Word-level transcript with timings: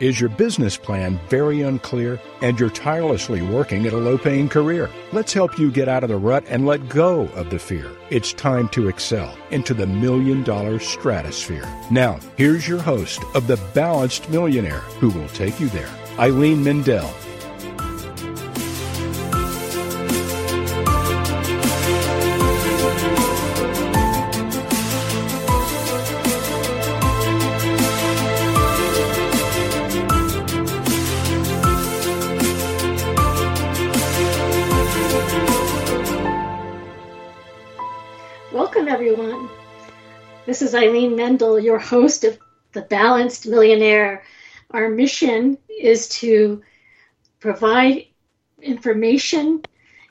Is 0.00 0.20
your 0.20 0.30
business 0.30 0.76
plan 0.76 1.18
very 1.28 1.62
unclear 1.62 2.20
and 2.40 2.58
you're 2.60 2.70
tirelessly 2.70 3.42
working 3.42 3.84
at 3.84 3.92
a 3.92 3.96
low 3.96 4.16
paying 4.16 4.48
career? 4.48 4.88
Let's 5.12 5.32
help 5.32 5.58
you 5.58 5.72
get 5.72 5.88
out 5.88 6.04
of 6.04 6.08
the 6.08 6.16
rut 6.16 6.44
and 6.46 6.66
let 6.66 6.88
go 6.88 7.22
of 7.34 7.50
the 7.50 7.58
fear. 7.58 7.90
It's 8.08 8.32
time 8.32 8.68
to 8.68 8.86
excel 8.86 9.36
into 9.50 9.74
the 9.74 9.88
million 9.88 10.44
dollar 10.44 10.78
stratosphere. 10.78 11.66
Now, 11.90 12.20
here's 12.36 12.68
your 12.68 12.80
host 12.80 13.20
of 13.34 13.48
The 13.48 13.60
Balanced 13.74 14.30
Millionaire 14.30 14.84
who 15.00 15.10
will 15.10 15.28
take 15.30 15.58
you 15.58 15.68
there, 15.70 15.90
Eileen 16.16 16.62
Mendel. 16.62 17.10
Is 40.68 40.74
Eileen 40.74 41.16
Mendel, 41.16 41.58
your 41.58 41.78
host 41.78 42.24
of 42.24 42.38
The 42.72 42.82
Balanced 42.82 43.46
Millionaire. 43.46 44.22
Our 44.70 44.90
mission 44.90 45.56
is 45.66 46.10
to 46.20 46.62
provide 47.40 48.04
information 48.60 49.62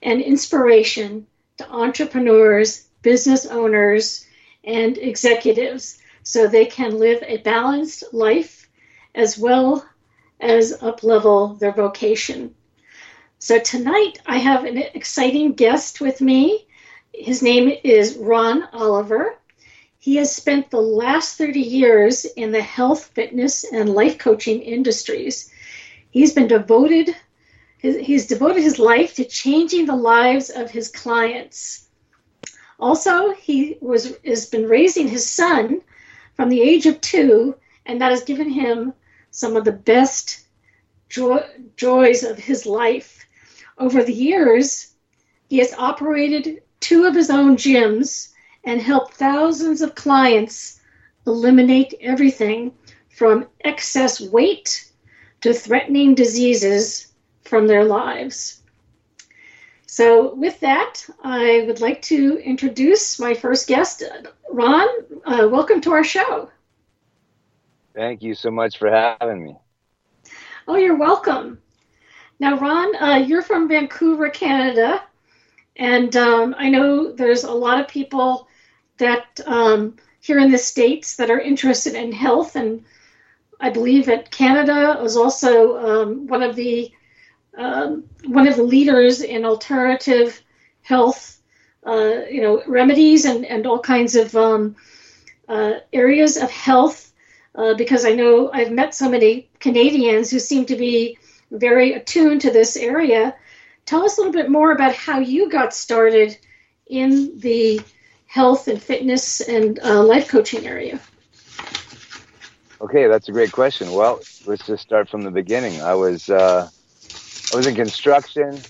and 0.02 0.20
inspiration 0.20 1.28
to 1.60 1.70
entrepreneurs, 1.70 2.88
business 3.04 3.46
owners, 3.46 4.26
and 4.64 4.98
executives 4.98 6.00
so 6.24 6.48
they 6.48 6.66
can 6.66 6.98
live 6.98 7.22
a 7.22 7.38
balanced 7.38 8.06
life 8.12 8.68
as 9.14 9.38
well 9.38 9.88
as 10.40 10.76
uplevel 10.80 11.60
their 11.60 11.72
vocation. 11.72 12.56
So 13.38 13.60
tonight 13.60 14.18
I 14.26 14.40
have 14.40 14.66
an 14.66 14.78
exciting 14.78 15.54
guest 15.54 16.02
with 16.02 16.20
me. 16.20 16.66
His 17.14 17.44
name 17.44 17.72
is 17.84 18.18
Ron 18.18 18.64
Oliver. 18.74 19.38
He 20.08 20.16
has 20.16 20.34
spent 20.34 20.72
the 20.72 20.80
last 20.80 21.38
30 21.38 21.60
years 21.60 22.24
in 22.24 22.54
the 22.54 22.62
health, 22.62 23.12
fitness, 23.14 23.66
and 23.66 23.94
life 23.94 24.18
coaching 24.18 24.62
industries. 24.62 25.52
He's 26.12 26.32
been 26.34 26.48
devoted 26.48 27.14
he's 27.82 28.26
devoted 28.26 28.64
his 28.64 28.80
life 28.80 29.16
to 29.16 29.26
changing 29.26 29.86
the 29.86 29.98
lives 29.98 30.50
of 30.50 30.72
his 30.72 30.88
clients. 30.88 31.90
Also, 32.80 33.34
he 33.34 33.78
was 33.82 34.18
has 34.24 34.46
been 34.46 34.70
raising 34.70 35.10
his 35.10 35.30
son 35.30 35.82
from 36.38 36.48
the 36.48 36.62
age 36.62 36.86
of 36.86 37.02
2 37.02 37.54
and 37.86 38.00
that 38.00 38.12
has 38.12 38.24
given 38.24 38.50
him 38.50 38.94
some 39.32 39.58
of 39.58 39.66
the 39.66 39.74
best 39.74 40.48
joy, 41.10 41.44
joys 41.76 42.24
of 42.24 42.38
his 42.38 42.66
life. 42.66 43.28
Over 43.78 44.06
the 44.06 44.14
years, 44.14 44.94
he 45.50 45.58
has 45.58 45.74
operated 45.74 46.64
two 46.80 47.04
of 47.04 47.14
his 47.14 47.30
own 47.30 47.58
gyms 47.58 48.32
and 48.68 48.82
help 48.82 49.14
thousands 49.14 49.82
of 49.82 49.96
clients 49.96 50.82
eliminate 51.26 51.94
everything 52.02 52.74
from 53.10 53.48
excess 53.64 54.20
weight 54.20 54.92
to 55.40 55.54
threatening 55.54 56.14
diseases 56.14 57.14
from 57.44 57.66
their 57.66 57.86
lives. 57.86 58.62
So, 59.86 60.36
with 60.36 60.60
that, 60.60 61.02
I 61.24 61.64
would 61.66 61.80
like 61.80 62.02
to 62.04 62.40
introduce 62.40 63.22
my 63.22 63.34
first 63.34 63.70
guest, 63.70 64.04
Ron. 64.52 64.88
Uh, 65.26 65.48
welcome 65.50 65.80
to 65.82 65.92
our 65.92 66.04
show. 66.04 66.50
Thank 67.96 68.22
you 68.22 68.36
so 68.36 68.52
much 68.52 68.78
for 68.78 68.92
having 68.92 69.46
me. 69.46 69.56
Oh, 70.68 70.76
you're 70.76 70.98
welcome. 70.98 71.60
Now, 72.38 72.58
Ron, 72.58 72.96
uh, 72.98 73.16
you're 73.26 73.42
from 73.42 73.70
Vancouver, 73.70 74.30
Canada, 74.30 75.04
and 75.78 76.14
um, 76.18 76.54
I 76.58 76.70
know 76.70 77.14
there's 77.14 77.46
a 77.46 77.52
lot 77.52 77.80
of 77.80 77.88
people 77.88 78.50
that 78.98 79.40
um, 79.46 79.98
here 80.20 80.40
in 80.40 80.52
the 80.52 80.58
states 80.58 81.18
that 81.18 81.30
are 81.30 81.40
interested 81.40 81.96
in 81.96 82.12
health, 82.12 82.56
and 82.56 82.84
I 83.60 83.70
believe 83.70 84.06
that 84.08 84.32
Canada 84.32 85.02
is 85.04 85.18
also 85.18 85.78
um, 85.78 86.28
one 86.28 86.44
of 86.44 86.56
the 86.56 86.92
um, 87.58 88.04
one 88.26 88.48
of 88.48 88.56
the 88.56 88.64
leaders 88.64 89.22
in 89.22 89.44
alternative 89.44 90.42
health, 90.84 91.42
uh, 91.86 92.22
you 92.30 92.42
know, 92.42 92.62
remedies 92.68 93.26
and 93.26 93.46
and 93.46 93.66
all 93.66 93.80
kinds 93.80 94.16
of 94.16 94.36
um, 94.36 94.76
uh, 95.48 95.74
areas 95.92 96.38
of 96.38 96.52
health. 96.52 97.04
Uh, 97.56 97.74
because 97.74 98.06
I 98.06 98.14
know 98.14 98.52
I've 98.54 98.72
met 98.72 98.94
so 98.94 99.10
many 99.10 99.50
Canadians 99.60 100.30
who 100.30 100.38
seem 100.38 100.66
to 100.68 100.76
be 100.76 101.18
very 101.50 101.94
attuned 101.94 102.42
to 102.42 102.52
this 102.52 102.78
area. 102.78 103.36
Tell 103.86 104.04
us 104.04 104.18
a 104.18 104.22
little 104.22 104.34
bit 104.34 104.52
more 104.52 104.72
about 104.72 104.94
how 104.94 105.20
you 105.20 105.50
got 105.50 105.74
started 105.74 106.38
in 106.86 107.40
the 107.40 107.82
health 108.28 108.68
and 108.68 108.82
fitness 108.82 109.42
and 109.42 109.80
uh, 109.80 110.04
life 110.04 110.28
coaching 110.28 110.66
area? 110.66 111.00
Okay, 112.80 113.08
that's 113.08 113.28
a 113.28 113.32
great 113.32 113.52
question. 113.52 113.92
Well, 113.92 114.20
let's 114.46 114.66
just 114.66 114.84
start 114.84 115.10
from 115.10 115.24
the 115.24 115.32
beginning. 115.32 115.82
I 115.82 115.96
was 115.96 116.30
uh, 116.30 116.70
I 117.54 117.56
was 117.58 117.66
in 117.66 117.76
construction, 117.76 118.62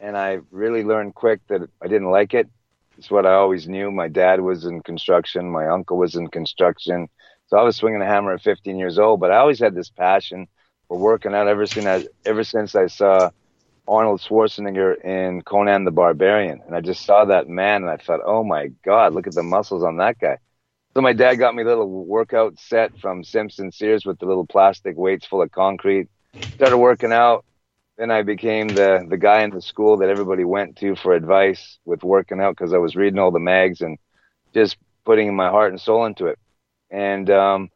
and 0.00 0.16
I 0.16 0.38
really 0.50 0.82
learned 0.82 1.14
quick 1.14 1.40
that 1.48 1.62
I 1.82 1.88
didn't 1.88 2.10
like 2.10 2.34
it. 2.34 2.48
It's 2.96 3.10
what 3.10 3.26
I 3.26 3.34
always 3.34 3.68
knew. 3.68 3.90
My 3.90 4.08
dad 4.08 4.40
was 4.40 4.64
in 4.64 4.82
construction. 4.82 5.50
My 5.50 5.68
uncle 5.68 5.98
was 5.98 6.14
in 6.14 6.28
construction. 6.28 7.08
So 7.48 7.58
I 7.58 7.62
was 7.62 7.76
swinging 7.76 8.00
a 8.00 8.06
hammer 8.06 8.32
at 8.32 8.42
15 8.42 8.78
years 8.78 8.98
old. 8.98 9.20
But 9.20 9.30
I 9.30 9.36
always 9.36 9.60
had 9.60 9.74
this 9.74 9.90
passion 9.90 10.48
for 10.88 10.98
working 10.98 11.34
out 11.34 11.48
ever 11.48 11.66
since 11.66 11.86
I, 11.86 12.04
ever 12.24 12.44
since 12.44 12.74
I 12.74 12.86
saw 12.86 13.30
Arnold 13.88 14.20
Schwarzenegger 14.20 15.02
in 15.04 15.42
Conan 15.42 15.84
the 15.84 15.90
Barbarian. 15.90 16.62
And 16.66 16.74
I 16.74 16.80
just 16.80 17.04
saw 17.04 17.24
that 17.26 17.48
man 17.48 17.82
and 17.82 17.90
I 17.90 17.96
thought, 17.96 18.20
oh 18.24 18.44
my 18.44 18.68
God, 18.84 19.14
look 19.14 19.26
at 19.26 19.34
the 19.34 19.42
muscles 19.42 19.84
on 19.84 19.98
that 19.98 20.18
guy. 20.18 20.38
So 20.94 21.02
my 21.02 21.12
dad 21.12 21.36
got 21.36 21.54
me 21.54 21.62
a 21.62 21.66
little 21.66 22.06
workout 22.06 22.58
set 22.58 22.98
from 22.98 23.22
Simpson 23.22 23.70
Sears 23.70 24.06
with 24.06 24.18
the 24.18 24.26
little 24.26 24.46
plastic 24.46 24.96
weights 24.96 25.26
full 25.26 25.42
of 25.42 25.50
concrete. 25.52 26.08
Started 26.54 26.78
working 26.78 27.12
out. 27.12 27.44
Then 27.98 28.10
I 28.10 28.22
became 28.22 28.74
the, 28.74 29.06
the 29.08 29.16
guy 29.16 29.42
in 29.42 29.50
the 29.50 29.60
school 29.62 29.98
that 29.98 30.08
everybody 30.08 30.44
went 30.44 30.76
to 30.78 30.96
for 30.96 31.14
advice 31.14 31.78
with 31.84 32.02
working 32.02 32.40
out 32.40 32.56
because 32.56 32.72
I 32.72 32.78
was 32.78 32.96
reading 32.96 33.18
all 33.18 33.30
the 33.30 33.38
mags 33.38 33.80
and 33.80 33.98
just 34.54 34.76
putting 35.04 35.34
my 35.34 35.50
heart 35.50 35.70
and 35.72 35.80
soul 35.80 36.04
into 36.04 36.26
it. 36.26 36.38
And 36.90 37.28
um, 37.30 37.70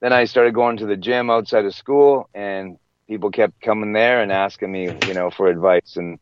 then 0.00 0.12
I 0.12 0.24
started 0.24 0.54
going 0.54 0.78
to 0.78 0.86
the 0.86 0.96
gym 0.96 1.30
outside 1.30 1.64
of 1.64 1.74
school 1.74 2.28
and 2.34 2.76
people 3.08 3.30
kept 3.30 3.60
coming 3.60 3.92
there 3.92 4.22
and 4.22 4.32
asking 4.32 4.72
me, 4.72 4.94
you 5.04 5.14
know, 5.14 5.30
for 5.30 5.48
advice. 5.48 5.96
And 5.96 6.18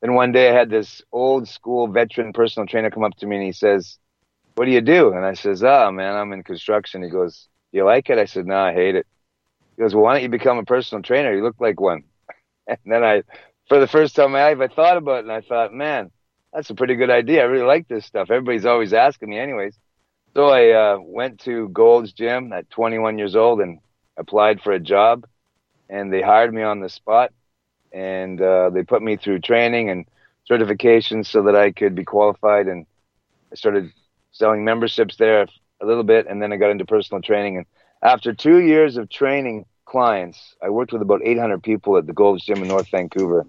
then 0.00 0.14
one 0.14 0.32
day 0.32 0.50
I 0.50 0.54
had 0.54 0.70
this 0.70 1.02
old 1.12 1.48
school 1.48 1.88
veteran 1.88 2.32
personal 2.32 2.66
trainer 2.66 2.90
come 2.90 3.04
up 3.04 3.16
to 3.18 3.26
me 3.26 3.36
and 3.36 3.44
he 3.44 3.52
says, 3.52 3.98
what 4.54 4.64
do 4.64 4.70
you 4.70 4.80
do? 4.80 5.12
And 5.12 5.24
I 5.24 5.34
says, 5.34 5.62
oh 5.62 5.90
man, 5.90 6.14
I'm 6.14 6.32
in 6.32 6.42
construction. 6.42 7.02
He 7.02 7.10
goes, 7.10 7.48
you 7.72 7.84
like 7.84 8.08
it? 8.10 8.18
I 8.18 8.24
said, 8.24 8.46
no, 8.46 8.56
I 8.56 8.72
hate 8.72 8.94
it. 8.94 9.06
He 9.76 9.82
goes, 9.82 9.94
well, 9.94 10.04
why 10.04 10.14
don't 10.14 10.22
you 10.22 10.28
become 10.28 10.58
a 10.58 10.64
personal 10.64 11.02
trainer? 11.02 11.34
You 11.34 11.42
look 11.42 11.60
like 11.60 11.80
one. 11.80 12.04
And 12.68 12.78
then 12.84 13.04
I, 13.04 13.22
for 13.68 13.78
the 13.78 13.86
first 13.86 14.16
time 14.16 14.26
in 14.26 14.32
my 14.32 14.52
life, 14.52 14.58
I 14.58 14.74
thought 14.74 14.96
about 14.96 15.18
it 15.18 15.24
and 15.26 15.32
I 15.32 15.40
thought, 15.40 15.72
man, 15.72 16.10
that's 16.52 16.70
a 16.70 16.74
pretty 16.74 16.96
good 16.96 17.10
idea. 17.10 17.42
I 17.42 17.44
really 17.44 17.64
like 17.64 17.86
this 17.86 18.04
stuff. 18.04 18.28
Everybody's 18.28 18.66
always 18.66 18.92
asking 18.92 19.28
me 19.28 19.38
anyways. 19.38 19.78
So 20.34 20.46
I 20.46 20.70
uh, 20.70 20.98
went 21.00 21.40
to 21.42 21.68
Gold's 21.68 22.12
Gym 22.12 22.52
at 22.52 22.68
21 22.70 23.18
years 23.18 23.36
old 23.36 23.60
and 23.60 23.78
applied 24.16 24.62
for 24.62 24.72
a 24.72 24.80
job 24.80 25.26
and 25.88 26.12
they 26.12 26.22
hired 26.22 26.52
me 26.52 26.62
on 26.62 26.80
the 26.80 26.88
spot 26.88 27.32
and 27.92 28.40
uh, 28.40 28.70
they 28.70 28.82
put 28.82 29.02
me 29.02 29.16
through 29.16 29.40
training 29.40 29.90
and 29.90 30.06
certifications 30.48 31.26
so 31.26 31.42
that 31.44 31.56
I 31.56 31.72
could 31.72 31.94
be 31.94 32.04
qualified. 32.04 32.68
And 32.68 32.86
I 33.52 33.56
started 33.56 33.92
selling 34.32 34.64
memberships 34.64 35.16
there 35.16 35.46
a 35.80 35.86
little 35.86 36.04
bit, 36.04 36.26
and 36.26 36.40
then 36.40 36.52
I 36.52 36.56
got 36.56 36.70
into 36.70 36.84
personal 36.84 37.22
training. 37.22 37.56
And 37.58 37.66
after 38.02 38.32
two 38.32 38.60
years 38.60 38.96
of 38.96 39.08
training 39.08 39.64
clients, 39.84 40.54
I 40.62 40.70
worked 40.70 40.92
with 40.92 41.02
about 41.02 41.22
800 41.24 41.62
people 41.62 41.96
at 41.96 42.06
the 42.06 42.12
Gold's 42.12 42.44
Gym 42.44 42.62
in 42.62 42.68
North 42.68 42.88
Vancouver, 42.90 43.46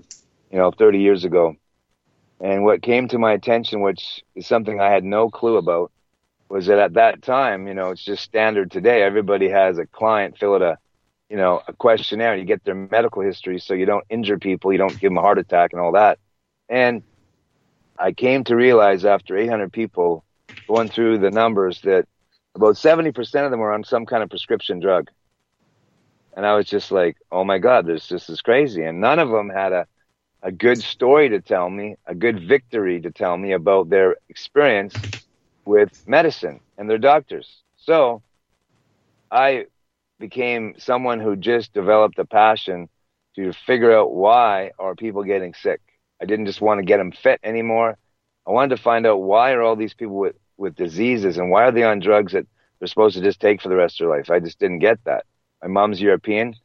you 0.51 0.57
know, 0.57 0.71
30 0.71 1.00
years 1.00 1.25
ago. 1.25 1.56
And 2.39 2.63
what 2.63 2.81
came 2.81 3.07
to 3.09 3.17
my 3.17 3.33
attention, 3.33 3.81
which 3.81 4.23
is 4.35 4.45
something 4.45 4.79
I 4.79 4.91
had 4.91 5.03
no 5.03 5.29
clue 5.29 5.57
about, 5.57 5.91
was 6.50 6.67
that 6.67 6.79
at 6.79 6.94
that 6.94 7.21
time, 7.21 7.67
you 7.67 7.73
know, 7.73 7.91
it's 7.91 8.03
just 8.03 8.23
standard 8.23 8.71
today. 8.71 9.01
Everybody 9.01 9.50
has 9.50 9.77
a 9.77 9.85
client 9.85 10.38
fill 10.38 10.56
out 10.56 10.61
a 10.61 10.77
you 11.29 11.38
know, 11.38 11.62
a 11.68 11.74
questionnaire. 11.74 12.35
You 12.35 12.45
get 12.45 12.63
their 12.63 12.75
medical 12.75 13.21
history 13.21 13.59
so 13.59 13.74
you 13.74 13.85
don't 13.85 14.06
injure 14.09 14.39
people, 14.39 14.71
you 14.71 14.77
don't 14.77 15.00
give 15.00 15.09
them 15.12 15.18
a 15.18 15.21
heart 15.21 15.38
attack 15.38 15.74
and 15.74 15.81
all 15.81 15.94
that. 15.94 16.19
And 16.69 17.03
I 17.97 18.12
came 18.13 18.44
to 18.45 18.56
realize 18.56 19.06
after 19.06 19.38
800 19.38 19.71
people 19.71 20.24
going 20.68 20.89
through 20.89 21.19
the 21.19 21.31
numbers 21.31 21.81
that 21.81 22.06
about 22.56 22.75
70% 22.75 23.45
of 23.45 23.51
them 23.51 23.59
were 23.59 23.74
on 23.74 23.83
some 23.83 24.06
kind 24.06 24.24
of 24.24 24.29
prescription 24.29 24.79
drug. 24.79 25.09
And 26.35 26.45
I 26.45 26.56
was 26.56 26.68
just 26.68 26.91
like, 26.91 27.18
oh 27.31 27.44
my 27.44 27.57
God, 27.57 27.85
this, 27.88 28.07
this 28.07 28.30
is 28.30 28.41
crazy. 28.41 28.83
And 28.83 29.01
none 29.01 29.19
of 29.19 29.30
them 29.30 29.50
had 29.50 29.73
a, 29.73 29.88
a 30.44 30.51
good 30.51 30.83
story 30.83 31.30
to 31.30 31.41
tell 31.41 31.69
me, 31.69 31.95
a 32.06 32.13
good 32.13 32.47
victory 32.47 33.01
to 33.01 33.12
tell 33.12 33.35
me 33.35 33.53
about 33.53 33.89
their 33.89 34.18
experience 34.30 35.07
with 35.65 35.89
medicine 36.06 36.59
and 36.77 36.89
their 36.89 37.00
doctors. 37.00 37.63
So 37.77 38.21
I 39.31 39.65
became 40.19 40.75
someone 40.77 41.19
who 41.19 41.35
just 41.35 41.73
developed 41.73 42.19
a 42.19 42.25
passion 42.25 42.89
to 43.35 43.51
figure 43.53 43.95
out 43.97 44.13
why 44.13 44.71
are 44.79 44.95
people 44.95 45.23
getting 45.23 45.53
sick. 45.53 45.81
I 46.21 46.25
didn't 46.25 46.45
just 46.47 46.61
want 46.61 46.79
to 46.79 46.85
get 46.85 46.97
them 46.97 47.11
fit 47.11 47.39
anymore. 47.43 47.97
I 48.47 48.51
wanted 48.51 48.75
to 48.75 48.81
find 48.81 49.05
out 49.05 49.21
why 49.21 49.51
are 49.51 49.61
all 49.61 49.75
these 49.75 49.93
people 49.93 50.17
with, 50.17 50.35
with 50.57 50.75
diseases 50.75 51.37
and 51.37 51.51
why 51.51 51.63
are 51.63 51.71
they 51.71 51.83
on 51.83 51.99
drugs 51.99 52.33
that 52.33 52.45
they're 52.79 52.87
supposed 52.87 53.15
to 53.17 53.23
just 53.23 53.39
take 53.39 53.61
for 53.61 53.69
the 53.69 53.75
rest 53.75 53.99
of 53.99 54.07
their 54.07 54.17
life. 54.17 54.29
I 54.29 54.39
just 54.39 54.59
didn't 54.59 54.79
get 54.79 54.99
that. 55.05 55.25
My 55.61 55.67
mom's 55.67 56.01
European, 56.01 56.55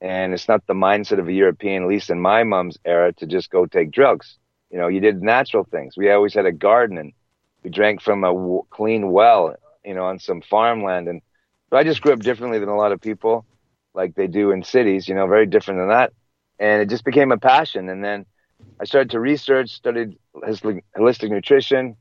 and 0.00 0.32
it's 0.34 0.48
not 0.48 0.66
the 0.66 0.74
mindset 0.74 1.18
of 1.18 1.28
a 1.28 1.32
European, 1.32 1.82
at 1.82 1.88
least 1.88 2.10
in 2.10 2.20
my 2.20 2.44
mom's 2.44 2.78
era, 2.84 3.12
to 3.14 3.26
just 3.26 3.50
go 3.50 3.66
take 3.66 3.90
drugs. 3.90 4.36
You 4.70 4.78
know, 4.78 4.88
you 4.88 5.00
did 5.00 5.22
natural 5.22 5.64
things. 5.64 5.94
We 5.96 6.10
always 6.10 6.34
had 6.34 6.46
a 6.46 6.52
garden, 6.52 6.98
and 6.98 7.12
we 7.62 7.70
drank 7.70 8.02
from 8.02 8.24
a 8.24 8.28
w- 8.32 8.62
clean 8.70 9.10
well, 9.10 9.54
you 9.84 9.94
know, 9.94 10.04
on 10.04 10.18
some 10.18 10.42
farmland. 10.42 11.08
And 11.08 11.22
but 11.72 11.78
I 11.78 11.84
just 11.84 12.02
grew 12.02 12.12
up 12.12 12.20
differently 12.20 12.58
than 12.58 12.68
a 12.68 12.76
lot 12.76 12.92
of 12.92 13.00
people, 13.00 13.46
like 13.94 14.14
they 14.14 14.26
do 14.26 14.50
in 14.50 14.62
cities. 14.62 15.08
You 15.08 15.14
know, 15.14 15.26
very 15.26 15.46
different 15.46 15.80
than 15.80 15.88
that. 15.88 16.12
And 16.58 16.82
it 16.82 16.90
just 16.90 17.02
became 17.02 17.32
a 17.32 17.38
passion. 17.38 17.88
And 17.88 18.04
then 18.04 18.26
I 18.78 18.84
started 18.84 19.12
to 19.12 19.20
research, 19.20 19.70
studied 19.70 20.18
holistic 20.36 21.30
nutrition. 21.30 21.96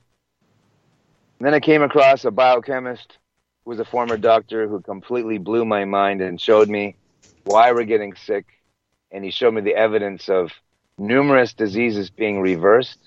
And 1.40 1.48
then 1.48 1.54
I 1.54 1.62
came 1.62 1.84
across 1.84 2.26
a 2.26 2.32
biochemist 2.32 3.18
who 3.64 3.70
was 3.70 3.80
a 3.80 3.86
former 3.86 4.18
doctor 4.18 4.68
who 4.68 4.82
completely 4.82 5.38
blew 5.38 5.64
my 5.64 5.86
mind 5.86 6.20
and 6.20 6.40
showed 6.40 6.68
me 6.68 6.98
why 7.46 7.72
we're 7.72 7.86
getting 7.86 8.14
sick. 8.14 8.48
And 9.10 9.24
he 9.24 9.32
showed 9.32 9.54
me 9.54 9.62
the 9.62 9.76
evidence 9.76 10.28
of 10.28 10.52
numerous 10.98 11.54
diseases 11.54 12.10
being 12.10 12.42
reversed 12.42 13.00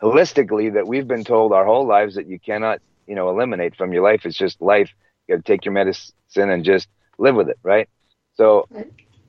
holistically 0.00 0.74
that 0.74 0.86
we've 0.86 1.08
been 1.08 1.24
told 1.24 1.52
our 1.52 1.64
whole 1.64 1.88
lives 1.88 2.14
that 2.14 2.28
you 2.28 2.38
cannot, 2.38 2.78
you 3.08 3.16
know, 3.16 3.30
eliminate 3.30 3.74
from 3.74 3.92
your 3.92 4.04
life. 4.04 4.24
It's 4.24 4.38
just 4.38 4.62
life. 4.62 4.90
You 5.26 5.36
got 5.36 5.44
to 5.44 5.52
take 5.52 5.64
your 5.64 5.72
medicine 5.72 6.14
and 6.36 6.64
just 6.64 6.88
live 7.18 7.34
with 7.34 7.48
it, 7.48 7.58
right? 7.62 7.88
So, 8.34 8.68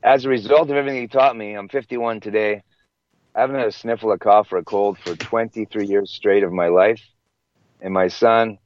as 0.03 0.25
a 0.25 0.29
result 0.29 0.69
of 0.69 0.75
everything 0.75 1.01
he 1.01 1.07
taught 1.07 1.35
me, 1.35 1.53
I'm 1.53 1.69
51 1.69 2.19
today. 2.19 2.63
I 3.35 3.41
haven't 3.41 3.57
had 3.57 3.67
a 3.67 3.71
sniffle, 3.71 4.11
a 4.11 4.17
cough, 4.17 4.51
or 4.51 4.57
a 4.57 4.63
cold 4.63 4.97
for 4.97 5.15
23 5.15 5.85
years 5.85 6.11
straight 6.11 6.43
of 6.43 6.51
my 6.51 6.67
life. 6.67 7.01
And 7.81 7.93
my 7.93 8.07
son, 8.07 8.57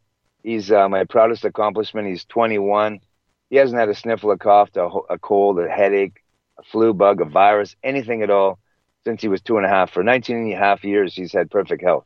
he's 0.43 0.71
uh, 0.71 0.87
my 0.89 1.03
proudest 1.05 1.43
accomplishment. 1.45 2.07
He's 2.07 2.25
21. 2.25 2.99
He 3.49 3.55
hasn't 3.57 3.79
had 3.79 3.89
a 3.89 3.95
sniffle, 3.95 4.31
a 4.31 4.37
cough, 4.37 4.69
a, 4.75 4.87
a 5.09 5.17
cold, 5.19 5.59
a 5.59 5.67
headache, 5.67 6.21
a 6.59 6.63
flu 6.63 6.93
bug, 6.93 7.21
a 7.21 7.25
virus, 7.25 7.75
anything 7.83 8.21
at 8.21 8.29
all 8.29 8.59
since 9.03 9.21
he 9.21 9.27
was 9.27 9.41
two 9.41 9.57
and 9.57 9.65
a 9.65 9.69
half. 9.69 9.91
For 9.91 10.03
19 10.03 10.35
and 10.37 10.53
a 10.53 10.57
half 10.57 10.83
years, 10.83 11.15
he's 11.15 11.33
had 11.33 11.49
perfect 11.49 11.83
health. 11.83 12.05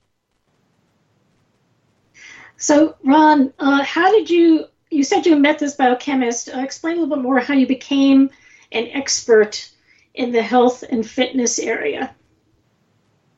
So, 2.57 2.95
Ron, 3.03 3.53
uh, 3.59 3.83
how 3.83 4.11
did 4.11 4.29
you? 4.29 4.65
You 4.93 5.03
said 5.03 5.25
you 5.25 5.35
met 5.35 5.59
this 5.59 5.75
biochemist. 5.75 6.49
Uh, 6.53 6.59
explain 6.59 6.97
a 6.97 7.01
little 7.01 7.15
bit 7.15 7.23
more 7.23 7.39
how 7.39 7.55
you 7.55 7.67
became 7.67 8.29
an 8.71 8.87
expert 8.93 9.69
in 10.13 10.31
the 10.31 10.41
health 10.43 10.83
and 10.83 11.07
fitness 11.07 11.57
area. 11.57 12.15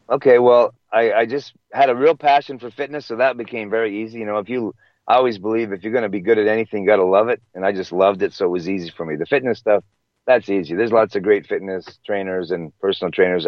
Okay, 0.10 0.38
well, 0.38 0.74
I, 0.92 1.14
I 1.14 1.26
just 1.26 1.54
had 1.72 1.90
a 1.90 1.96
real 1.96 2.16
passion 2.16 2.60
for 2.60 2.70
fitness, 2.70 3.06
so 3.06 3.16
that 3.16 3.38
became 3.38 3.70
very 3.70 4.04
easy. 4.04 4.20
You 4.20 4.26
know, 4.26 4.38
if 4.38 4.50
you, 4.50 4.76
I 5.08 5.16
always 5.16 5.38
believe 5.38 5.72
if 5.72 5.84
you're 5.84 5.94
going 5.94 6.04
to 6.04 6.10
be 6.10 6.20
good 6.20 6.38
at 6.38 6.48
anything, 6.48 6.84
you 6.84 6.88
got 6.88 6.98
to 6.98 7.06
love 7.06 7.30
it, 7.30 7.42
and 7.54 7.66
I 7.66 7.72
just 7.72 7.92
loved 7.92 8.22
it, 8.22 8.34
so 8.34 8.46
it 8.46 8.50
was 8.50 8.70
easy 8.70 8.92
for 8.96 9.06
me. 9.06 9.16
The 9.16 9.26
fitness 9.26 9.60
stuff, 9.60 9.84
that's 10.28 10.50
easy. 10.50 10.76
There's 10.76 10.92
lots 10.92 11.16
of 11.16 11.24
great 11.24 11.48
fitness 11.48 12.00
trainers 12.06 12.52
and 12.52 12.78
personal 12.80 13.12
trainers, 13.12 13.48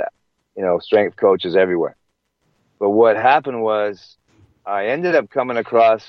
you 0.55 0.63
know, 0.63 0.79
strength 0.79 1.17
coaches 1.17 1.55
everywhere. 1.55 1.97
But 2.79 2.91
what 2.91 3.17
happened 3.17 3.61
was 3.61 4.17
I 4.65 4.87
ended 4.87 5.15
up 5.15 5.29
coming 5.29 5.57
across 5.57 6.03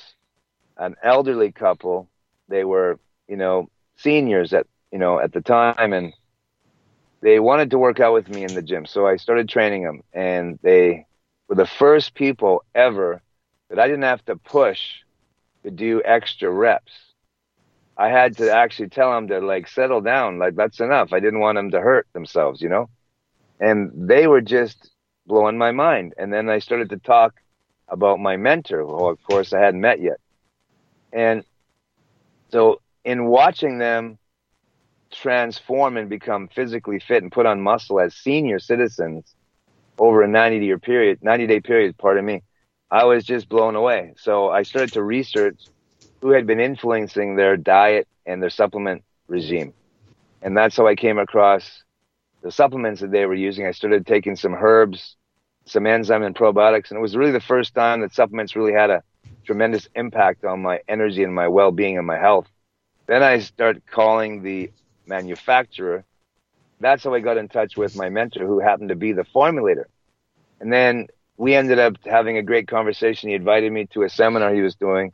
an 0.79 0.95
elderly 1.03 1.51
couple. 1.51 2.09
They 2.47 2.63
were, 2.63 2.99
you 3.27 3.37
know, 3.37 3.69
seniors 3.97 4.53
at, 4.53 4.65
you 4.91 4.99
know, 4.99 5.19
at 5.19 5.33
the 5.33 5.41
time 5.41 5.93
and 5.93 6.13
they 7.21 7.39
wanted 7.39 7.71
to 7.71 7.77
work 7.77 7.99
out 7.99 8.13
with 8.13 8.29
me 8.29 8.43
in 8.43 8.55
the 8.55 8.61
gym. 8.61 8.85
So 8.85 9.05
I 9.05 9.17
started 9.17 9.49
training 9.49 9.83
them 9.83 10.03
and 10.13 10.57
they 10.63 11.05
were 11.47 11.55
the 11.55 11.67
first 11.67 12.15
people 12.15 12.63
ever 12.73 13.21
that 13.69 13.79
I 13.79 13.87
didn't 13.87 14.03
have 14.03 14.25
to 14.25 14.37
push 14.37 14.79
to 15.63 15.71
do 15.71 16.01
extra 16.03 16.49
reps. 16.49 16.93
I 17.97 18.07
had 18.09 18.37
to 18.37 18.49
actually 18.51 18.89
tell 18.89 19.11
them 19.11 19.27
to 19.27 19.39
like 19.41 19.67
settle 19.67 20.01
down. 20.01 20.39
Like 20.39 20.55
that's 20.55 20.79
enough. 20.79 21.11
I 21.11 21.19
didn't 21.19 21.41
want 21.41 21.57
them 21.57 21.71
to 21.71 21.81
hurt 21.81 22.07
themselves, 22.13 22.61
you 22.61 22.69
know? 22.69 22.89
And 23.59 23.91
they 24.09 24.27
were 24.27 24.41
just 24.41 24.89
blowing 25.27 25.57
my 25.57 25.71
mind. 25.71 26.13
And 26.17 26.31
then 26.31 26.49
I 26.49 26.59
started 26.59 26.89
to 26.91 26.97
talk 26.97 27.35
about 27.89 28.19
my 28.19 28.37
mentor, 28.37 28.85
who 28.85 29.07
of 29.07 29.21
course 29.23 29.51
I 29.51 29.59
hadn't 29.59 29.81
met 29.81 30.01
yet. 30.01 30.19
And 31.11 31.43
so 32.51 32.81
in 33.03 33.25
watching 33.25 33.77
them 33.77 34.17
transform 35.11 35.97
and 35.97 36.09
become 36.09 36.47
physically 36.47 36.99
fit 36.99 37.23
and 37.23 37.31
put 37.31 37.45
on 37.45 37.61
muscle 37.61 37.99
as 37.99 38.15
senior 38.15 38.59
citizens 38.59 39.33
over 39.97 40.21
a 40.21 40.27
90 40.27 40.65
year 40.65 40.79
period, 40.79 41.19
90 41.21 41.47
day 41.47 41.59
period, 41.59 41.97
pardon 41.97 42.25
me, 42.25 42.43
I 42.91 43.05
was 43.05 43.23
just 43.23 43.49
blown 43.49 43.75
away. 43.75 44.13
So 44.17 44.49
I 44.49 44.63
started 44.63 44.93
to 44.93 45.03
research 45.03 45.59
who 46.21 46.31
had 46.31 46.45
been 46.45 46.59
influencing 46.59 47.35
their 47.35 47.57
diet 47.57 48.07
and 48.25 48.41
their 48.41 48.49
supplement 48.49 49.03
regime. 49.27 49.73
And 50.41 50.55
that's 50.55 50.77
how 50.77 50.87
I 50.87 50.95
came 50.95 51.17
across 51.17 51.83
the 52.41 52.51
supplements 52.51 53.01
that 53.01 53.11
they 53.11 53.25
were 53.25 53.35
using. 53.35 53.65
I 53.65 53.71
started 53.71 54.05
taking 54.05 54.35
some 54.35 54.53
herbs, 54.53 55.15
some 55.65 55.85
enzyme 55.85 56.23
and 56.23 56.35
probiotics, 56.35 56.89
and 56.89 56.97
it 56.97 57.01
was 57.01 57.15
really 57.15 57.31
the 57.31 57.39
first 57.41 57.73
time 57.75 58.01
that 58.01 58.13
supplements 58.13 58.55
really 58.55 58.73
had 58.73 58.89
a 58.89 59.03
tremendous 59.49 59.89
impact 59.95 60.45
on 60.45 60.61
my 60.61 60.79
energy 60.87 61.23
and 61.23 61.33
my 61.33 61.47
well-being 61.47 61.97
and 61.97 62.05
my 62.05 62.19
health. 62.19 62.45
Then 63.07 63.23
I 63.23 63.39
started 63.39 63.81
calling 63.87 64.43
the 64.43 64.69
manufacturer. 65.07 66.05
That's 66.79 67.03
how 67.03 67.15
I 67.15 67.19
got 67.19 67.37
in 67.37 67.47
touch 67.47 67.75
with 67.75 67.95
my 67.95 68.09
mentor, 68.09 68.45
who 68.45 68.59
happened 68.59 68.89
to 68.89 68.95
be 68.95 69.11
the 69.11 69.23
formulator. 69.23 69.85
And 70.59 70.71
then 70.71 71.07
we 71.35 71.55
ended 71.55 71.79
up 71.79 71.95
having 72.05 72.37
a 72.37 72.43
great 72.43 72.67
conversation. 72.67 73.29
He 73.29 73.33
invited 73.33 73.71
me 73.71 73.87
to 73.87 74.03
a 74.03 74.09
seminar 74.09 74.53
he 74.53 74.61
was 74.61 74.75
doing, 74.75 75.13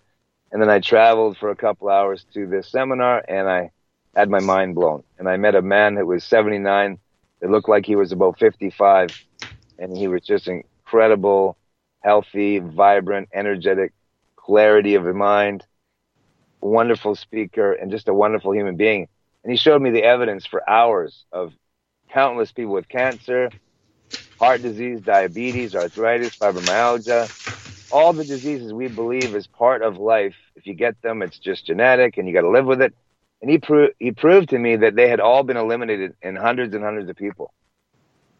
and 0.52 0.62
then 0.62 0.70
I 0.70 0.80
traveled 0.80 1.38
for 1.38 1.50
a 1.50 1.56
couple 1.56 1.88
hours 1.88 2.26
to 2.34 2.46
this 2.46 2.68
seminar, 2.68 3.24
and 3.30 3.48
I 3.48 3.72
had 4.18 4.30
my 4.30 4.42
mind 4.42 4.76
blown. 4.76 5.04
And 5.18 5.30
I 5.30 5.38
met 5.38 5.56
a 5.56 5.62
man 5.62 5.96
that 5.96 6.06
was 6.06 6.26
79. 6.26 7.00
It 7.40 7.50
looked 7.50 7.70
like 7.70 7.86
he 7.86 7.96
was 7.96 8.12
about 8.12 8.38
55, 8.38 9.18
and 9.80 9.96
he 9.96 10.10
was 10.10 10.24
just 10.24 10.50
incredible, 10.50 11.56
healthy, 12.02 12.60
vibrant, 12.60 13.30
energetic, 13.34 13.94
clarity 14.46 14.96
of 14.96 15.04
mind, 15.16 15.66
wonderful 16.62 17.16
speaker, 17.16 17.74
and 17.74 17.92
just 17.92 18.08
a 18.08 18.14
wonderful 18.14 18.54
human 18.54 18.76
being. 18.76 19.08
And 19.44 19.52
he 19.52 19.58
showed 19.58 19.82
me 19.82 19.92
the 19.92 20.04
evidence 20.04 20.46
for 20.46 20.68
hours 20.70 21.26
of 21.32 21.54
countless 22.12 22.52
people 22.52 22.74
with 22.74 22.88
cancer, 22.88 23.54
heart 24.40 24.62
disease, 24.62 25.02
diabetes, 25.02 25.76
arthritis, 25.76 26.36
fibromyalgia, 26.36 27.30
all 27.90 28.14
the 28.14 28.24
diseases 28.24 28.74
we 28.74 28.88
believe 28.88 29.36
is 29.36 29.48
part 29.48 29.82
of 29.82 29.98
life. 29.98 30.36
If 30.56 30.68
you 30.68 30.74
get 30.74 31.02
them, 31.02 31.22
it's 31.22 31.40
just 31.40 31.66
genetic 31.66 32.18
and 32.18 32.28
you 32.28 32.34
got 32.34 32.42
to 32.42 32.50
live 32.50 32.66
with 32.66 32.82
it. 32.82 32.94
And 33.42 33.50
he, 33.50 33.60
pro- 33.60 33.90
he 34.00 34.12
proved 34.12 34.50
to 34.50 34.60
me 34.60 34.78
that 34.78 34.96
they 34.96 35.10
had 35.10 35.20
all 35.20 35.44
been 35.44 35.58
eliminated 35.58 36.14
in 36.22 36.36
hundreds 36.36 36.74
and 36.76 36.84
hundreds 36.84 37.10
of 37.10 37.16
people. 37.16 37.54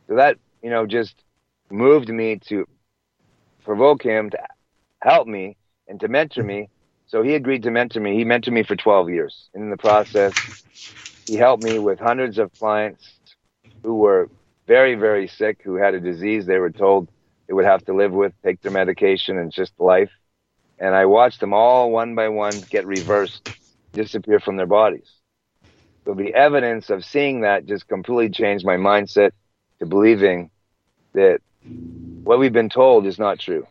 So 0.10 0.16
that, 0.16 0.38
you 0.62 0.70
know, 0.70 0.86
just 0.86 1.16
moved 1.72 2.10
me 2.10 2.40
to 2.48 2.66
provoke 3.64 4.04
him 4.04 4.30
to 4.32 4.40
help 5.02 5.28
me 5.28 5.58
and 5.88 6.00
to 6.02 6.08
mentor 6.08 6.44
me. 6.44 6.70
So 7.08 7.24
he 7.24 7.36
agreed 7.36 7.64
to 7.64 7.72
mentor 7.72 8.02
me. 8.02 8.16
He 8.16 8.26
mentored 8.26 8.54
me 8.54 8.64
for 8.64 8.76
12 8.76 9.10
years. 9.10 9.50
In 9.54 9.70
the 9.70 9.78
process, 9.78 10.36
he 11.28 11.36
helped 11.36 11.64
me 11.64 11.80
with 11.80 12.00
hundreds 12.00 12.38
of 12.40 12.52
clients 12.60 13.04
who 13.84 13.96
were 13.96 14.30
very, 14.68 14.96
very 14.96 15.28
sick, 15.28 15.60
who 15.64 15.76
had 15.76 15.96
a 15.96 16.00
disease 16.02 16.46
they 16.46 16.60
were 16.60 16.72
told 16.72 17.10
they 17.48 17.54
would 17.54 17.66
have 17.66 17.84
to 17.86 17.96
live 17.96 18.14
with, 18.14 18.34
take 18.46 18.62
their 18.62 18.72
medication, 18.72 19.38
and 19.38 19.52
just 19.52 19.74
life. 19.80 20.12
And 20.80 20.96
I 20.96 21.06
watched 21.06 21.40
them 21.42 21.54
all 21.54 21.92
one 21.92 22.16
by 22.16 22.30
one 22.30 22.62
get 22.70 22.86
reversed, 22.86 23.42
disappear 23.94 24.40
from 24.40 24.58
their 24.58 24.68
bodies. 24.68 25.10
So 26.06 26.16
the 26.16 26.34
evidence 26.34 26.90
of 26.90 27.06
seeing 27.06 27.42
that 27.42 27.66
just 27.66 27.88
completely 27.88 28.32
changed 28.32 28.66
my 28.66 28.78
mindset 28.78 29.32
to 29.80 29.86
believing 29.86 30.52
that 31.14 31.40
what 32.24 32.40
we've 32.40 32.54
been 32.54 32.70
told 32.70 33.08
is 33.08 33.20
not 33.20 33.40
true. 33.40 33.68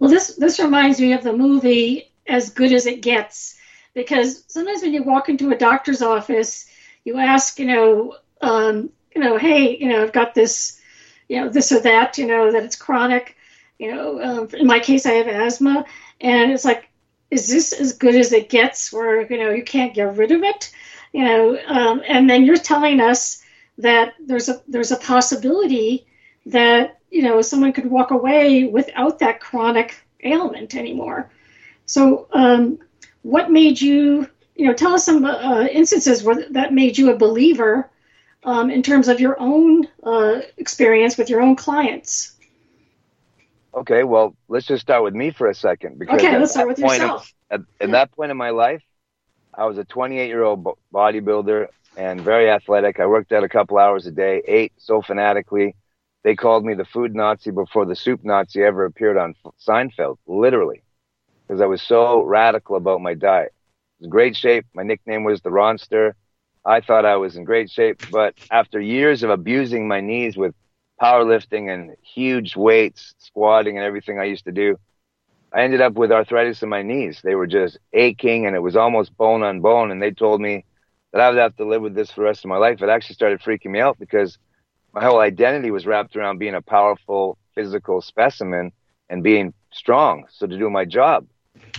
Well, 0.00 0.10
this 0.10 0.36
this 0.36 0.58
reminds 0.60 1.00
me 1.00 1.12
of 1.12 1.22
the 1.24 1.32
movie 1.34 2.12
As 2.26 2.50
Good 2.50 2.72
as 2.72 2.86
It 2.86 3.02
Gets, 3.02 3.56
because 3.94 4.44
sometimes 4.48 4.82
when 4.82 4.94
you 4.94 5.04
walk 5.04 5.28
into 5.28 5.52
a 5.52 5.58
doctor's 5.58 6.02
office, 6.02 6.66
you 7.04 7.18
ask, 7.18 7.58
you 7.60 7.66
know, 7.66 8.16
um, 8.40 8.90
you 9.14 9.22
know, 9.22 9.38
hey, 9.38 9.76
you 9.78 9.88
know, 9.88 10.02
I've 10.02 10.12
got 10.12 10.34
this, 10.34 10.80
you 11.28 11.40
know, 11.40 11.50
this 11.50 11.72
or 11.72 11.80
that, 11.80 12.18
you 12.18 12.26
know, 12.26 12.52
that 12.52 12.64
it's 12.64 12.76
chronic. 12.76 13.36
You 13.78 13.94
know, 13.94 14.22
um, 14.22 14.48
in 14.54 14.66
my 14.66 14.80
case, 14.80 15.06
I 15.06 15.12
have 15.12 15.28
asthma, 15.28 15.86
and 16.20 16.52
it's 16.52 16.64
like, 16.64 16.88
is 17.30 17.48
this 17.48 17.72
as 17.74 17.94
good 17.94 18.16
as 18.16 18.32
it 18.32 18.50
gets? 18.50 18.92
Where 18.92 19.22
you 19.30 19.38
know 19.38 19.50
you 19.50 19.64
can't 19.64 19.94
get 19.94 20.16
rid 20.16 20.32
of 20.32 20.42
it, 20.42 20.72
you 21.12 21.24
know, 21.24 21.58
um, 21.68 22.02
and 22.08 22.28
then 22.28 22.44
you're 22.46 22.56
telling 22.56 23.00
us 23.00 23.42
that 23.78 24.14
there's 24.20 24.48
a 24.48 24.62
there's 24.68 24.92
a 24.92 24.96
possibility 24.96 26.06
that 26.46 26.98
you 27.10 27.22
know 27.22 27.42
someone 27.42 27.72
could 27.72 27.90
walk 27.90 28.10
away 28.10 28.64
without 28.64 29.18
that 29.20 29.40
chronic 29.40 29.94
ailment 30.22 30.74
anymore. 30.74 31.30
So, 31.86 32.28
um, 32.32 32.78
what 33.22 33.50
made 33.50 33.80
you 33.80 34.28
you 34.60 34.66
know, 34.66 34.74
tell 34.74 34.92
us 34.92 35.06
some 35.06 35.24
uh, 35.24 35.62
instances 35.72 36.22
where 36.22 36.44
that 36.50 36.70
made 36.74 36.98
you 36.98 37.10
a 37.10 37.16
believer 37.16 37.90
um, 38.44 38.70
in 38.70 38.82
terms 38.82 39.08
of 39.08 39.18
your 39.18 39.40
own 39.40 39.88
uh, 40.02 40.40
experience 40.58 41.16
with 41.16 41.30
your 41.30 41.40
own 41.40 41.56
clients. 41.56 42.36
Okay, 43.74 44.04
well, 44.04 44.36
let's 44.48 44.66
just 44.66 44.82
start 44.82 45.02
with 45.02 45.14
me 45.14 45.30
for 45.30 45.48
a 45.48 45.54
second. 45.54 45.98
Because 45.98 46.20
okay, 46.20 46.38
let's 46.38 46.52
start 46.52 46.68
with 46.68 46.78
yourself. 46.78 47.32
Of, 47.50 47.60
at, 47.80 47.86
at 47.86 47.90
that 47.92 48.12
point 48.12 48.30
in 48.30 48.36
my 48.36 48.50
life, 48.50 48.82
I 49.54 49.64
was 49.64 49.78
a 49.78 49.84
28 49.84 50.26
year 50.26 50.42
old 50.42 50.66
bodybuilder 50.92 51.68
and 51.96 52.20
very 52.20 52.50
athletic. 52.50 53.00
I 53.00 53.06
worked 53.06 53.32
out 53.32 53.44
a 53.44 53.48
couple 53.48 53.78
hours 53.78 54.06
a 54.06 54.10
day, 54.10 54.42
ate 54.46 54.74
so 54.76 55.00
fanatically. 55.00 55.74
They 56.24 56.34
called 56.34 56.64
me 56.64 56.74
the 56.74 56.84
food 56.84 57.14
Nazi 57.14 57.50
before 57.50 57.86
the 57.86 57.96
soup 57.96 58.20
Nazi 58.24 58.62
ever 58.62 58.84
appeared 58.84 59.16
on 59.16 59.34
Seinfeld, 59.66 60.18
literally, 60.26 60.82
because 61.46 61.60
I 61.60 61.66
was 61.66 61.82
so 61.82 62.22
radical 62.22 62.76
about 62.76 63.00
my 63.00 63.14
diet. 63.14 63.52
I 63.52 64.00
was 64.00 64.04
in 64.06 64.10
great 64.10 64.36
shape. 64.36 64.66
My 64.74 64.82
nickname 64.82 65.24
was 65.24 65.40
the 65.40 65.50
Ronster. 65.50 66.12
I 66.64 66.80
thought 66.80 67.04
I 67.04 67.16
was 67.16 67.36
in 67.36 67.44
great 67.44 67.70
shape, 67.70 67.98
but 68.10 68.34
after 68.50 68.80
years 68.80 69.22
of 69.22 69.30
abusing 69.30 69.88
my 69.88 70.00
knees 70.00 70.36
with 70.36 70.54
powerlifting 71.00 71.72
and 71.72 71.96
huge 72.02 72.56
weights, 72.56 73.14
squatting 73.18 73.76
and 73.78 73.86
everything 73.86 74.18
I 74.18 74.24
used 74.24 74.44
to 74.44 74.52
do, 74.52 74.76
I 75.52 75.62
ended 75.62 75.80
up 75.80 75.94
with 75.94 76.12
arthritis 76.12 76.62
in 76.62 76.68
my 76.68 76.82
knees. 76.82 77.20
They 77.22 77.34
were 77.34 77.46
just 77.46 77.78
aching 77.92 78.46
and 78.46 78.54
it 78.54 78.60
was 78.60 78.76
almost 78.76 79.16
bone 79.16 79.42
on 79.42 79.60
bone. 79.60 79.90
And 79.90 80.02
they 80.02 80.10
told 80.12 80.40
me 80.40 80.64
that 81.12 81.20
I 81.20 81.28
would 81.30 81.38
have 81.38 81.56
to 81.56 81.64
live 81.66 81.82
with 81.82 81.94
this 81.94 82.10
for 82.10 82.20
the 82.20 82.26
rest 82.26 82.44
of 82.44 82.48
my 82.48 82.56
life. 82.58 82.82
It 82.82 82.88
actually 82.88 83.14
started 83.14 83.40
freaking 83.40 83.70
me 83.70 83.80
out 83.80 83.98
because 83.98 84.38
my 84.92 85.02
whole 85.02 85.20
identity 85.20 85.70
was 85.70 85.86
wrapped 85.86 86.16
around 86.16 86.38
being 86.38 86.54
a 86.54 86.62
powerful 86.62 87.38
physical 87.54 88.00
specimen 88.00 88.72
and 89.08 89.22
being 89.22 89.52
strong. 89.72 90.26
So 90.30 90.46
to 90.46 90.58
do 90.58 90.70
my 90.70 90.84
job. 90.84 91.26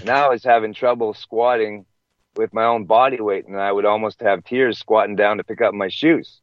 Now 0.03 0.25
I 0.25 0.29
was 0.29 0.43
having 0.43 0.73
trouble 0.73 1.13
squatting 1.13 1.85
with 2.35 2.53
my 2.53 2.63
own 2.63 2.85
body 2.85 3.19
weight, 3.19 3.47
and 3.47 3.59
I 3.59 3.71
would 3.71 3.85
almost 3.85 4.21
have 4.21 4.43
tears 4.43 4.79
squatting 4.79 5.15
down 5.15 5.37
to 5.37 5.43
pick 5.43 5.61
up 5.61 5.73
my 5.73 5.89
shoes. 5.89 6.39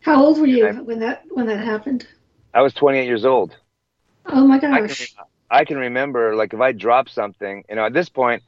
How 0.00 0.22
old 0.24 0.38
were 0.38 0.46
you 0.46 0.66
I, 0.66 0.72
when 0.72 1.00
that 1.00 1.22
when 1.30 1.46
that 1.46 1.58
happened? 1.64 2.06
I 2.54 2.62
was 2.62 2.74
28 2.74 3.06
years 3.06 3.24
old. 3.24 3.56
Oh 4.26 4.46
my 4.46 4.58
gosh! 4.58 4.72
I 4.72 4.86
can, 4.86 5.26
I 5.50 5.64
can 5.64 5.78
remember, 5.78 6.34
like, 6.36 6.54
if 6.54 6.60
I 6.60 6.72
dropped 6.72 7.10
something, 7.10 7.64
you 7.68 7.76
know, 7.76 7.86
at 7.86 7.92
this 7.92 8.08
point, 8.08 8.42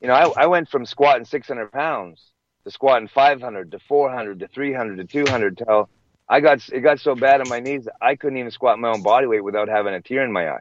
you 0.00 0.08
know, 0.08 0.14
I, 0.14 0.44
I 0.44 0.46
went 0.46 0.68
from 0.68 0.86
squatting 0.86 1.24
600 1.24 1.72
pounds 1.72 2.32
to 2.64 2.70
squatting 2.70 3.08
500 3.08 3.70
to 3.72 3.78
400 3.78 4.40
to 4.40 4.48
300 4.48 4.96
to 4.96 5.04
200 5.04 5.58
till 5.58 5.88
I 6.30 6.38
got 6.40 6.66
it 6.68 6.80
got 6.80 7.00
so 7.00 7.16
bad 7.16 7.40
on 7.40 7.48
my 7.48 7.58
knees 7.58 7.88
I 8.00 8.14
couldn't 8.14 8.38
even 8.38 8.52
squat 8.52 8.78
my 8.78 8.88
own 8.88 9.02
body 9.02 9.26
weight 9.26 9.42
without 9.42 9.68
having 9.68 9.94
a 9.94 10.00
tear 10.00 10.24
in 10.24 10.30
my 10.32 10.48
eye. 10.48 10.60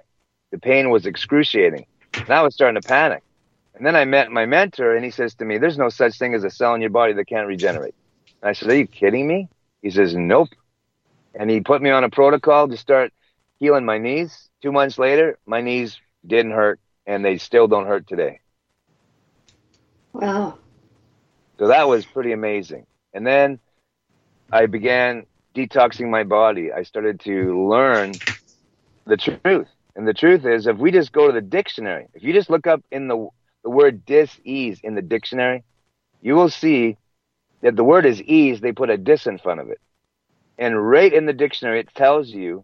The 0.52 0.58
pain 0.58 0.90
was 0.90 1.06
excruciating. 1.06 1.86
And 2.16 2.32
I 2.32 2.42
was 2.42 2.56
starting 2.56 2.82
to 2.82 2.88
panic. 2.88 3.22
And 3.76 3.86
then 3.86 3.96
I 3.96 4.04
met 4.06 4.32
my 4.32 4.48
mentor 4.48 4.96
and 4.96 5.06
he 5.06 5.12
says 5.12 5.36
to 5.36 5.46
me, 5.46 5.60
There's 5.60 5.78
no 5.78 5.90
such 5.90 6.18
thing 6.18 6.34
as 6.34 6.44
a 6.44 6.50
cell 6.50 6.74
in 6.74 6.82
your 6.82 6.90
body 6.90 7.14
that 7.14 7.26
can't 7.26 7.48
regenerate. 7.48 7.94
And 8.42 8.50
I 8.50 8.54
said, 8.54 8.70
Are 8.72 8.76
you 8.76 8.88
kidding 8.88 9.28
me? 9.28 9.48
He 9.84 9.92
says, 9.92 10.16
Nope. 10.16 10.50
And 11.36 11.52
he 11.52 11.62
put 11.62 11.84
me 11.84 11.92
on 11.92 12.04
a 12.04 12.10
protocol 12.10 12.68
to 12.68 12.76
start 12.76 13.14
healing 13.60 13.86
my 13.86 14.00
knees. 14.00 14.50
Two 14.64 14.72
months 14.72 14.98
later, 14.98 15.38
my 15.46 15.62
knees 15.62 16.00
didn't 16.26 16.52
hurt 16.52 16.80
and 17.06 17.24
they 17.24 17.38
still 17.38 17.68
don't 17.68 17.86
hurt 17.86 18.08
today. 18.08 18.40
Wow. 20.14 20.58
So 21.60 21.68
that 21.68 21.88
was 21.88 22.06
pretty 22.06 22.32
amazing. 22.32 22.88
And 23.14 23.26
then 23.26 23.60
I 24.52 24.66
began 24.66 25.28
detoxing 25.68 26.10
my 26.10 26.24
body. 26.24 26.72
I 26.72 26.84
started 26.84 27.20
to 27.22 27.68
learn 27.68 28.14
the 29.06 29.18
truth. 29.18 29.68
And 29.96 30.08
the 30.08 30.14
truth 30.14 30.46
is, 30.46 30.68
if 30.68 30.78
we 30.78 30.92
just 30.92 31.12
go 31.12 31.28
to 31.28 31.34
the 31.34 31.42
dictionary, 31.42 32.08
if 32.14 32.24
you 32.24 32.34
just 32.34 32.50
look 32.50 32.68
up 32.68 32.82
in 32.92 33.08
the 33.08 33.30
the 33.64 33.70
word 33.70 34.06
dis-ease 34.06 34.80
in 34.84 34.96
the 34.96 35.02
dictionary, 35.02 35.64
you 36.22 36.34
will 36.36 36.50
see 36.50 36.98
that 37.62 37.76
the 37.76 37.84
word 37.84 38.06
is 38.06 38.22
ease, 38.22 38.62
they 38.62 38.72
put 38.72 38.90
a 38.90 38.98
dis 38.98 39.28
in 39.28 39.38
front 39.38 39.60
of 39.60 39.70
it. 39.70 39.80
And 40.58 40.90
right 40.90 41.12
in 41.12 41.26
the 41.26 41.34
dictionary, 41.34 41.82
it 41.82 41.94
tells 41.94 42.30
you 42.30 42.64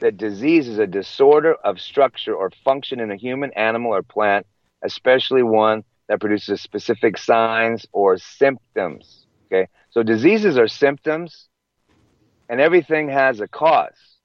that 0.00 0.16
disease 0.16 0.68
is 0.68 0.78
a 0.78 0.86
disorder 0.86 1.54
of 1.64 1.80
structure 1.80 2.34
or 2.34 2.50
function 2.64 3.00
in 3.00 3.10
a 3.10 3.16
human, 3.16 3.52
animal, 3.54 3.92
or 3.92 4.02
plant, 4.02 4.46
especially 4.82 5.42
one 5.42 5.84
that 6.08 6.20
produces 6.20 6.60
specific 6.60 7.18
signs 7.18 7.86
or 7.92 8.16
symptoms. 8.18 9.26
Okay. 9.46 9.68
So 9.90 10.02
diseases 10.02 10.56
are 10.56 10.68
symptoms 10.68 11.48
and 12.50 12.60
everything 12.60 13.08
has 13.08 13.40
a 13.40 13.46
cause. 13.46 14.18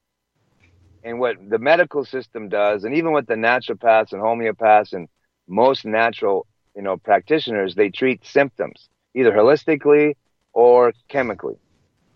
And 1.03 1.19
what 1.19 1.35
the 1.47 1.59
medical 1.59 2.03
system 2.03 2.49
does, 2.49 2.83
and 2.83 2.95
even 2.95 3.11
what 3.11 3.27
the 3.27 3.35
naturopaths 3.35 4.13
and 4.13 4.21
homeopaths 4.21 4.93
and 4.93 5.07
most 5.47 5.85
natural, 5.85 6.47
you 6.75 6.81
know, 6.81 6.97
practitioners, 6.97 7.75
they 7.75 7.91
treat 7.91 8.25
symptoms 8.25 8.89
either 9.13 9.31
holistically 9.31 10.15
or 10.53 10.91
chemically. 11.07 11.55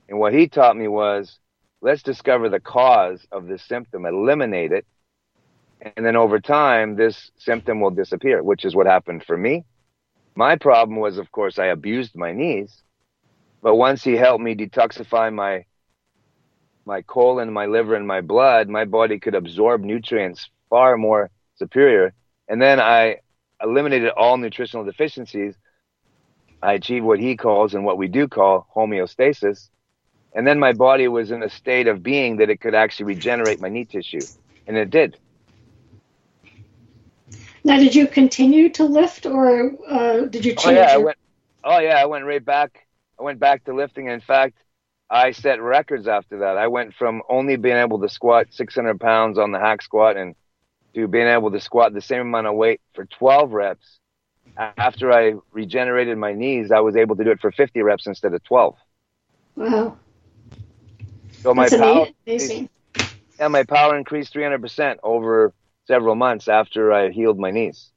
And 0.10 0.18
what 0.18 0.34
he 0.34 0.48
taught 0.48 0.76
me 0.76 0.88
was 0.88 1.38
let's 1.80 2.02
discover 2.02 2.50
the 2.50 2.60
cause 2.60 3.28
of 3.32 3.46
this 3.46 3.64
symptom, 3.64 4.08
eliminate 4.08 4.72
it, 4.72 4.88
and 5.96 6.04
then 6.04 6.16
over 6.16 6.40
time, 6.40 6.96
this 6.96 7.30
symptom 7.38 7.80
will 7.80 7.92
disappear, 7.92 8.42
which 8.42 8.66
is 8.66 8.76
what 8.76 8.88
happened 8.88 9.24
for 9.24 9.38
me. 9.38 9.64
My 10.36 10.56
problem 10.56 11.00
was, 11.00 11.20
of 11.20 11.32
course, 11.32 11.60
I 11.60 11.68
abused 11.68 12.16
my 12.16 12.32
knees, 12.34 12.82
but 13.62 13.76
once 13.76 14.04
he 14.04 14.14
helped 14.14 14.44
me 14.44 14.56
detoxify 14.56 15.32
my 15.32 15.66
my 16.90 17.02
colon, 17.04 17.54
my 17.54 17.68
liver, 17.68 17.96
and 17.96 18.08
my 18.16 18.22
blood, 18.22 18.68
my 18.68 18.86
body 18.86 19.18
could 19.20 19.36
absorb 19.36 19.82
nutrients 19.82 20.50
far 20.70 20.98
more 20.98 21.30
superior 21.56 22.14
and 22.50 22.60
then 22.60 22.80
I 22.82 23.20
eliminated 23.62 24.10
all 24.10 24.38
nutritional 24.38 24.84
deficiencies. 24.84 25.56
I 26.62 26.74
achieved 26.74 27.06
what 27.06 27.20
he 27.20 27.38
calls 27.38 27.76
and 27.76 27.86
what 27.86 27.98
we 27.98 28.08
do 28.08 28.28
call 28.28 28.68
homeostasis. 28.76 29.70
And 30.34 30.46
then 30.46 30.60
my 30.60 30.74
body 30.74 31.08
was 31.08 31.32
in 31.32 31.44
a 31.44 31.50
state 31.50 31.88
of 31.88 32.04
being 32.04 32.38
that 32.38 32.50
it 32.50 32.60
could 32.60 32.76
actually 32.76 33.06
regenerate 33.06 33.62
my 33.62 33.70
knee 33.70 33.86
tissue. 33.86 34.22
And 34.68 34.76
it 34.76 34.90
did. 34.90 35.18
Now, 37.64 37.78
did 37.78 37.94
you 37.94 38.08
continue 38.08 38.70
to 38.70 38.86
lift 38.86 39.26
or 39.26 39.72
uh, 39.88 40.22
did 40.22 40.46
you 40.46 40.56
change? 40.56 40.78
Oh, 40.78 40.82
yeah, 40.82 40.92
your... 40.92 41.02
I 41.02 41.04
went, 41.04 41.18
oh, 41.64 41.80
yeah, 41.80 42.02
I 42.02 42.06
went 42.06 42.26
right 42.26 42.44
back. 42.44 42.88
I 43.20 43.24
went 43.24 43.40
back 43.40 43.66
to 43.66 43.74
lifting. 43.74 44.08
In 44.08 44.22
fact, 44.22 44.58
I 45.10 45.32
set 45.32 45.62
records 45.62 46.08
after 46.08 46.40
that. 46.40 46.58
I 46.58 46.68
went 46.68 46.94
from 46.94 47.22
only 47.30 47.56
being 47.56 47.78
able 47.78 48.00
to 48.02 48.10
squat 48.10 48.48
600 48.52 49.00
pounds 49.00 49.38
on 49.38 49.52
the 49.52 49.60
hack 49.60 49.82
squat 49.82 50.18
and 50.18 50.36
to 50.96 51.08
being 51.08 51.28
able 51.28 51.52
to 51.52 51.60
squat 51.60 51.94
the 51.94 52.02
same 52.02 52.22
amount 52.22 52.48
of 52.48 52.56
weight 52.56 52.82
for 52.94 53.06
12 53.06 53.52
reps. 53.52 54.00
After 54.58 55.12
I 55.12 55.34
regenerated 55.52 56.18
my 56.18 56.34
knees, 56.34 56.72
I 56.72 56.82
was 56.82 56.96
able 56.96 57.16
to 57.16 57.24
do 57.24 57.32
it 57.32 57.40
for 57.40 57.52
50 57.52 57.82
reps 57.82 58.08
instead 58.08 58.34
of 58.34 58.44
12. 58.44 58.76
Wow. 59.56 59.98
So 61.44 61.54
my 61.54 61.70
That's 61.70 61.76
power, 61.76 62.08
amazing. 62.28 62.70
Yeah, 63.40 63.48
my 63.48 63.64
power 63.64 63.98
increased 63.98 64.34
300% 64.34 64.98
over 65.04 65.54
several 65.88 66.16
months 66.16 66.48
after 66.48 66.92
I 66.92 67.10
healed 67.10 67.40
my 67.40 67.52
knees. 67.52 67.92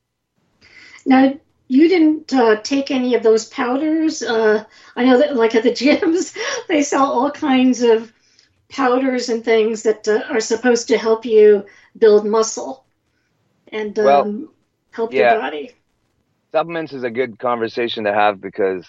Now, 1.04 1.34
you 1.72 1.88
didn't 1.88 2.34
uh, 2.34 2.56
take 2.56 2.90
any 2.90 3.14
of 3.14 3.22
those 3.22 3.46
powders. 3.46 4.22
Uh, 4.22 4.62
I 4.94 5.06
know 5.06 5.16
that, 5.16 5.36
like 5.36 5.54
at 5.54 5.62
the 5.62 5.70
gyms, 5.82 6.36
they 6.68 6.82
sell 6.82 7.06
all 7.06 7.30
kinds 7.30 7.80
of 7.80 8.12
powders 8.68 9.30
and 9.30 9.42
things 9.42 9.82
that 9.84 10.06
uh, 10.06 10.20
are 10.28 10.40
supposed 10.40 10.88
to 10.88 10.98
help 10.98 11.24
you 11.24 11.64
build 11.96 12.26
muscle 12.26 12.84
and 13.68 13.98
um, 13.98 14.04
well, 14.04 14.48
help 14.90 15.14
yeah. 15.14 15.32
your 15.32 15.40
body. 15.40 15.70
Supplements 16.50 16.92
is 16.92 17.04
a 17.04 17.10
good 17.10 17.38
conversation 17.38 18.04
to 18.04 18.12
have 18.12 18.38
because 18.38 18.86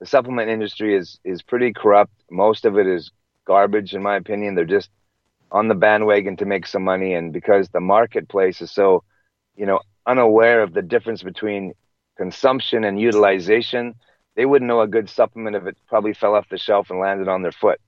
the 0.00 0.06
supplement 0.06 0.48
industry 0.48 0.96
is 0.96 1.20
is 1.24 1.42
pretty 1.42 1.74
corrupt. 1.74 2.14
Most 2.30 2.64
of 2.64 2.78
it 2.78 2.86
is 2.86 3.10
garbage, 3.44 3.92
in 3.92 4.02
my 4.02 4.16
opinion. 4.16 4.54
They're 4.54 4.64
just 4.64 4.88
on 5.52 5.68
the 5.68 5.74
bandwagon 5.74 6.38
to 6.38 6.46
make 6.46 6.66
some 6.66 6.84
money, 6.84 7.12
and 7.12 7.34
because 7.34 7.68
the 7.68 7.80
marketplace 7.80 8.62
is 8.62 8.70
so, 8.70 9.04
you 9.56 9.66
know, 9.66 9.80
unaware 10.06 10.62
of 10.62 10.72
the 10.72 10.80
difference 10.80 11.22
between 11.22 11.74
consumption 12.16 12.84
and 12.84 13.00
utilization, 13.00 13.94
they 14.36 14.46
wouldn't 14.46 14.68
know 14.68 14.80
a 14.80 14.86
good 14.86 15.08
supplement 15.08 15.56
if 15.56 15.66
it 15.66 15.76
probably 15.88 16.14
fell 16.14 16.34
off 16.34 16.48
the 16.48 16.58
shelf 16.58 16.90
and 16.90 16.98
landed 16.98 17.28
on 17.28 17.42
their 17.42 17.52
foot 17.52 17.80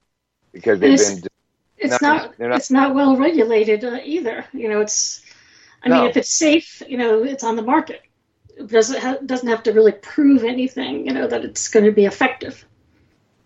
because 0.53 0.81
they've 0.81 0.99
been 0.99 1.23
it's 1.79 2.01
not, 2.01 2.39
not, 2.39 2.57
it's 2.57 2.71
not 2.71 2.95
well 2.95 3.17
regulated 3.17 3.85
uh, 3.85 3.99
either. 4.03 4.47
You 4.53 4.69
know, 4.69 4.81
it's 4.81 5.23
I 5.83 5.89
no. 5.89 6.01
mean, 6.01 6.11
if 6.11 6.17
it's 6.17 6.31
safe, 6.31 6.83
you 6.89 6.97
know, 6.97 7.23
it's 7.23 7.45
on 7.45 7.57
the 7.57 7.63
market. 7.63 8.03
It 8.57 8.69
doesn't 8.69 9.01
ha- 9.01 9.19
doesn't 9.25 9.49
have 9.49 9.63
to 9.65 9.73
really 9.73 9.93
prove 9.93 10.43
anything, 10.43 11.07
you 11.07 11.13
know, 11.13 11.27
that 11.27 11.45
it's 11.45 11.69
going 11.69 11.85
to 11.85 11.93
be 11.93 12.07
effective. 12.07 12.65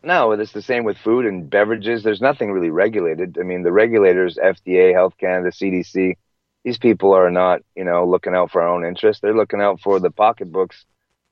No, 0.03 0.33
it's 0.33 0.53
the 0.53 0.63
same 0.63 0.85
with 0.85 0.97
food 0.97 1.27
and 1.27 1.51
beverages. 1.51 2.03
There's 2.03 2.23
nothing 2.23 2.53
really 2.53 2.71
regulated. 2.71 3.37
I 3.39 3.43
mean, 3.43 3.63
the 3.63 3.73
regulators, 3.73 4.39
FDA, 4.43 4.95
Health 4.95 5.15
Canada, 5.19 5.51
CDC, 5.51 6.17
these 6.65 6.79
people 6.79 7.13
are 7.13 7.31
not, 7.31 7.61
you 7.75 7.85
know, 7.85 8.07
looking 8.07 8.35
out 8.35 8.51
for 8.51 8.61
our 8.63 8.69
own 8.69 8.85
interests. 8.85 9.21
They're 9.21 9.37
looking 9.37 9.61
out 9.61 9.81
for 9.81 9.99
the 10.01 10.11
pocketbooks 10.11 10.85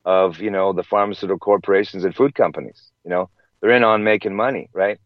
of, 0.05 0.41
you 0.41 0.51
know, 0.51 0.73
the 0.73 0.83
pharmaceutical 0.83 1.39
corporations 1.39 2.05
and 2.05 2.15
food 2.15 2.35
companies. 2.35 2.91
You 3.05 3.11
know, 3.11 3.31
they're 3.61 3.73
in 3.73 3.85
on 3.85 4.05
making 4.05 4.35
money, 4.35 4.69
right? 4.73 4.99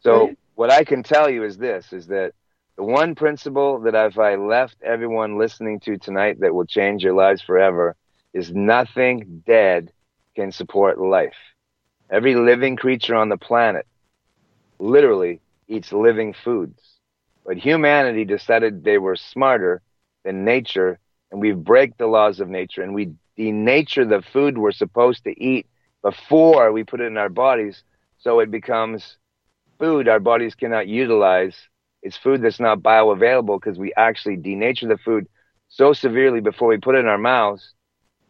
So 0.00 0.32
what 0.54 0.70
I 0.70 0.84
can 0.84 1.02
tell 1.02 1.30
you 1.30 1.44
is 1.44 1.56
this: 1.58 1.92
is 1.92 2.06
that 2.08 2.32
the 2.76 2.84
one 2.84 3.14
principle 3.14 3.80
that 3.80 3.94
if 3.94 4.18
I 4.18 4.36
left 4.36 4.76
everyone 4.82 5.38
listening 5.38 5.80
to 5.80 5.98
tonight 5.98 6.40
that 6.40 6.54
will 6.54 6.66
change 6.66 7.02
your 7.02 7.14
lives 7.14 7.42
forever 7.42 7.96
is 8.32 8.52
nothing 8.52 9.42
dead 9.46 9.92
can 10.36 10.52
support 10.52 10.98
life. 11.00 11.36
Every 12.10 12.34
living 12.34 12.76
creature 12.76 13.14
on 13.14 13.28
the 13.28 13.36
planet 13.36 13.86
literally 14.78 15.40
eats 15.68 15.92
living 15.92 16.34
foods. 16.34 16.97
But 17.48 17.56
humanity 17.56 18.26
decided 18.26 18.84
they 18.84 18.98
were 18.98 19.16
smarter 19.16 19.80
than 20.22 20.44
nature, 20.44 20.98
and 21.32 21.40
we 21.40 21.52
break 21.52 21.96
the 21.96 22.06
laws 22.06 22.40
of 22.40 22.50
nature 22.50 22.82
and 22.82 22.94
we 22.94 23.14
denature 23.38 24.06
the 24.06 24.20
food 24.20 24.58
we're 24.58 24.70
supposed 24.70 25.24
to 25.24 25.42
eat 25.42 25.66
before 26.02 26.70
we 26.72 26.84
put 26.84 27.00
it 27.00 27.06
in 27.06 27.16
our 27.16 27.30
bodies, 27.30 27.84
so 28.18 28.40
it 28.40 28.50
becomes 28.50 29.16
food 29.78 30.08
our 30.08 30.20
bodies 30.20 30.54
cannot 30.54 30.88
utilize. 30.88 31.56
It's 32.02 32.18
food 32.18 32.42
that's 32.42 32.60
not 32.60 32.80
bioavailable 32.80 33.58
because 33.58 33.78
we 33.78 33.94
actually 33.96 34.36
denature 34.36 34.88
the 34.88 34.98
food 34.98 35.26
so 35.68 35.94
severely 35.94 36.40
before 36.42 36.68
we 36.68 36.76
put 36.76 36.96
it 36.96 37.00
in 37.00 37.08
our 37.08 37.16
mouths 37.16 37.72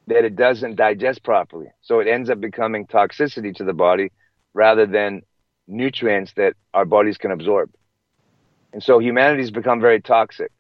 that 0.07 0.25
it 0.25 0.37
doesn't 0.37 0.77
digest 0.77 1.25
properly. 1.25 1.67
So 1.81 1.99
it 1.99 2.07
ends 2.07 2.31
up 2.31 2.41
becoming 2.41 2.87
toxicity 2.87 3.53
to 3.57 3.65
the 3.65 3.75
body 3.75 4.13
rather 4.55 4.87
than 4.87 5.23
nutrients 5.67 6.35
that 6.37 6.55
our 6.73 6.85
bodies 6.85 7.19
can 7.19 7.33
absorb. 7.33 7.71
And 8.73 8.83
so 8.83 8.99
humanity's 8.99 9.51
become 9.51 9.81
very 9.81 10.01
toxic. 10.01 10.53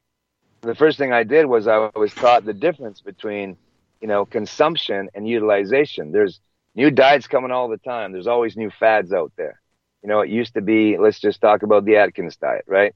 The 0.62 0.74
first 0.74 0.98
thing 0.98 1.12
I 1.12 1.24
did 1.24 1.46
was 1.46 1.68
I 1.68 1.90
was 1.94 2.12
taught 2.14 2.44
the 2.44 2.54
difference 2.54 3.00
between, 3.00 3.56
you 4.00 4.08
know, 4.08 4.24
consumption 4.24 5.08
and 5.14 5.28
utilization. 5.28 6.12
There's 6.12 6.40
new 6.74 6.90
diets 6.90 7.26
coming 7.26 7.50
all 7.50 7.68
the 7.68 7.78
time. 7.78 8.12
There's 8.12 8.26
always 8.26 8.56
new 8.56 8.70
fads 8.70 9.12
out 9.12 9.32
there. 9.36 9.60
You 10.02 10.08
know, 10.08 10.20
it 10.20 10.30
used 10.30 10.54
to 10.54 10.60
be, 10.60 10.96
let's 10.96 11.20
just 11.20 11.40
talk 11.40 11.62
about 11.62 11.84
the 11.84 11.96
Atkins 11.96 12.36
diet, 12.36 12.64
right? 12.66 12.94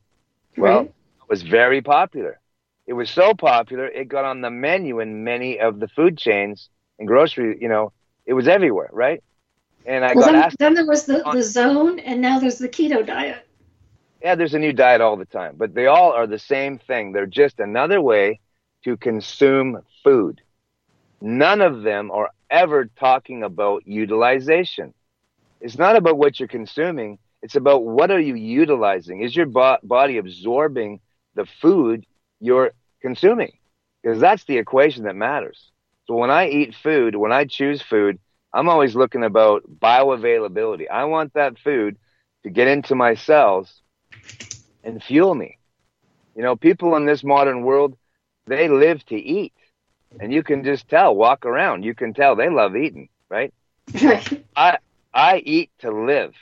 Well, 0.56 0.82
it 0.82 0.92
was 1.28 1.42
very 1.42 1.82
popular. 1.82 2.38
It 2.86 2.94
was 2.94 3.10
so 3.10 3.32
popular, 3.34 3.86
it 3.86 4.08
got 4.08 4.24
on 4.24 4.40
the 4.40 4.50
menu 4.50 5.00
in 5.00 5.22
many 5.24 5.60
of 5.60 5.78
the 5.78 5.88
food 5.88 6.18
chains 6.18 6.68
and 6.98 7.06
grocery, 7.06 7.58
you 7.60 7.68
know, 7.68 7.92
it 8.26 8.34
was 8.34 8.48
everywhere, 8.48 8.90
right? 8.92 9.22
And 9.86 10.04
I 10.04 10.14
well, 10.14 10.26
got 10.26 10.32
then, 10.32 10.42
asked. 10.42 10.58
Then 10.58 10.74
there 10.74 10.86
was 10.86 11.06
the, 11.06 11.22
the 11.32 11.42
zone, 11.42 11.98
and 12.00 12.20
now 12.20 12.38
there's 12.38 12.58
the 12.58 12.68
keto 12.68 13.04
diet. 13.04 13.46
Yeah, 14.22 14.36
there's 14.36 14.54
a 14.54 14.58
new 14.60 14.72
diet 14.72 15.00
all 15.02 15.16
the 15.16 15.26
time, 15.26 15.56
but 15.56 15.74
they 15.74 15.86
all 15.86 16.12
are 16.12 16.26
the 16.26 16.38
same 16.38 16.78
thing. 16.78 17.12
They're 17.12 17.26
just 17.26 17.60
another 17.60 18.00
way 18.00 18.40
to 18.84 18.96
consume 18.96 19.80
food. 20.04 20.40
None 21.20 21.60
of 21.60 21.82
them 21.82 22.10
are 22.10 22.30
ever 22.50 22.86
talking 22.98 23.42
about 23.42 23.86
utilization. 23.86 24.94
It's 25.60 25.78
not 25.78 25.96
about 25.96 26.18
what 26.18 26.38
you're 26.38 26.48
consuming. 26.48 27.18
It's 27.42 27.56
about 27.56 27.84
what 27.84 28.10
are 28.10 28.20
you 28.20 28.34
utilizing? 28.34 29.22
Is 29.22 29.36
your 29.36 29.46
bo- 29.46 29.78
body 29.82 30.18
absorbing 30.18 31.00
the 31.34 31.46
food 31.46 32.06
you're 32.40 32.72
consuming? 33.02 33.52
Because 34.02 34.20
that's 34.20 34.44
the 34.44 34.58
equation 34.58 35.04
that 35.04 35.16
matters. 35.16 35.70
So 36.06 36.14
when 36.16 36.30
I 36.30 36.48
eat 36.48 36.74
food, 36.74 37.16
when 37.16 37.32
I 37.32 37.44
choose 37.46 37.82
food, 37.82 38.18
I'm 38.54 38.68
always 38.68 38.94
looking 38.96 39.24
about 39.24 39.62
bioavailability. 39.80 40.90
I 40.90 41.04
want 41.04 41.34
that 41.34 41.58
food 41.58 41.96
to 42.44 42.50
get 42.50 42.68
into 42.68 42.94
my 42.94 43.14
cells 43.14 43.82
and 44.84 45.02
fuel 45.02 45.34
me. 45.34 45.58
You 46.34 46.42
know, 46.42 46.56
people 46.56 46.96
in 46.96 47.06
this 47.06 47.22
modern 47.22 47.62
world, 47.62 47.96
they 48.46 48.68
live 48.68 49.04
to 49.06 49.16
eat. 49.16 49.52
And 50.20 50.32
you 50.32 50.42
can 50.42 50.64
just 50.64 50.88
tell, 50.88 51.14
walk 51.14 51.46
around, 51.46 51.84
you 51.84 51.94
can 51.94 52.12
tell 52.14 52.36
they 52.36 52.50
love 52.50 52.76
eating, 52.76 53.08
right? 53.30 53.52
I 54.56 54.78
I 55.14 55.38
eat 55.38 55.70
to 55.80 55.90
live. 55.90 56.34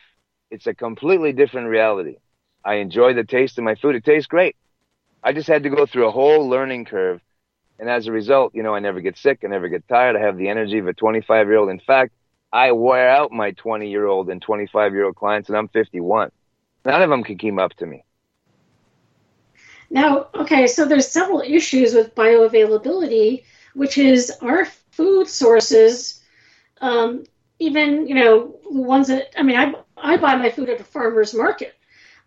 It's 0.50 0.66
a 0.66 0.75
completely 0.75 1.32
different 1.32 1.68
reality. 1.68 2.16
I 2.64 2.75
enjoy 2.75 3.14
the 3.14 3.25
taste 3.25 3.58
of 3.58 3.64
my 3.64 3.75
food. 3.76 3.94
It 3.94 4.04
tastes 4.04 4.26
great. 4.26 4.56
I 5.23 5.32
just 5.32 5.49
had 5.49 5.62
to 5.62 5.71
go 5.71 5.86
through 5.86 6.08
a 6.08 6.12
whole 6.12 6.49
learning 6.49 6.86
curve. 6.86 7.21
And 7.78 7.88
as 7.88 8.06
a 8.06 8.12
result, 8.12 8.54
you 8.54 8.62
know, 8.62 8.75
I 8.75 8.80
never 8.80 9.00
get 9.00 9.16
sick. 9.16 9.40
I 9.45 9.49
never 9.49 9.69
get 9.69 9.88
tired. 9.88 10.16
I 10.16 10.21
have 10.21 10.36
the 10.36 10.49
energy 10.49 10.78
of 10.78 10.86
a 10.86 10.93
25 10.93 11.47
year 11.47 11.56
old. 11.56 11.71
In 11.71 11.80
fact, 11.80 12.12
I 12.52 12.73
wear 12.73 13.08
out 13.08 13.32
my 13.32 13.52
20 13.52 13.88
year 13.88 14.06
old 14.06 14.28
and 14.28 14.43
25 14.43 14.93
year 14.93 15.06
old 15.06 15.16
clients 15.16 15.49
and 15.49 15.56
I'm 15.56 15.69
51. 15.69 16.30
None 16.84 17.02
of 17.02 17.10
them 17.10 17.23
can 17.23 17.38
keep 17.38 17.58
up 17.58 17.75
to 17.75 17.86
me. 17.86 18.04
Now, 19.90 20.28
okay, 20.34 20.66
so 20.66 20.84
there's 20.84 21.08
several 21.08 21.40
issues 21.40 21.95
with 21.95 22.14
bioavailability, 22.14 23.45
which 23.75 23.99
is 23.99 24.30
our 24.40 24.64
food 24.93 25.28
sources, 25.28 26.23
um, 26.80 27.25
even 27.58 28.06
you 28.06 28.14
know 28.14 28.56
the 28.71 28.80
ones 28.80 29.08
that 29.08 29.38
I 29.38 29.43
mean, 29.43 29.56
I 29.56 29.75
I 29.97 30.16
buy 30.16 30.36
my 30.36 30.50
food 30.50 30.69
at 30.69 30.80
a 30.80 30.84
farmer's 30.84 31.34
market, 31.34 31.75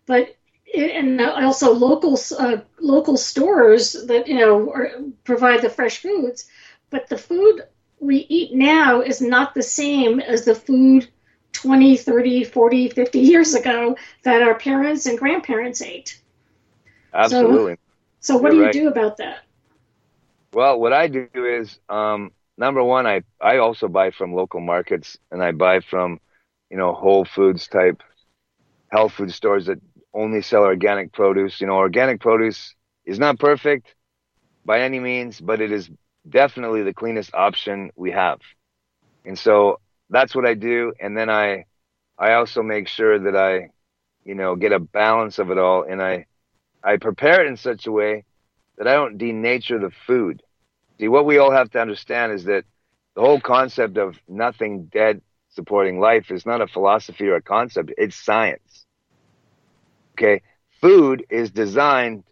but 0.06 0.36
and 0.74 1.20
also 1.20 1.72
local 1.72 2.18
uh, 2.38 2.58
local 2.80 3.16
stores 3.16 3.92
that 4.06 4.28
you 4.28 4.38
know 4.38 4.70
are, 4.70 4.90
provide 5.24 5.62
the 5.62 5.70
fresh 5.70 5.98
foods, 5.98 6.48
but 6.90 7.08
the 7.08 7.18
food 7.18 7.62
we 8.00 8.18
eat 8.28 8.54
now 8.54 9.00
is 9.00 9.20
not 9.20 9.54
the 9.54 9.62
same 9.62 10.20
as 10.20 10.44
the 10.44 10.54
food 10.54 11.08
20, 11.54 11.96
30, 11.96 12.44
40, 12.44 12.88
50 12.90 13.20
years 13.20 13.54
ago 13.54 13.96
that 14.24 14.42
our 14.42 14.54
parents 14.54 15.06
and 15.06 15.18
grandparents 15.18 15.82
ate. 15.82 16.20
Absolutely. 17.14 17.76
So, 18.20 18.34
so 18.34 18.36
what 18.38 18.52
You're 18.52 18.52
do 18.52 18.58
you 18.58 18.64
right. 18.64 18.72
do 18.72 18.88
about 18.88 19.16
that? 19.18 19.44
Well, 20.52 20.80
what 20.80 20.92
I 20.92 21.08
do 21.08 21.28
is 21.34 21.78
um, 21.88 22.32
number 22.56 22.82
one, 22.82 23.06
I 23.06 23.22
I 23.40 23.58
also 23.58 23.88
buy 23.88 24.10
from 24.10 24.34
local 24.34 24.60
markets, 24.60 25.18
and 25.30 25.42
I 25.42 25.52
buy 25.52 25.80
from 25.80 26.20
you 26.70 26.76
know 26.76 26.94
Whole 26.94 27.24
Foods 27.24 27.68
type 27.68 28.02
health 28.90 29.12
food 29.14 29.32
stores 29.32 29.66
that 29.66 29.80
only 30.14 30.42
sell 30.42 30.64
organic 30.64 31.12
produce. 31.12 31.60
You 31.60 31.66
know, 31.66 31.76
organic 31.76 32.20
produce 32.20 32.74
is 33.04 33.18
not 33.18 33.38
perfect 33.38 33.94
by 34.64 34.80
any 34.80 35.00
means, 35.00 35.40
but 35.40 35.60
it 35.60 35.72
is 35.72 35.90
definitely 36.28 36.82
the 36.82 36.94
cleanest 36.94 37.34
option 37.34 37.90
we 37.96 38.12
have. 38.12 38.40
And 39.24 39.38
so 39.38 39.80
that's 40.14 40.34
what 40.34 40.46
I 40.46 40.54
do. 40.54 40.92
And 41.00 41.16
then 41.16 41.30
I, 41.30 41.66
I 42.18 42.34
also 42.34 42.62
make 42.62 42.88
sure 42.88 43.18
that 43.18 43.36
I, 43.36 43.70
you 44.24 44.34
know, 44.34 44.56
get 44.56 44.72
a 44.72 44.78
balance 44.78 45.38
of 45.38 45.50
it 45.50 45.58
all. 45.58 45.82
And 45.82 46.02
I, 46.02 46.26
I 46.82 46.96
prepare 46.96 47.44
it 47.44 47.48
in 47.48 47.56
such 47.56 47.86
a 47.86 47.92
way 47.92 48.24
that 48.76 48.88
I 48.88 48.94
don't 48.94 49.18
denature 49.18 49.80
the 49.80 49.92
food. 50.06 50.42
See, 50.98 51.08
what 51.08 51.26
we 51.26 51.38
all 51.38 51.50
have 51.50 51.70
to 51.70 51.80
understand 51.80 52.32
is 52.32 52.44
that 52.44 52.64
the 53.14 53.22
whole 53.22 53.40
concept 53.40 53.96
of 53.96 54.18
nothing 54.28 54.86
dead 54.86 55.20
supporting 55.50 56.00
life 56.00 56.30
is 56.30 56.44
not 56.44 56.60
a 56.60 56.66
philosophy 56.66 57.28
or 57.28 57.36
a 57.36 57.42
concept. 57.42 57.92
It's 57.96 58.16
science. 58.16 58.86
Okay. 60.12 60.42
Food 60.80 61.24
is 61.30 61.50
designed 61.50 62.24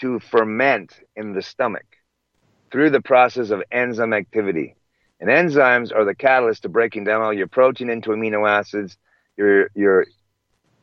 to 0.00 0.18
ferment 0.20 0.94
in 1.16 1.34
the 1.34 1.42
stomach 1.42 1.86
through 2.70 2.90
the 2.90 3.02
process 3.02 3.50
of 3.50 3.62
enzyme 3.70 4.12
activity. 4.12 4.74
And 5.20 5.28
enzymes 5.28 5.94
are 5.94 6.04
the 6.04 6.14
catalyst 6.14 6.62
to 6.62 6.68
breaking 6.68 7.04
down 7.04 7.22
all 7.22 7.32
your 7.32 7.48
protein 7.48 7.90
into 7.90 8.10
amino 8.10 8.48
acids, 8.48 8.96
your, 9.36 9.70
your 9.74 10.06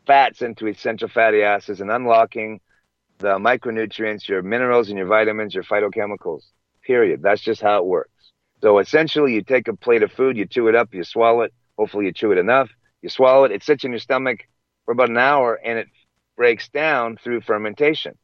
fats 0.06 0.42
into 0.42 0.68
essential 0.68 1.08
fatty 1.08 1.42
acids, 1.42 1.82
and 1.82 1.90
unlocking 1.90 2.60
the 3.20 3.38
micronutrients, 3.38 4.28
your 4.28 4.42
minerals 4.42 4.90
and 4.90 4.98
your 4.98 5.08
vitamins, 5.08 5.54
your 5.56 5.64
phytochemicals. 5.64 6.42
Period. 6.84 7.22
That's 7.22 7.42
just 7.42 7.62
how 7.62 7.78
it 7.78 7.86
works. 7.86 8.10
So 8.62 8.80
essentially, 8.80 9.34
you 9.34 9.42
take 9.42 9.68
a 9.68 9.76
plate 9.76 10.04
of 10.04 10.12
food, 10.12 10.38
you 10.38 10.46
chew 10.46 10.68
it 10.68 10.76
up, 10.76 10.94
you 10.94 11.04
swallow 11.04 11.42
it. 11.42 11.54
Hopefully, 11.78 12.06
you 12.06 12.12
chew 12.12 12.32
it 12.32 12.38
enough. 12.38 12.70
You 13.02 13.10
swallow 13.10 13.46
it. 13.46 13.52
It 13.52 13.64
sits 13.64 13.84
in 13.84 13.92
your 13.92 14.00
stomach 14.00 14.48
for 14.86 14.92
about 14.92 15.10
an 15.10 15.18
hour, 15.18 15.56
and 15.56 15.80
it 15.80 15.88
breaks 16.36 16.68
down 16.70 17.18
through 17.18 17.42
fermentation. 17.42 18.18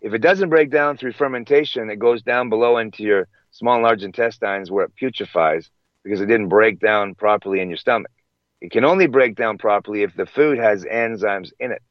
If 0.00 0.14
it 0.14 0.18
doesn't 0.18 0.48
break 0.48 0.70
down 0.70 0.96
through 0.96 1.12
fermentation, 1.12 1.90
it 1.90 1.98
goes 1.98 2.22
down 2.22 2.48
below 2.48 2.78
into 2.78 3.02
your 3.02 3.28
small 3.58 3.74
and 3.74 3.82
large 3.82 4.04
intestines 4.04 4.70
where 4.70 4.84
it 4.84 4.92
putrefies 5.00 5.68
because 6.04 6.20
it 6.20 6.26
didn't 6.26 6.48
break 6.48 6.78
down 6.78 7.14
properly 7.14 7.60
in 7.60 7.68
your 7.68 7.76
stomach. 7.76 8.12
It 8.60 8.70
can 8.70 8.84
only 8.84 9.06
break 9.06 9.34
down 9.34 9.58
properly 9.58 10.02
if 10.02 10.14
the 10.14 10.26
food 10.26 10.58
has 10.58 10.84
enzymes 10.84 11.50
in 11.58 11.72
it. 11.72 11.82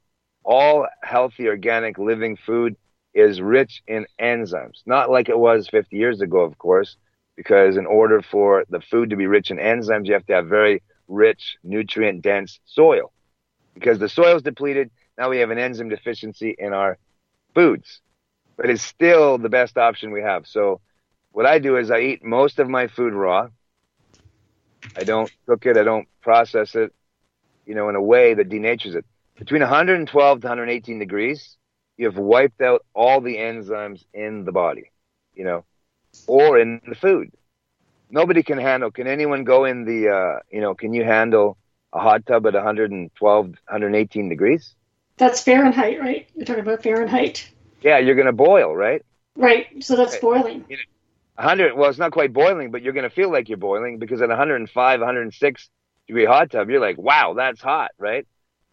All 0.44 0.88
healthy, 1.04 1.48
organic, 1.48 1.98
living 1.98 2.38
food 2.38 2.76
is 3.14 3.42
rich 3.42 3.84
in 3.88 4.06
enzymes. 4.20 4.82
Not 4.86 5.10
like 5.10 5.28
it 5.30 5.38
was 5.38 5.68
50 5.68 5.96
years 5.98 6.22
ago, 6.22 6.40
of 6.40 6.58
course, 6.58 6.96
because 7.36 7.78
in 7.78 7.86
order 7.86 8.22
for 8.22 8.64
the 8.70 8.80
food 8.80 9.10
to 9.10 9.18
be 9.18 9.28
rich 9.28 9.52
in 9.52 9.58
enzymes, 9.58 10.08
you 10.08 10.14
have 10.14 10.26
to 10.28 10.34
have 10.34 10.48
very 10.48 10.82
rich, 11.08 11.58
nutrient 11.64 12.22
dense 12.22 12.60
soil. 12.66 13.12
Because 13.74 14.00
the 14.00 14.10
soil 14.10 14.38
is 14.38 14.42
depleted, 14.42 14.90
now 15.18 15.30
we 15.30 15.40
have 15.40 15.52
an 15.52 15.58
enzyme 15.58 15.90
deficiency 15.90 16.56
in 16.58 16.74
our 16.74 16.98
foods, 17.54 18.02
but 18.56 18.70
it's 18.70 18.84
still 18.84 19.38
the 19.38 19.50
best 19.50 19.78
option 19.78 20.12
we 20.12 20.22
have. 20.22 20.48
So 20.48 20.82
what 21.32 21.46
I 21.46 21.60
do 21.60 21.78
is 21.78 21.92
I 21.92 22.00
eat 22.00 22.24
most 22.24 22.60
of 22.60 22.70
my 22.70 22.88
food 22.88 23.14
raw. 23.14 23.50
I 24.96 25.04
don't 25.04 25.32
cook 25.46 25.66
it. 25.66 25.78
I 25.78 25.84
don't 25.84 26.08
process 26.22 26.76
it, 26.76 26.94
you 27.66 27.76
know, 27.76 27.90
in 27.90 27.96
a 27.96 28.02
way 28.02 28.34
that 28.34 28.50
denatures 28.50 28.96
it. 28.96 29.06
Between 29.38 29.62
112 29.62 30.42
to 30.42 30.48
118 30.48 31.00
degrees, 31.00 31.58
you 31.98 32.06
have 32.06 32.18
wiped 32.18 32.62
out 32.62 32.86
all 32.94 33.22
the 33.22 33.36
enzymes 33.38 34.04
in 34.14 34.46
the 34.46 34.52
body, 34.52 34.92
you 35.36 35.44
know, 35.44 35.64
or 36.26 36.60
in 36.60 36.82
the 36.88 36.96
food. 36.96 37.32
Nobody 38.10 38.42
can 38.42 38.58
handle. 38.58 38.90
Can 38.90 39.08
anyone 39.08 39.44
go 39.44 39.66
in 39.66 39.86
the, 39.86 40.10
uh, 40.10 40.40
you 40.50 40.62
know, 40.62 40.74
can 40.74 40.94
you 40.94 41.04
handle 41.04 41.58
a 41.94 42.00
hot 42.00 42.26
tub 42.26 42.48
at 42.48 42.54
112, 42.54 43.46
118 43.46 44.30
degrees? 44.30 44.76
That's 45.18 45.42
Fahrenheit, 45.42 46.00
right? 46.00 46.28
You're 46.36 46.46
talking 46.46 46.62
about 46.62 46.84
Fahrenheit. 46.84 47.50
Yeah, 47.82 47.98
you're 48.00 48.16
going 48.16 48.28
to 48.28 48.34
boil, 48.34 48.76
right? 48.76 49.04
Right. 49.36 49.84
So 49.84 49.96
that's 49.96 50.18
boiling. 50.18 50.66
100, 51.38 51.76
well, 51.76 51.90
it's 51.90 52.00
not 52.00 52.12
quite 52.12 52.34
boiling, 52.34 52.72
but 52.72 52.82
you're 52.82 52.94
going 52.94 53.08
to 53.08 53.14
feel 53.16 53.32
like 53.32 53.50
you're 53.50 53.58
boiling 53.58 54.00
because 54.00 54.22
at 54.22 54.30
105, 54.30 55.00
106 55.00 55.70
degree 56.08 56.26
hot 56.26 56.52
tub, 56.52 56.70
you're 56.70 56.82
like, 56.82 56.98
wow, 56.98 57.34
that's 57.36 57.62
hot, 57.62 57.92
right? 58.00 58.26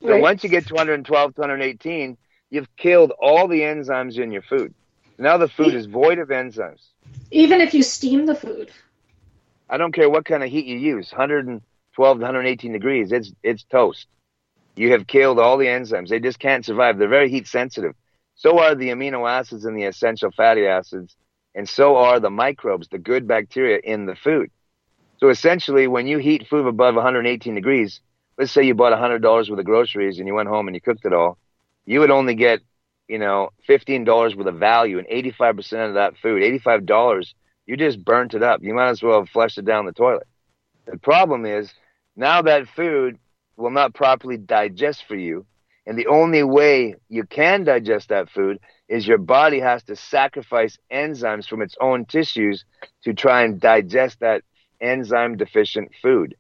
So 0.06 0.12
Right. 0.12 0.22
once 0.22 0.44
you 0.44 0.50
get 0.50 0.66
to 0.68 0.74
112 0.74 1.34
to 1.34 1.40
118, 1.40 2.16
you've 2.50 2.68
killed 2.76 3.12
all 3.20 3.48
the 3.48 3.60
enzymes 3.60 4.18
in 4.18 4.32
your 4.32 4.42
food. 4.42 4.74
Now 5.18 5.36
the 5.38 5.48
food 5.48 5.74
is 5.74 5.86
void 5.86 6.18
of 6.18 6.28
enzymes. 6.28 6.82
Even 7.30 7.60
if 7.60 7.74
you 7.74 7.82
steam 7.82 8.26
the 8.26 8.34
food. 8.34 8.70
I 9.68 9.76
don't 9.76 9.92
care 9.94 10.08
what 10.10 10.24
kind 10.24 10.42
of 10.42 10.50
heat 10.50 10.66
you 10.66 10.78
use, 10.78 11.10
112 11.12 12.16
to 12.18 12.22
118 12.22 12.72
degrees, 12.72 13.12
it's 13.12 13.32
it's 13.42 13.64
toast. 13.64 14.06
You 14.76 14.92
have 14.92 15.06
killed 15.06 15.38
all 15.38 15.56
the 15.56 15.66
enzymes. 15.66 16.08
They 16.08 16.20
just 16.20 16.38
can't 16.38 16.64
survive. 16.64 16.98
They're 16.98 17.08
very 17.08 17.30
heat 17.30 17.46
sensitive. 17.46 17.94
So 18.36 18.58
are 18.58 18.74
the 18.74 18.88
amino 18.88 19.28
acids 19.30 19.64
and 19.64 19.76
the 19.76 19.84
essential 19.84 20.30
fatty 20.32 20.66
acids, 20.66 21.16
and 21.54 21.68
so 21.68 21.96
are 21.96 22.20
the 22.20 22.30
microbes, 22.30 22.88
the 22.88 22.98
good 22.98 23.26
bacteria 23.26 23.78
in 23.82 24.06
the 24.06 24.16
food. 24.16 24.50
So 25.18 25.28
essentially, 25.28 25.86
when 25.86 26.06
you 26.06 26.18
heat 26.18 26.46
food 26.48 26.66
above 26.66 26.96
118 26.96 27.54
degrees, 27.54 28.00
let's 28.36 28.52
say 28.52 28.62
you 28.62 28.74
bought 28.74 28.92
$100 28.92 29.22
worth 29.22 29.58
of 29.58 29.64
groceries 29.64 30.18
and 30.18 30.26
you 30.26 30.34
went 30.34 30.48
home 30.48 30.66
and 30.66 30.74
you 30.74 30.80
cooked 30.80 31.04
it 31.04 31.12
all, 31.12 31.38
you 31.86 32.00
would 32.00 32.10
only 32.10 32.34
get, 32.34 32.60
you 33.08 33.18
know, 33.18 33.50
$15 33.68 34.36
worth 34.36 34.46
of 34.46 34.56
value 34.56 34.98
and 34.98 35.06
85% 35.06 35.88
of 35.88 35.94
that 35.94 36.16
food, 36.18 36.42
$85, 36.42 37.34
you 37.66 37.76
just 37.76 38.04
burnt 38.04 38.34
it 38.34 38.42
up. 38.42 38.62
You 38.62 38.74
might 38.74 38.90
as 38.90 39.02
well 39.02 39.20
have 39.20 39.30
flushed 39.30 39.58
it 39.58 39.64
down 39.64 39.86
the 39.86 39.92
toilet. 39.92 40.26
The 40.86 40.98
problem 40.98 41.46
is 41.46 41.72
now 42.16 42.42
that 42.42 42.68
food 42.68 43.18
will 43.56 43.70
not 43.70 43.94
properly 43.94 44.36
digest 44.36 45.04
for 45.06 45.16
you. 45.16 45.46
And 45.86 45.98
the 45.98 46.06
only 46.06 46.42
way 46.42 46.96
you 47.08 47.24
can 47.24 47.64
digest 47.64 48.08
that 48.08 48.30
food 48.30 48.58
is 48.94 49.08
your 49.08 49.18
body 49.18 49.58
has 49.58 49.82
to 49.82 49.96
sacrifice 49.96 50.78
enzymes 50.92 51.48
from 51.48 51.62
its 51.62 51.74
own 51.80 52.04
tissues 52.04 52.64
to 53.02 53.12
try 53.12 53.42
and 53.42 53.60
digest 53.60 54.20
that 54.20 54.42
enzyme 54.80 55.36
deficient 55.36 55.90
food. 56.00 56.36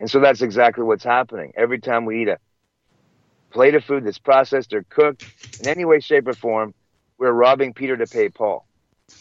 And 0.00 0.10
so 0.10 0.18
that's 0.18 0.42
exactly 0.42 0.82
what's 0.82 1.04
happening. 1.04 1.52
Every 1.56 1.78
time 1.78 2.04
we 2.04 2.22
eat 2.22 2.28
a 2.28 2.38
plate 3.52 3.76
of 3.76 3.84
food 3.84 4.04
that's 4.04 4.18
processed 4.18 4.72
or 4.72 4.84
cooked 4.88 5.24
in 5.60 5.68
any 5.68 5.84
way, 5.84 6.00
shape, 6.00 6.26
or 6.26 6.32
form, 6.32 6.74
we're 7.18 7.30
robbing 7.30 7.72
Peter 7.72 7.96
to 7.96 8.06
pay 8.06 8.28
Paul. 8.28 8.66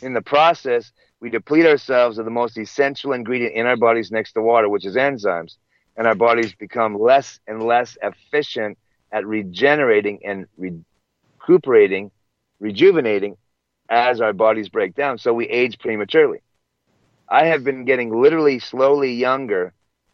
In 0.01 0.15
the 0.15 0.23
process, 0.23 0.91
we 1.19 1.29
deplete 1.29 1.67
ourselves 1.67 2.17
of 2.17 2.25
the 2.25 2.31
most 2.31 2.57
essential 2.57 3.13
ingredient 3.13 3.53
in 3.53 3.67
our 3.67 3.77
bodies 3.77 4.09
next 4.11 4.33
to 4.33 4.41
water, 4.41 4.67
which 4.67 4.87
is 4.87 4.95
enzymes, 4.95 5.57
and 5.97 6.07
our 6.07 6.15
bodies 6.15 6.55
become 6.55 6.97
less 6.99 7.39
and 7.45 7.61
less 7.61 7.95
efficient 8.01 8.79
at 9.11 9.27
regenerating 9.27 10.19
and 10.25 10.47
recuperating, 10.57 12.09
rejuvenating 12.61 13.35
as 13.89 14.21
our 14.21 14.31
bodies 14.31 14.69
break 14.69 14.95
down. 14.95 15.17
So 15.17 15.33
we 15.33 15.47
age 15.49 15.79
prematurely. 15.79 16.41
I 17.27 17.45
have 17.47 17.63
been 17.63 17.85
getting 17.85 18.21
literally 18.21 18.59
slowly 18.59 19.13
younger 19.13 19.73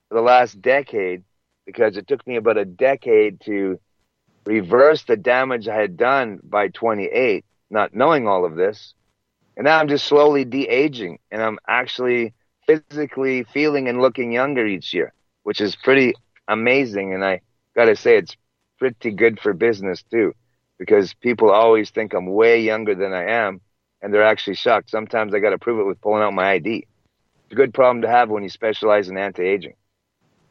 for 0.10 0.16
the 0.16 0.22
last 0.22 0.62
decade 0.62 1.24
because 1.66 1.98
it 1.98 2.08
took 2.08 2.26
me 2.26 2.38
about 2.38 2.58
a 2.58 2.66
decade 2.66 3.42
to 3.42 3.80
reverse 4.46 5.04
the 5.04 5.18
damage 5.18 5.68
I 5.68 5.76
had 5.76 5.98
done 5.98 6.40
by 6.44 6.70
28, 6.70 7.46
not 7.70 7.94
knowing 7.94 8.28
all 8.28 8.46
of 8.46 8.56
this. 8.56 8.94
And 9.58 9.66
now 9.66 9.80
I'm 9.80 9.90
just 9.90 10.06
slowly 10.06 10.46
de 10.46 10.68
aging 10.68 11.20
and 11.32 11.42
I'm 11.42 11.60
actually 11.68 12.34
physically 12.66 13.44
feeling 13.44 13.88
and 13.90 14.02
looking 14.02 14.32
younger 14.32 14.66
each 14.66 14.94
year, 14.94 15.14
which 15.44 15.62
is 15.62 15.76
pretty 15.76 16.14
amazing. 16.48 17.14
And 17.14 17.26
I 17.26 17.42
got 17.76 17.86
to 17.86 17.96
say, 17.96 18.18
it's 18.18 18.36
pretty 18.80 19.12
good 19.12 19.40
for 19.40 19.54
business 19.54 20.04
too, 20.10 20.34
because 20.80 21.14
people 21.16 21.50
always 21.52 21.90
think 21.90 22.14
I'm 22.14 22.28
way 22.28 22.62
younger 22.62 22.96
than 22.96 23.14
I 23.14 23.46
am 23.46 23.62
and 24.02 24.14
they're 24.14 24.26
actually 24.26 24.56
shocked. 24.56 24.90
Sometimes 24.90 25.34
I 25.34 25.40
got 25.40 25.52
to 25.52 25.58
prove 25.58 25.80
it 25.80 25.86
with 25.86 26.02
pulling 26.02 26.24
out 26.24 26.34
my 26.34 26.52
ID. 26.52 26.88
It's 27.46 27.52
a 27.54 27.56
good 27.56 27.74
problem 27.74 28.02
to 28.02 28.10
have 28.10 28.30
when 28.30 28.44
you 28.44 28.50
specialize 28.50 29.10
in 29.10 29.18
anti 29.18 29.44
aging. 29.44 29.74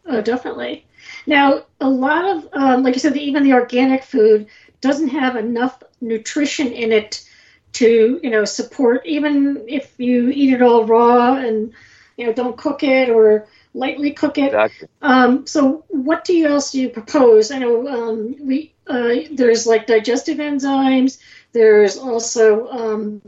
Oh, 0.07 0.21
definitely. 0.21 0.87
Now, 1.27 1.65
a 1.81 1.89
lot 1.89 2.25
of, 2.25 2.49
um, 2.53 2.83
like 2.83 2.95
you 2.95 3.01
said, 3.01 3.17
even 3.17 3.43
the 3.43 3.53
organic 3.53 4.03
food 4.05 4.47
doesn't 4.81 5.09
have 5.09 5.37
enough 5.37 5.83
nutrition 6.01 6.73
in 6.73 6.93
it 6.93 7.29
to, 7.75 8.21
you 8.23 8.31
know, 8.31 8.45
support, 8.45 9.05
even 9.05 9.65
if 9.69 9.93
you 9.99 10.31
eat 10.31 10.53
it 10.53 10.63
all 10.63 10.87
raw 10.87 11.35
and, 11.35 11.73
you 12.17 12.27
know, 12.27 12.33
don't 12.33 12.57
cook 12.57 12.83
it 12.83 13.11
or 13.11 13.47
lightly 13.75 14.13
cook 14.13 14.39
it. 14.39 14.47
Exactly. 14.47 14.89
Um, 15.03 15.47
so, 15.47 15.85
what 15.89 16.25
do 16.25 16.35
you 16.35 16.47
else 16.47 16.73
do 16.73 16.81
you 16.81 16.89
propose? 16.89 17.51
I 17.51 17.59
know 17.59 17.87
um, 17.89 18.37
we 18.47 18.73
uh, 18.87 19.15
there's 19.33 19.67
like 19.67 19.87
digestive 19.87 20.39
enzymes. 20.39 21.19
There's 21.53 21.97
also 21.97 22.69
um, 22.69 23.23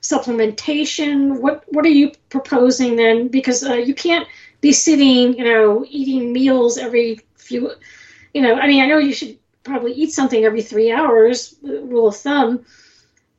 supplementation. 0.00 1.40
What 1.40 1.64
what 1.68 1.84
are 1.84 1.96
you 2.00 2.12
proposing 2.28 2.96
then? 2.96 3.28
Because 3.28 3.64
uh, 3.64 3.74
you 3.74 3.94
can't 3.94 4.26
be 4.60 4.72
sitting, 4.72 5.36
you 5.36 5.44
know, 5.44 5.84
eating 5.88 6.32
meals 6.32 6.78
every 6.78 7.20
few. 7.36 7.72
You 8.34 8.42
know, 8.42 8.54
I 8.54 8.66
mean, 8.66 8.82
I 8.82 8.86
know 8.86 8.98
you 8.98 9.12
should 9.12 9.38
probably 9.62 9.92
eat 9.92 10.12
something 10.12 10.44
every 10.44 10.62
three 10.62 10.90
hours, 10.90 11.54
rule 11.62 12.08
of 12.08 12.16
thumb, 12.16 12.64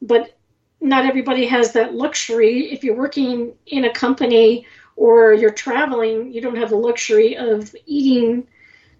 but 0.01 0.37
not 0.79 1.05
everybody 1.05 1.45
has 1.47 1.73
that 1.73 1.95
luxury. 1.95 2.71
If 2.71 2.83
you're 2.83 2.95
working 2.95 3.53
in 3.65 3.85
a 3.85 3.93
company 3.93 4.67
or 4.95 5.33
you're 5.33 5.51
traveling, 5.51 6.31
you 6.31 6.41
don't 6.41 6.57
have 6.57 6.69
the 6.69 6.75
luxury 6.75 7.37
of 7.37 7.73
eating, 7.85 8.47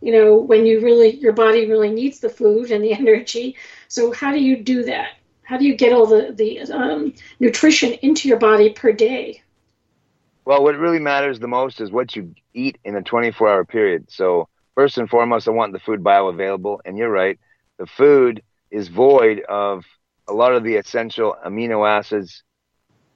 you 0.04 0.12
know, 0.12 0.36
when 0.36 0.66
you 0.66 0.82
really, 0.82 1.16
your 1.16 1.32
body 1.32 1.66
really 1.66 1.90
needs 1.90 2.20
the 2.20 2.30
food 2.30 2.72
and 2.72 2.84
the 2.84 2.94
energy. 3.04 3.56
So, 3.88 4.12
how 4.12 4.32
do 4.32 4.40
you 4.40 4.62
do 4.62 4.84
that? 4.84 5.12
How 5.44 5.58
do 5.58 5.66
you 5.66 5.76
get 5.76 5.94
all 5.94 6.06
the, 6.06 6.34
the 6.34 6.62
um, 6.74 7.14
nutrition 7.40 7.94
into 8.02 8.28
your 8.28 8.38
body 8.38 8.70
per 8.70 8.92
day? 8.92 9.42
Well, 10.46 10.64
what 10.64 10.78
really 10.78 11.00
matters 11.00 11.40
the 11.40 11.48
most 11.48 11.80
is 11.80 11.92
what 11.92 12.16
you 12.16 12.36
eat 12.54 12.78
in 12.84 12.96
a 12.96 13.02
24 13.02 13.50
hour 13.50 13.66
period. 13.66 14.12
So, 14.12 14.50
first 14.76 14.98
and 14.98 15.10
foremost, 15.10 15.48
I 15.48 15.52
want 15.52 15.72
the 15.72 15.80
food 15.80 16.04
bioavailable. 16.04 16.80
And 16.86 16.98
you're 16.98 17.10
right, 17.10 17.40
the 17.78 17.88
food 17.88 18.44
is 18.72 18.90
void 18.90 19.42
of 19.48 19.86
a 20.28 20.34
lot 20.34 20.54
of 20.54 20.64
the 20.64 20.76
essential 20.76 21.36
amino 21.46 21.88
acids, 21.88 22.44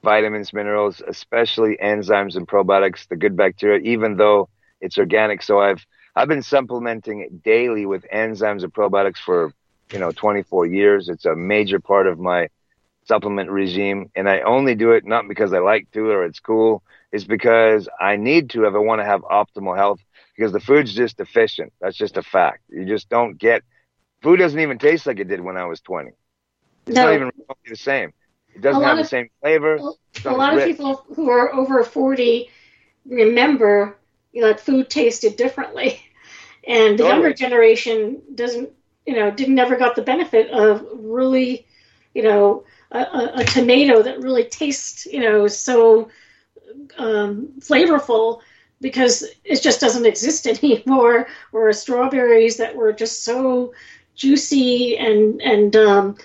vitamins, 0.02 0.52
minerals, 0.54 1.02
especially 1.06 1.76
enzymes 1.82 2.36
and 2.36 2.48
probiotics, 2.48 3.08
the 3.08 3.16
good 3.16 3.36
bacteria, 3.36 3.80
even 3.80 4.16
though 4.16 4.48
it's 4.80 4.96
organic. 4.96 5.42
So 5.42 5.60
I've 5.60 5.84
I've 6.18 6.28
been 6.28 6.42
supplementing 6.42 7.20
it 7.20 7.42
daily 7.42 7.86
with 7.86 8.04
enzymes 8.12 8.64
and 8.64 8.72
probiotics 8.74 9.18
for 9.18 9.52
you 9.92 9.98
know 10.00 10.12
24 10.12 10.66
years. 10.66 11.08
It's 11.08 11.26
a 11.26 11.36
major 11.36 11.80
part 11.80 12.06
of 12.06 12.18
my 12.18 12.48
supplement 13.04 13.50
regime, 13.50 14.10
and 14.16 14.28
I 14.28 14.40
only 14.40 14.74
do 14.74 14.92
it 14.92 15.04
not 15.06 15.28
because 15.28 15.52
I 15.52 15.58
like 15.60 15.90
to 15.92 16.10
or 16.10 16.24
it's 16.24 16.40
cool. 16.40 16.82
It's 17.12 17.24
because 17.24 17.88
I 18.00 18.16
need 18.16 18.50
to 18.50 18.64
if 18.66 18.74
I 18.74 18.78
want 18.78 19.00
to 19.00 19.04
have 19.06 19.22
optimal 19.22 19.76
health. 19.76 20.00
Because 20.36 20.52
the 20.52 20.60
food's 20.60 20.94
just 20.94 21.18
deficient. 21.18 21.72
That's 21.80 21.96
just 21.96 22.16
a 22.16 22.22
fact. 22.22 22.60
You 22.68 22.84
just 22.86 23.08
don't 23.08 23.38
get 23.38 23.62
food. 24.22 24.38
Doesn't 24.38 24.60
even 24.60 24.78
taste 24.78 25.06
like 25.06 25.20
it 25.20 25.28
did 25.28 25.40
when 25.40 25.56
I 25.56 25.66
was 25.66 25.80
20. 25.80 26.12
It's 26.86 26.96
No. 26.96 27.02
not 27.02 27.14
even 27.14 27.30
the 27.66 27.76
same. 27.76 28.12
It 28.54 28.62
doesn't 28.62 28.82
have 28.82 28.96
the 28.98 29.02
of- 29.02 29.08
same 29.08 29.28
flavor. 29.40 29.78
A 30.24 30.32
lot 30.32 30.54
of 30.54 30.64
people 30.64 31.04
who 31.16 31.30
are 31.30 31.54
over 31.54 31.82
40 31.84 32.50
remember 33.06 33.96
you 34.32 34.42
know, 34.42 34.48
that 34.48 34.60
food 34.60 34.90
tasted 34.90 35.36
differently. 35.36 36.00
And 36.68 36.98
the 36.98 37.04
Totally. 37.04 37.04
younger 37.04 37.34
generation 37.34 38.22
doesn't, 38.34 38.70
you 39.06 39.16
know, 39.16 39.30
didn't 39.30 39.56
never 39.56 39.76
got 39.76 39.96
the 39.96 40.02
benefit 40.02 40.50
of 40.50 40.86
really, 40.94 41.66
you 42.14 42.22
know, 42.22 42.64
a, 42.92 43.00
a, 43.00 43.32
a 43.38 43.44
tomato 43.44 44.02
that 44.02 44.20
really 44.20 44.44
tastes, 44.44 45.06
you 45.06 45.20
know, 45.20 45.48
so 45.48 46.10
um, 46.98 47.48
flavorful 47.60 48.40
because 48.80 49.24
it 49.44 49.62
just 49.62 49.80
doesn't 49.80 50.06
exist 50.06 50.46
anymore. 50.62 51.28
Or 51.52 51.72
strawberries 51.72 52.58
that 52.58 52.76
were 52.76 52.92
just 52.92 53.24
so 53.24 53.72
juicy 54.16 54.98
and 54.98 55.40
and 55.42 55.76
um, 55.76 56.16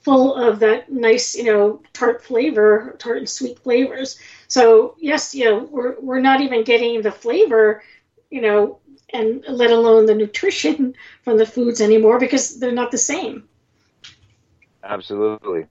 full 0.00 0.34
of 0.34 0.60
that 0.60 0.90
nice, 0.90 1.36
you 1.36 1.44
know, 1.44 1.82
tart 1.92 2.22
flavor, 2.24 2.96
tart 2.98 3.18
and 3.18 3.28
sweet 3.28 3.58
flavors. 3.60 4.18
So 4.48 4.94
yes, 4.98 5.34
you 5.34 5.44
know, 5.46 5.68
we're 5.70 5.96
we're 6.00 6.20
not 6.20 6.40
even 6.40 6.64
getting 6.64 7.02
the 7.02 7.12
flavor, 7.12 7.82
you 8.30 8.42
know, 8.42 8.78
and 9.12 9.44
let 9.48 9.70
alone 9.70 10.06
the 10.06 10.14
nutrition 10.14 10.94
from 11.22 11.38
the 11.38 11.46
foods 11.46 11.80
anymore 11.80 12.18
because 12.18 12.58
they're 12.58 12.72
not 12.72 12.90
the 12.90 12.98
same. 12.98 13.48
Absolutely. 14.82 15.66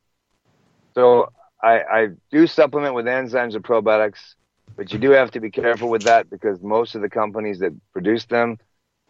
So 0.96 1.30
I, 1.62 1.80
I 1.80 2.08
do 2.32 2.48
supplement 2.48 2.96
with 2.96 3.06
enzymes 3.06 3.56
and 3.56 3.64
probiotics, 3.64 4.36
but 4.76 4.92
you 4.94 5.00
do 5.00 5.12
have 5.12 5.32
to 5.32 5.40
be 5.40 5.52
careful 5.52 5.90
with 5.90 6.04
that 6.04 6.30
because 6.30 6.62
most 6.62 6.96
of 6.96 7.02
the 7.02 7.10
companies 7.10 7.60
that 7.60 7.74
produce 7.92 8.26
them 8.26 8.58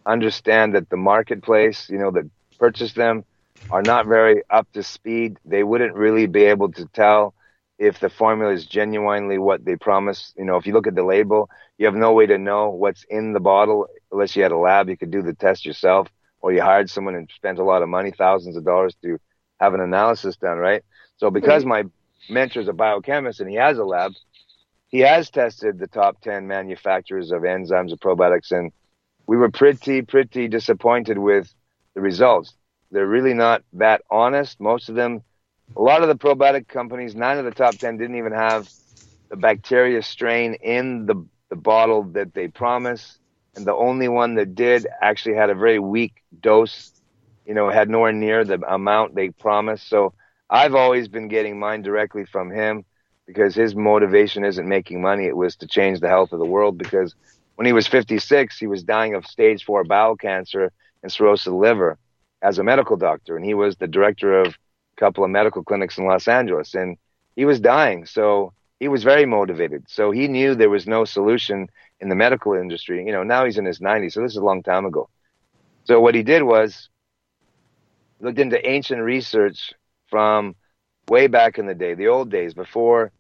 understand 0.06 0.76
that 0.76 0.90
the 0.90 0.98
marketplace, 0.98 1.90
you 1.90 1.98
know, 1.98 2.12
that 2.12 2.30
purchase 2.60 2.94
them 2.94 3.24
are 3.70 3.82
not 3.82 4.06
very 4.06 4.44
up 4.50 4.72
to 4.74 4.84
speed. 4.84 5.38
They 5.46 5.64
wouldn't 5.64 5.96
really 5.96 6.28
be 6.28 6.46
able 6.46 6.72
to 6.74 6.86
tell 6.88 7.34
if 7.78 8.00
the 8.00 8.10
formula 8.10 8.52
is 8.54 8.66
genuinely 8.66 9.38
what 9.38 9.64
they 9.64 9.76
promise. 9.76 10.34
You 10.38 10.46
know, 10.46 10.58
if 10.58 10.66
you 10.66 10.74
look 10.74 10.88
at 10.88 10.96
the 10.96 11.04
label, 11.04 11.50
you 11.78 11.86
have 11.86 11.96
no 11.96 12.14
way 12.14 12.26
to 12.28 12.38
know 12.38 12.70
what's 12.70 13.04
in 13.10 13.34
the 13.34 13.40
bottle 13.40 13.88
unless 14.12 14.36
you 14.36 14.44
had 14.44 14.52
a 14.52 14.58
lab. 14.58 14.90
You 14.90 14.98
could 14.98 15.12
do 15.12 15.22
the 15.22 15.34
test 15.34 15.66
yourself 15.66 16.08
or 16.42 16.52
you 16.52 16.62
hired 16.62 16.90
someone 16.90 17.16
and 17.16 17.30
spent 17.36 17.60
a 17.60 17.64
lot 17.64 17.82
of 17.84 17.90
money, 17.90 18.12
thousands 18.12 18.56
of 18.56 18.64
dollars 18.66 18.96
to 19.04 19.18
have 19.60 19.74
an 19.74 19.82
analysis 19.82 20.38
done, 20.38 20.58
right? 20.58 20.84
So 21.18 21.30
because 21.30 21.66
my 21.66 21.84
mentor 22.30 22.62
is 22.62 22.68
a 22.68 22.74
biochemist 22.74 23.40
and 23.40 23.50
he 23.50 23.56
has 23.56 23.78
a 23.78 23.84
lab, 23.84 24.14
he 24.88 25.00
has 25.00 25.30
tested 25.30 25.78
the 25.80 25.88
top 25.88 26.22
10 26.22 26.48
manufacturers 26.48 27.32
of 27.32 27.44
enzymes 27.44 27.92
and 27.92 28.00
probiotics, 28.00 28.52
and 28.52 28.72
we 29.28 29.38
were 29.38 29.52
pretty, 29.52 30.02
pretty 30.02 30.48
disappointed 30.48 31.18
with 31.18 31.54
the 31.96 32.02
results. 32.02 32.54
They're 32.92 33.08
really 33.08 33.34
not 33.34 33.64
that 33.74 34.02
honest. 34.10 34.60
Most 34.60 34.90
of 34.90 34.96
them, 34.96 35.22
a 35.76 35.82
lot 35.82 36.02
of 36.02 36.08
the 36.08 36.16
probiotic 36.16 36.68
companies, 36.68 37.16
nine 37.16 37.38
of 37.38 37.46
the 37.46 37.52
top 37.52 37.78
10 37.78 37.98
didn't 37.98 38.18
even 38.18 38.34
have 38.34 38.68
the 39.30 39.38
bacteria 39.38 40.02
strain 40.02 40.56
in 40.56 41.06
the, 41.06 41.26
the 41.50 41.56
bottle 41.56 42.04
that 42.14 42.34
they 42.34 42.48
promise. 42.48 43.20
And 43.60 43.68
the 43.68 43.76
only 43.76 44.08
one 44.08 44.36
that 44.36 44.56
did 44.56 44.88
actually 45.02 45.36
had 45.36 45.50
a 45.50 45.54
very 45.54 45.80
weak 45.80 46.24
dose, 46.40 46.94
you 47.46 47.54
know, 47.54 47.70
had 47.70 47.90
nowhere 47.90 48.14
near 48.14 48.46
the 48.46 48.58
amount 48.74 49.16
they 49.16 49.32
promised. 49.32 49.90
So 49.90 50.14
I've 50.50 50.76
always 50.76 51.10
been 51.10 51.28
getting 51.28 51.60
mine 51.60 51.82
directly 51.82 52.24
from 52.24 52.52
him 52.52 52.86
because 53.28 53.54
his 53.54 53.76
motivation 53.76 54.46
isn't 54.46 54.66
making 54.66 55.02
money. 55.02 55.26
It 55.26 55.36
was 55.36 55.58
to 55.58 55.68
change 55.68 56.00
the 56.00 56.08
health 56.08 56.32
of 56.32 56.40
the 56.40 56.46
world 56.46 56.78
because 56.78 57.14
when 57.56 57.66
he 57.66 57.74
was 57.74 57.86
56, 57.86 58.58
he 58.58 58.66
was 58.66 58.82
dying 58.82 59.14
of 59.14 59.26
stage 59.26 59.66
four 59.66 59.84
bowel 59.84 60.16
cancer 60.16 60.72
and 61.04 61.12
cirrhosis 61.12 61.48
of 61.48 61.52
the 61.52 61.60
liver 61.60 61.98
as 62.42 62.60
a 62.60 62.64
medical 62.64 62.96
doctor. 62.96 63.36
And 63.36 63.44
he 63.44 63.56
was 63.56 63.76
the 63.76 63.88
director 63.88 64.40
of 64.40 64.48
a 64.48 65.00
couple 65.02 65.26
of 65.26 65.32
medical 65.32 65.66
clinics 65.66 65.98
in 65.98 66.06
Los 66.06 66.30
Angeles 66.30 66.76
and 66.76 66.96
he 67.36 67.44
was 67.44 67.60
dying. 67.60 68.06
So 68.06 68.54
he 68.80 68.88
was 68.88 69.04
very 69.04 69.26
motivated. 69.26 69.84
So 69.90 70.12
he 70.12 70.30
knew 70.30 70.56
there 70.56 70.70
was 70.70 70.88
no 70.88 71.04
solution 71.04 71.68
in 72.00 72.10
the 72.10 72.16
medical 72.16 72.54
industry. 72.54 73.06
You 73.06 73.12
know, 73.12 73.24
now 73.24 73.46
he's 73.46 73.58
in 73.58 73.66
his 73.66 73.80
90s. 73.80 74.14
So 74.14 74.22
this 74.22 74.32
is 74.32 74.38
a 74.38 74.44
long 74.44 74.64
time 74.64 74.86
ago. 74.86 75.10
So 75.84 76.00
what 76.00 76.16
he 76.16 76.24
did 76.24 76.44
was 76.44 76.90
looked 78.20 78.40
into 78.40 78.66
ancient 78.68 79.02
research 79.02 79.74
from 80.10 80.56
way 81.08 81.28
back 81.28 81.58
in 81.58 81.66
the 81.66 81.74
day, 81.74 81.94
the 81.94 82.08
old 82.08 82.30
days 82.30 82.54
before 82.54 83.12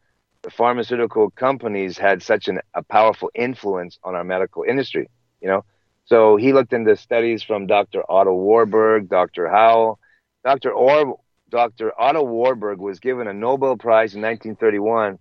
the 0.41 0.49
pharmaceutical 0.49 1.29
companies 1.31 1.97
had 1.97 2.23
such 2.23 2.47
an, 2.47 2.59
a 2.73 2.83
powerful 2.83 3.29
influence 3.35 3.99
on 4.03 4.15
our 4.15 4.23
medical 4.23 4.63
industry, 4.63 5.09
you 5.41 5.47
know. 5.47 5.65
So 6.05 6.37
he 6.37 6.53
looked 6.53 6.73
into 6.73 6.95
studies 6.95 7.43
from 7.43 7.67
Dr. 7.67 8.03
Otto 8.09 8.33
Warburg, 8.33 9.09
Dr. 9.09 9.47
Howell. 9.47 9.99
Dr. 10.43 10.71
Or, 10.71 11.19
Dr. 11.49 11.91
Otto 11.99 12.23
Warburg 12.23 12.79
was 12.79 12.99
given 12.99 13.27
a 13.27 13.33
Nobel 13.33 13.77
Prize 13.77 14.15
in 14.15 14.21
1931 14.21 15.19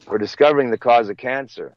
for 0.00 0.18
discovering 0.18 0.70
the 0.70 0.78
cause 0.78 1.08
of 1.08 1.16
cancer 1.16 1.76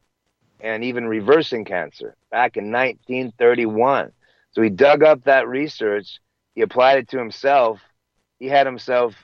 and 0.61 0.83
even 0.83 1.07
reversing 1.07 1.65
cancer 1.65 2.15
back 2.29 2.57
in 2.57 2.71
1931. 2.71 4.11
So 4.51 4.61
he 4.61 4.69
dug 4.69 5.03
up 5.03 5.23
that 5.23 5.47
research, 5.47 6.19
he 6.55 6.61
applied 6.61 6.99
it 6.99 7.09
to 7.09 7.17
himself. 7.17 7.79
He 8.39 8.47
had 8.47 8.65
himself 8.65 9.15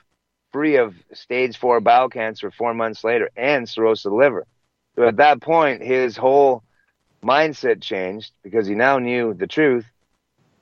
free 0.52 0.76
of 0.76 0.94
stage 1.12 1.58
four 1.58 1.80
bowel 1.80 2.08
cancer 2.08 2.50
four 2.50 2.72
months 2.74 3.04
later 3.04 3.28
and 3.36 3.68
cirrhosis 3.68 4.06
of 4.06 4.12
the 4.12 4.16
liver. 4.16 4.46
So 4.96 5.06
at 5.06 5.16
that 5.16 5.40
point, 5.40 5.82
his 5.82 6.16
whole 6.16 6.62
mindset 7.22 7.82
changed 7.82 8.32
because 8.42 8.66
he 8.66 8.74
now 8.74 8.98
knew 8.98 9.34
the 9.34 9.46
truth. 9.46 9.84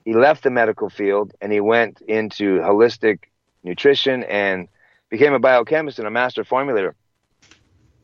He 0.05 0.13
left 0.13 0.43
the 0.43 0.51
medical 0.51 0.89
field 0.89 1.33
and 1.41 1.51
he 1.51 1.59
went 1.59 2.01
into 2.01 2.59
holistic 2.59 3.19
nutrition 3.63 4.23
and 4.23 4.67
became 5.09 5.33
a 5.33 5.39
biochemist 5.39 5.99
and 5.99 6.07
a 6.07 6.11
master 6.11 6.43
formulator. 6.43 6.93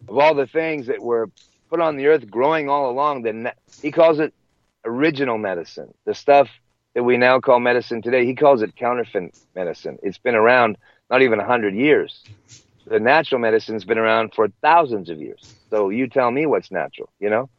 Of 0.07 0.17
all 0.17 0.35
the 0.35 0.47
things 0.47 0.87
that 0.87 1.01
were 1.01 1.29
put 1.73 1.81
on 1.81 1.97
the 1.97 2.05
earth 2.05 2.29
growing 2.29 2.69
all 2.69 2.91
along, 2.91 3.23
then 3.23 3.51
he 3.81 3.89
calls 3.89 4.19
it 4.19 4.31
original 4.85 5.39
medicine. 5.39 5.91
The 6.05 6.13
stuff 6.13 6.47
that 6.93 7.01
we 7.01 7.17
now 7.17 7.39
call 7.39 7.59
medicine 7.59 8.03
today, 8.03 8.27
he 8.27 8.35
calls 8.35 8.61
it 8.61 8.75
counterfeit 8.75 9.35
medicine. 9.55 9.97
It's 10.03 10.19
been 10.19 10.35
around 10.35 10.77
not 11.09 11.23
even 11.23 11.39
100 11.39 11.73
years. 11.73 12.23
The 12.85 12.99
natural 12.99 13.41
medicine's 13.41 13.85
been 13.85 13.97
around 13.97 14.35
for 14.35 14.49
thousands 14.61 15.09
of 15.09 15.19
years. 15.19 15.51
So 15.71 15.89
you 15.89 16.07
tell 16.07 16.29
me 16.29 16.45
what's 16.45 16.69
natural, 16.69 17.09
you 17.19 17.31
know? 17.31 17.49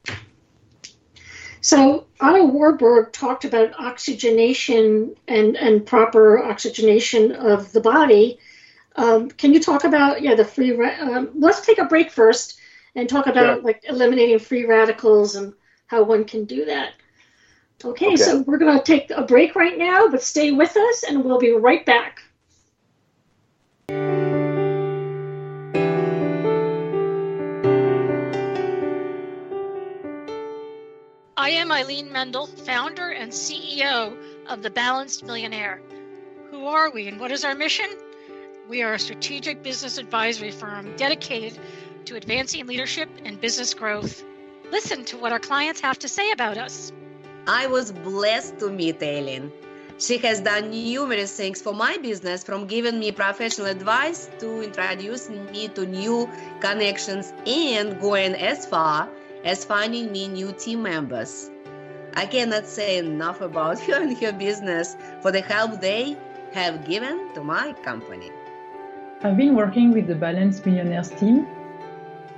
So 1.60 2.06
Otto 2.20 2.44
Warburg 2.44 3.12
talked 3.12 3.44
about 3.44 3.72
oxygenation 3.80 5.16
and, 5.26 5.56
and 5.56 5.84
proper 5.84 6.40
oxygenation 6.40 7.32
of 7.32 7.72
the 7.72 7.80
body. 7.80 8.38
Um, 8.94 9.28
can 9.28 9.52
you 9.52 9.58
talk 9.58 9.82
about 9.82 10.22
yeah 10.22 10.36
the 10.36 10.44
free? 10.44 10.70
Um, 11.00 11.30
let's 11.34 11.66
take 11.66 11.78
a 11.78 11.86
break 11.86 12.12
first 12.12 12.60
and 12.94 13.08
talk 13.08 13.26
about 13.26 13.56
sure. 13.56 13.62
like 13.62 13.84
eliminating 13.84 14.38
free 14.38 14.64
radicals 14.64 15.34
and 15.36 15.54
how 15.86 16.02
one 16.02 16.24
can 16.24 16.44
do 16.44 16.64
that. 16.66 16.92
Okay, 17.84 18.06
okay. 18.06 18.16
so 18.16 18.40
we're 18.42 18.58
going 18.58 18.78
to 18.78 18.84
take 18.84 19.10
a 19.10 19.22
break 19.22 19.54
right 19.54 19.76
now, 19.76 20.08
but 20.08 20.22
stay 20.22 20.52
with 20.52 20.76
us 20.76 21.02
and 21.02 21.24
we'll 21.24 21.38
be 21.38 21.52
right 21.52 21.84
back. 21.84 22.20
I 31.36 31.50
am 31.50 31.70
Eileen 31.70 32.10
Mendel, 32.10 32.46
founder 32.46 33.10
and 33.10 33.30
CEO 33.30 34.16
of 34.46 34.62
The 34.62 34.70
Balanced 34.70 35.24
Millionaire. 35.24 35.82
Who 36.50 36.66
are 36.66 36.90
we 36.90 37.06
and 37.08 37.20
what 37.20 37.32
is 37.32 37.44
our 37.44 37.54
mission? 37.54 37.86
We 38.66 38.82
are 38.82 38.94
a 38.94 38.98
strategic 38.98 39.62
business 39.62 39.98
advisory 39.98 40.50
firm 40.50 40.96
dedicated 40.96 41.58
to 42.04 42.16
advancing 42.16 42.66
leadership 42.66 43.08
and 43.24 43.40
business 43.40 43.74
growth. 43.74 44.22
Listen 44.70 45.04
to 45.06 45.16
what 45.16 45.32
our 45.32 45.38
clients 45.38 45.80
have 45.80 45.98
to 46.00 46.08
say 46.08 46.30
about 46.32 46.58
us. 46.58 46.92
I 47.46 47.66
was 47.66 47.92
blessed 47.92 48.58
to 48.60 48.70
meet 48.70 49.02
Eileen. 49.02 49.52
She 49.98 50.18
has 50.18 50.40
done 50.40 50.70
numerous 50.70 51.36
things 51.36 51.62
for 51.62 51.72
my 51.72 51.96
business, 51.98 52.42
from 52.42 52.66
giving 52.66 52.98
me 52.98 53.12
professional 53.12 53.68
advice 53.68 54.28
to 54.40 54.62
introducing 54.62 55.44
me 55.52 55.68
to 55.68 55.86
new 55.86 56.28
connections 56.60 57.32
and 57.46 58.00
going 58.00 58.34
as 58.34 58.66
far 58.66 59.08
as 59.44 59.64
finding 59.64 60.10
me 60.10 60.26
new 60.26 60.52
team 60.52 60.82
members. 60.82 61.50
I 62.16 62.26
cannot 62.26 62.66
say 62.66 62.98
enough 62.98 63.40
about 63.40 63.78
her 63.80 64.02
and 64.02 64.16
her 64.18 64.32
business 64.32 64.96
for 65.20 65.30
the 65.30 65.40
help 65.40 65.80
they 65.80 66.16
have 66.52 66.86
given 66.86 67.32
to 67.34 67.44
my 67.44 67.72
company. 67.84 68.30
I've 69.22 69.36
been 69.36 69.54
working 69.54 69.92
with 69.92 70.06
the 70.06 70.14
Balanced 70.14 70.66
Millionaires 70.66 71.10
team. 71.10 71.46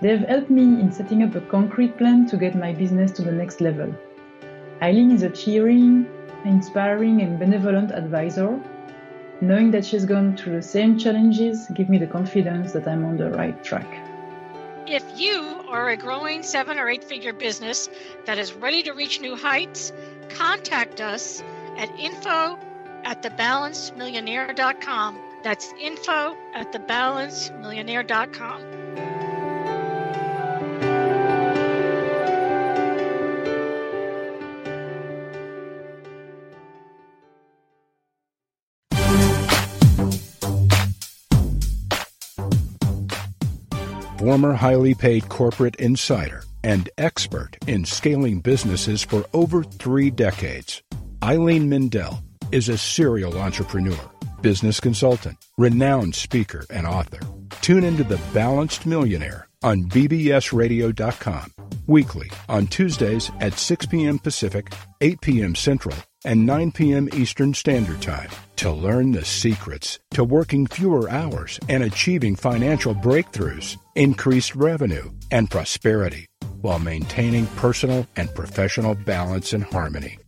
They've 0.01 0.21
helped 0.21 0.49
me 0.51 0.63
in 0.63 0.93
setting 0.93 1.23
up 1.23 1.35
a 1.35 1.41
concrete 1.41 1.97
plan 1.97 2.27
to 2.27 2.37
get 2.37 2.55
my 2.55 2.73
business 2.73 3.11
to 3.13 3.23
the 3.23 3.33
next 3.33 3.63
level. 3.63 3.95
Eileen 4.83 5.11
is 5.11 5.23
a 5.23 5.31
cheering, 5.31 6.07
inspiring 6.45 7.23
and 7.23 7.39
benevolent 7.39 7.93
advisor. 7.93 8.61
Knowing 9.41 9.71
that 9.71 9.87
she's 9.87 10.05
gone 10.05 10.37
through 10.37 10.57
the 10.57 10.63
same 10.63 10.99
challenges 10.99 11.67
give 11.75 11.89
me 11.89 11.97
the 11.99 12.07
confidence 12.07 12.73
that 12.73 12.87
I'm 12.87 13.07
on 13.07 13.17
the 13.17 13.31
right 13.31 13.65
track. 13.65 13.87
If 14.87 15.03
you 15.17 15.63
are 15.69 15.89
a 15.91 15.97
growing 15.97 16.43
seven 16.43 16.79
or 16.79 16.89
eight 16.89 17.03
figure 17.03 17.33
business 17.33 17.89
that 18.27 18.39
is 18.39 18.53
ready 18.53 18.85
to 18.85 18.93
reach 18.93 19.21
new 19.21 19.35
heights, 19.35 19.93
contact 20.29 21.01
us 21.01 21.43
at 21.77 21.91
info 21.99 22.57
at 23.05 23.23
thebalancedmillionaire.com. 23.23 25.19
That's 25.43 25.75
info 25.81 26.37
at 26.55 26.71
thebalancedmillionaire.com. 26.73 29.26
former 44.27 44.55
highly 44.55 44.93
paid 44.93 45.29
corporate 45.29 45.77
insider 45.77 46.43
and 46.65 46.91
expert 46.99 47.57
in 47.69 47.85
scaling 47.85 48.41
businesses 48.41 49.01
for 49.01 49.25
over 49.33 49.63
three 49.63 50.11
decades. 50.11 50.83
Eileen 51.23 51.69
Mendel 51.69 52.25
is 52.51 52.69
a 52.69 52.77
serial 52.77 53.39
entrepreneur, 53.39 54.11
business 54.43 54.81
consultant, 54.81 55.39
renowned 55.59 56.17
speaker, 56.17 56.65
and 56.71 56.89
author. 56.89 57.21
Tune 57.61 57.85
into 57.85 58.03
The 58.03 58.21
Balanced 58.35 58.85
Millionaire 58.85 59.47
on 59.63 59.85
bbsradio.com 59.85 61.53
weekly 61.87 62.29
on 62.49 62.67
Tuesdays 62.67 63.31
at 63.41 63.57
6 63.57 63.87
p.m. 63.87 64.19
Pacific, 64.19 64.73
8 65.03 65.21
p.m. 65.21 65.55
Central, 65.55 65.97
and 66.27 66.45
9 66.45 66.73
p.m. 66.73 67.09
Eastern 67.15 67.55
Standard 67.55 68.03
Time 68.03 68.29
to 68.57 68.71
learn 68.71 69.13
the 69.13 69.25
secrets 69.25 69.99
to 70.11 70.25
working 70.25 70.67
fewer 70.67 71.09
hours 71.09 71.59
and 71.69 71.83
achieving 71.83 72.37
financial 72.37 72.95
breakthroughs, 72.95 73.79
increased 73.95 74.55
revenue, 74.55 75.11
and 75.31 75.51
prosperity 75.51 76.27
while 76.61 76.79
maintaining 76.79 77.47
personal 77.57 78.07
and 78.17 78.35
professional 78.35 78.95
balance 78.95 79.53
and 79.53 79.65
harmony. 79.65 80.19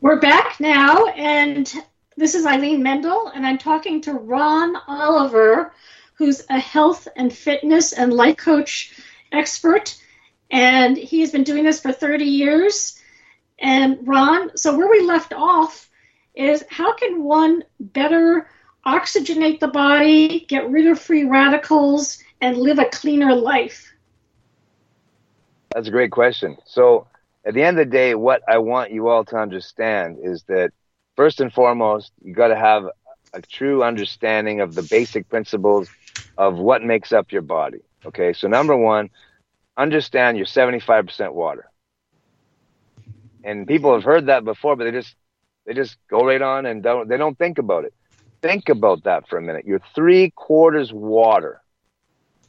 We're 0.00 0.20
back 0.20 0.60
now, 0.60 1.06
and 1.06 1.72
this 2.16 2.36
is 2.36 2.46
Eileen 2.46 2.80
Mendel, 2.80 3.32
and 3.34 3.44
I'm 3.44 3.58
talking 3.58 4.00
to 4.02 4.12
Ron 4.12 4.76
Oliver 4.86 5.72
who's 6.16 6.44
a 6.48 6.58
health 6.58 7.08
and 7.16 7.32
fitness 7.32 7.92
and 7.92 8.12
life 8.12 8.36
coach 8.36 8.94
expert, 9.32 9.96
and 10.50 10.96
he 10.96 11.20
has 11.20 11.30
been 11.30 11.44
doing 11.44 11.64
this 11.64 11.80
for 11.80 11.92
30 11.92 12.24
years. 12.24 13.00
And 13.58 13.98
Ron, 14.06 14.56
so 14.56 14.76
where 14.76 14.88
we 14.88 15.00
left 15.00 15.32
off 15.32 15.88
is 16.34 16.64
how 16.70 16.94
can 16.94 17.22
one 17.22 17.64
better 17.80 18.48
oxygenate 18.86 19.60
the 19.60 19.68
body, 19.68 20.46
get 20.48 20.70
rid 20.70 20.86
of 20.86 20.98
free 20.98 21.24
radicals, 21.24 22.22
and 22.40 22.56
live 22.56 22.78
a 22.78 22.84
cleaner 22.86 23.34
life? 23.34 23.92
That's 25.70 25.88
a 25.88 25.90
great 25.90 26.12
question. 26.12 26.56
So, 26.64 27.08
at 27.44 27.54
the 27.54 27.62
end 27.62 27.78
of 27.78 27.86
the 27.86 27.92
day, 27.92 28.14
what 28.14 28.42
I 28.48 28.58
want 28.58 28.90
you 28.90 29.08
all 29.08 29.24
to 29.26 29.36
understand 29.36 30.18
is 30.22 30.42
that 30.44 30.72
first 31.16 31.40
and 31.40 31.52
foremost, 31.52 32.12
you 32.22 32.34
got 32.34 32.48
to 32.48 32.56
have 32.56 32.86
a 33.32 33.42
true 33.42 33.82
understanding 33.82 34.60
of 34.60 34.74
the 34.74 34.82
basic 34.82 35.28
principles 35.28 35.88
of 36.36 36.56
what 36.56 36.82
makes 36.82 37.12
up 37.12 37.32
your 37.32 37.42
body. 37.42 37.80
Okay, 38.04 38.32
so 38.32 38.48
number 38.48 38.76
one, 38.76 39.10
understand 39.76 40.36
you're 40.36 40.46
75% 40.46 41.32
water. 41.32 41.70
And 43.44 43.66
people 43.66 43.94
have 43.94 44.04
heard 44.04 44.26
that 44.26 44.44
before, 44.44 44.76
but 44.76 44.84
they 44.84 44.90
just 44.90 45.14
they 45.66 45.74
just 45.74 45.96
go 46.08 46.24
right 46.24 46.42
on 46.42 46.66
and 46.66 46.82
don't 46.82 47.08
they 47.08 47.16
don't 47.16 47.38
think 47.38 47.58
about 47.58 47.84
it. 47.84 47.94
Think 48.42 48.68
about 48.68 49.04
that 49.04 49.28
for 49.28 49.38
a 49.38 49.42
minute. 49.42 49.64
You're 49.66 49.82
three 49.94 50.30
quarters 50.30 50.92
water. 50.92 51.60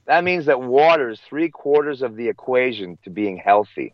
That 0.05 0.23
means 0.23 0.45
that 0.45 0.61
water 0.61 1.09
is 1.09 1.19
three 1.19 1.49
quarters 1.49 2.01
of 2.01 2.15
the 2.15 2.29
equation 2.29 2.97
to 3.03 3.09
being 3.09 3.37
healthy, 3.37 3.93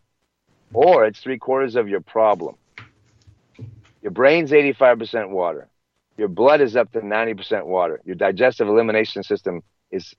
or 0.72 1.04
it's 1.06 1.20
three 1.20 1.38
quarters 1.38 1.76
of 1.76 1.88
your 1.88 2.00
problem. 2.00 2.56
Your 4.00 4.12
brain's 4.12 4.50
85% 4.50 5.30
water. 5.30 5.68
Your 6.16 6.28
blood 6.28 6.60
is 6.60 6.76
up 6.76 6.92
to 6.92 7.00
90% 7.00 7.66
water. 7.66 8.00
Your 8.04 8.14
digestive 8.14 8.68
elimination 8.68 9.22
system 9.22 9.62
is 9.90 10.14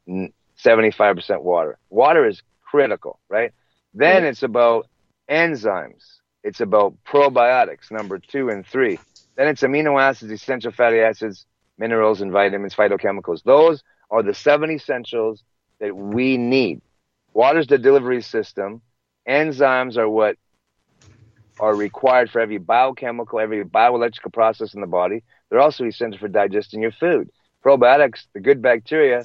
75% 0.64 1.42
water. 1.42 1.78
Water 1.90 2.28
is 2.28 2.42
critical, 2.62 3.20
right? 3.30 3.52
Then 3.94 4.26
it's 4.26 4.44
about 4.44 4.88
enzymes. 5.30 6.04
It's 6.44 6.60
about 6.62 6.96
probiotics, 7.08 7.92
number 7.92 8.20
two 8.20 8.50
and 8.50 8.66
three. 8.66 9.00
Then 9.36 9.48
it's 9.48 9.64
amino 9.64 10.00
acids, 10.02 10.32
essential 10.32 10.72
fatty 10.72 11.00
acids, 11.00 11.46
minerals, 11.78 12.22
and 12.22 12.32
vitamins, 12.32 12.76
phytochemicals. 12.76 13.44
Those 13.44 13.84
are 14.12 14.22
the 14.22 14.34
seven 14.34 14.72
essentials 14.72 15.44
that 15.80 15.96
we 15.96 16.38
need. 16.38 16.82
Water's 17.34 17.68
the 17.68 17.78
delivery 17.78 18.22
system. 18.22 18.82
Enzymes 19.28 19.98
are 19.98 20.08
what 20.08 20.38
are 21.60 21.76
required 21.76 22.30
for 22.30 22.40
every 22.40 22.58
biochemical, 22.58 23.40
every 23.40 23.64
bioelectrical 23.64 24.34
process 24.34 24.74
in 24.74 24.82
the 24.82 24.88
body. 24.88 25.24
They're 25.50 25.60
also 25.60 25.86
essential 25.86 26.20
for 26.20 26.28
digesting 26.28 26.82
your 26.82 26.92
food. 26.92 27.30
Probiotics, 27.64 28.26
the 28.34 28.40
good 28.40 28.62
bacteria. 28.62 29.24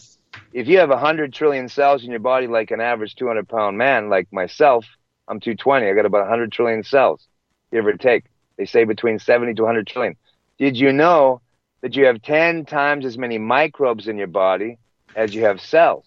If 0.53 0.69
you 0.69 0.79
have 0.79 0.91
100 0.91 1.33
trillion 1.33 1.69
cells 1.69 2.05
in 2.05 2.11
your 2.11 2.21
body, 2.21 2.47
like 2.47 2.71
an 2.71 2.81
average 2.81 3.15
200 3.17 3.49
pound 3.49 3.77
man, 3.77 4.09
like 4.09 4.33
myself, 4.33 4.87
I'm 5.29 5.41
220. 5.41 5.89
I 5.89 5.95
got 5.95 6.07
about 6.07 6.23
100 6.23 6.51
trillion 6.53 6.83
cells, 6.83 7.27
give 7.73 7.87
or 7.87 7.93
take. 7.95 8.25
They 8.57 8.67
say 8.67 8.85
between 8.85 9.19
70 9.19 9.55
to 9.55 9.63
100 9.63 9.87
trillion. 9.87 10.17
Did 10.59 10.77
you 10.77 10.93
know 10.93 11.41
that 11.83 11.97
you 11.97 12.07
have 12.07 12.23
10 12.23 12.67
times 12.67 13.05
as 13.05 13.17
many 13.17 13.39
microbes 13.39 14.09
in 14.09 14.19
your 14.19 14.27
body 14.27 14.79
as 15.15 15.35
you 15.35 15.45
have 15.45 15.61
cells? 15.61 16.05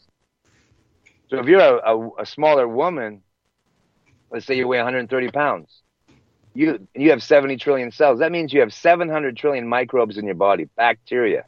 So 1.29 1.39
if 1.39 1.47
you're 1.47 1.61
a, 1.61 1.95
a, 1.95 2.21
a 2.21 2.25
smaller 2.25 2.67
woman, 2.67 3.23
let's 4.29 4.45
say 4.45 4.55
you 4.55 4.67
weigh 4.67 4.77
130 4.77 5.31
pounds, 5.31 5.82
you 6.53 6.87
you 6.93 7.09
have 7.11 7.23
70 7.23 7.57
trillion 7.57 7.91
cells. 7.91 8.19
That 8.19 8.31
means 8.31 8.53
you 8.53 8.61
have 8.61 8.73
700 8.73 9.37
trillion 9.37 9.67
microbes 9.67 10.17
in 10.17 10.25
your 10.25 10.35
body, 10.35 10.69
bacteria, 10.75 11.45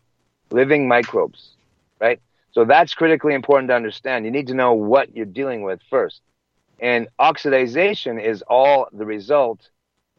living 0.51 0.87
microbes, 0.87 1.55
right? 1.99 2.19
So 2.51 2.65
that's 2.65 2.93
critically 2.93 3.33
important 3.33 3.69
to 3.69 3.75
understand. 3.75 4.25
You 4.25 4.31
need 4.31 4.47
to 4.47 4.53
know 4.53 4.73
what 4.73 5.15
you're 5.15 5.25
dealing 5.25 5.63
with 5.63 5.79
first. 5.89 6.21
And 6.79 7.07
oxidation 7.19 8.19
is 8.19 8.43
all 8.47 8.87
the 8.91 9.05
result 9.05 9.69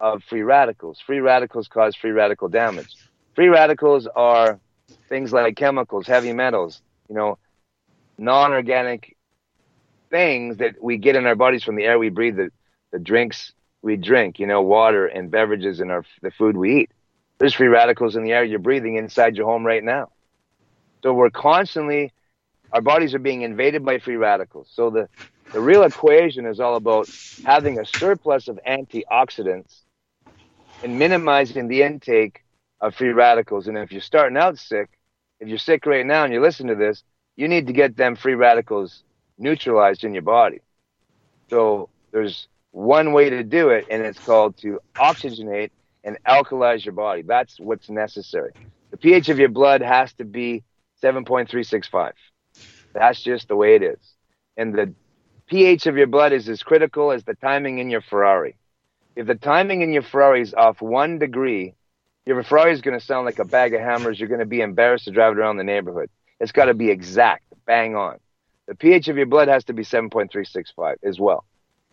of 0.00 0.22
free 0.24 0.42
radicals. 0.42 1.00
Free 1.00 1.20
radicals 1.20 1.68
cause 1.68 1.96
free 1.96 2.10
radical 2.10 2.48
damage. 2.48 2.94
Free 3.34 3.48
radicals 3.48 4.06
are 4.06 4.60
things 5.08 5.32
like 5.32 5.56
chemicals, 5.56 6.06
heavy 6.06 6.32
metals, 6.32 6.82
you 7.08 7.14
know, 7.14 7.38
non-organic 8.18 9.16
things 10.10 10.58
that 10.58 10.82
we 10.82 10.96
get 10.98 11.16
in 11.16 11.26
our 11.26 11.34
bodies 11.34 11.62
from 11.62 11.76
the 11.76 11.84
air 11.84 11.98
we 11.98 12.08
breathe, 12.10 12.36
the, 12.36 12.50
the 12.92 12.98
drinks 12.98 13.52
we 13.86 13.96
drink, 13.96 14.40
you 14.40 14.48
know, 14.48 14.62
water 14.62 15.06
and 15.06 15.30
beverages 15.30 15.80
and 15.80 15.92
our 15.92 16.04
the 16.20 16.32
food 16.32 16.56
we 16.56 16.80
eat. 16.80 16.90
There's 17.38 17.54
free 17.54 17.68
radicals 17.68 18.16
in 18.16 18.24
the 18.24 18.32
air 18.32 18.44
you're 18.44 18.58
breathing 18.58 18.96
inside 18.96 19.36
your 19.36 19.46
home 19.46 19.64
right 19.64 19.84
now. 19.84 20.10
So 21.04 21.14
we're 21.14 21.30
constantly 21.30 22.12
our 22.72 22.82
bodies 22.82 23.14
are 23.14 23.20
being 23.20 23.42
invaded 23.42 23.84
by 23.84 23.98
free 24.00 24.16
radicals. 24.16 24.68
So 24.74 24.90
the 24.90 25.08
the 25.52 25.60
real 25.60 25.84
equation 25.84 26.46
is 26.46 26.60
all 26.60 26.76
about 26.76 27.08
having 27.44 27.78
a 27.78 27.86
surplus 27.86 28.48
of 28.48 28.58
antioxidants 28.66 29.82
and 30.82 30.98
minimizing 30.98 31.68
the 31.68 31.82
intake 31.82 32.42
of 32.80 32.94
free 32.96 33.12
radicals. 33.12 33.68
And 33.68 33.78
if 33.78 33.92
you're 33.92 34.00
starting 34.00 34.36
out 34.36 34.58
sick, 34.58 34.90
if 35.38 35.48
you're 35.48 35.58
sick 35.58 35.86
right 35.86 36.04
now 36.04 36.24
and 36.24 36.34
you 36.34 36.42
listen 36.42 36.66
to 36.66 36.74
this, 36.74 37.04
you 37.36 37.48
need 37.48 37.68
to 37.68 37.72
get 37.72 37.96
them 37.96 38.16
free 38.16 38.34
radicals 38.34 39.04
neutralized 39.38 40.04
in 40.04 40.12
your 40.12 40.22
body. 40.24 40.60
So 41.50 41.90
there's 42.12 42.48
one 42.76 43.14
way 43.14 43.30
to 43.30 43.42
do 43.42 43.70
it, 43.70 43.86
and 43.90 44.02
it's 44.02 44.18
called 44.18 44.58
to 44.58 44.78
oxygenate 44.98 45.70
and 46.04 46.18
alkalize 46.28 46.84
your 46.84 46.92
body. 46.92 47.22
That's 47.22 47.58
what's 47.58 47.88
necessary. 47.88 48.52
The 48.90 48.98
pH 48.98 49.30
of 49.30 49.38
your 49.38 49.48
blood 49.48 49.80
has 49.80 50.12
to 50.14 50.24
be 50.24 50.62
7.365. 51.02 52.12
That's 52.92 53.22
just 53.22 53.48
the 53.48 53.56
way 53.56 53.76
it 53.76 53.82
is. 53.82 53.98
And 54.58 54.74
the 54.74 54.92
pH 55.46 55.86
of 55.86 55.96
your 55.96 56.06
blood 56.06 56.34
is 56.34 56.50
as 56.50 56.62
critical 56.62 57.12
as 57.12 57.24
the 57.24 57.34
timing 57.34 57.78
in 57.78 57.88
your 57.88 58.02
Ferrari. 58.02 58.56
If 59.16 59.26
the 59.26 59.36
timing 59.36 59.80
in 59.80 59.94
your 59.94 60.02
Ferrari 60.02 60.42
is 60.42 60.52
off 60.52 60.82
one 60.82 61.18
degree, 61.18 61.74
your 62.26 62.42
Ferrari 62.42 62.74
is 62.74 62.82
going 62.82 62.98
to 62.98 63.04
sound 63.04 63.24
like 63.24 63.38
a 63.38 63.46
bag 63.46 63.72
of 63.72 63.80
hammers. 63.80 64.20
You're 64.20 64.28
going 64.28 64.40
to 64.40 64.44
be 64.44 64.60
embarrassed 64.60 65.06
to 65.06 65.12
drive 65.12 65.32
it 65.32 65.38
around 65.38 65.56
the 65.56 65.64
neighborhood. 65.64 66.10
It's 66.40 66.52
got 66.52 66.66
to 66.66 66.74
be 66.74 66.90
exact, 66.90 67.44
bang 67.64 67.96
on. 67.96 68.18
The 68.68 68.74
pH 68.74 69.08
of 69.08 69.16
your 69.16 69.24
blood 69.24 69.48
has 69.48 69.64
to 69.64 69.72
be 69.72 69.82
7.365 69.82 70.96
as 71.02 71.18
well. 71.18 71.46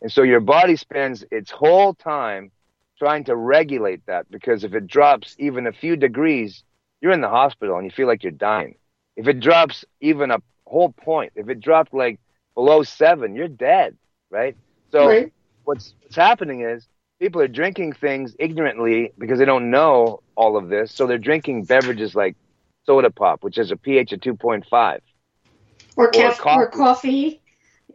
And 0.04 0.12
so 0.12 0.22
your 0.22 0.42
body 0.42 0.76
spends 0.76 1.24
its 1.32 1.50
whole 1.50 1.94
time 1.94 2.52
trying 3.00 3.24
to 3.24 3.36
regulate 3.36 4.06
that 4.06 4.30
because 4.30 4.66
if 4.66 4.74
it 4.76 4.86
drops 4.86 5.36
even 5.40 5.66
a 5.66 5.72
few 5.72 5.96
degrees, 5.96 6.62
you're 7.02 7.14
in 7.14 7.22
the 7.22 7.30
hospital 7.30 7.78
and 7.78 7.86
you 7.86 7.92
feel 7.92 8.06
like 8.06 8.22
you're 8.22 8.32
dying. 8.32 8.76
If 9.16 9.28
it 9.28 9.40
drops 9.40 9.86
even 10.02 10.30
a 10.30 10.40
whole 10.68 10.92
point, 10.92 11.32
if 11.36 11.48
it 11.48 11.62
dropped 11.62 11.94
like 11.94 12.20
below 12.54 12.84
seven, 12.84 13.34
you're 13.34 13.48
dead, 13.48 13.98
right? 14.30 14.58
So 14.92 15.08
right. 15.08 15.34
what's 15.64 15.94
what's 16.02 16.18
happening 16.18 16.62
is 16.62 16.86
people 17.20 17.40
are 17.40 17.48
drinking 17.48 17.94
things 17.94 18.36
ignorantly 18.40 19.14
because 19.18 19.40
they 19.40 19.46
don't 19.46 19.72
know 19.72 20.22
all 20.36 20.58
of 20.58 20.68
this. 20.68 20.92
So 20.92 21.08
they're 21.08 21.18
drinking 21.18 21.64
beverages 21.64 22.14
like 22.14 22.36
soda 22.86 23.10
pop, 23.10 23.42
which 23.42 23.56
has 23.56 23.72
a 23.72 23.78
pH 23.78 24.12
of 24.12 24.20
2.5. 24.20 25.00
Or, 25.96 26.08
or, 26.08 26.12
coffee. 26.12 26.50
Or 26.50 26.68
coffee. 26.68 27.42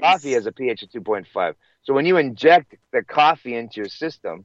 Coffee 0.00 0.32
has 0.32 0.46
a 0.46 0.52
pH 0.52 0.84
of 0.84 0.90
2.5. 0.90 1.54
So 1.88 1.94
when 1.94 2.04
you 2.04 2.18
inject 2.18 2.74
the 2.92 3.02
coffee 3.02 3.54
into 3.54 3.80
your 3.80 3.88
system, 3.88 4.44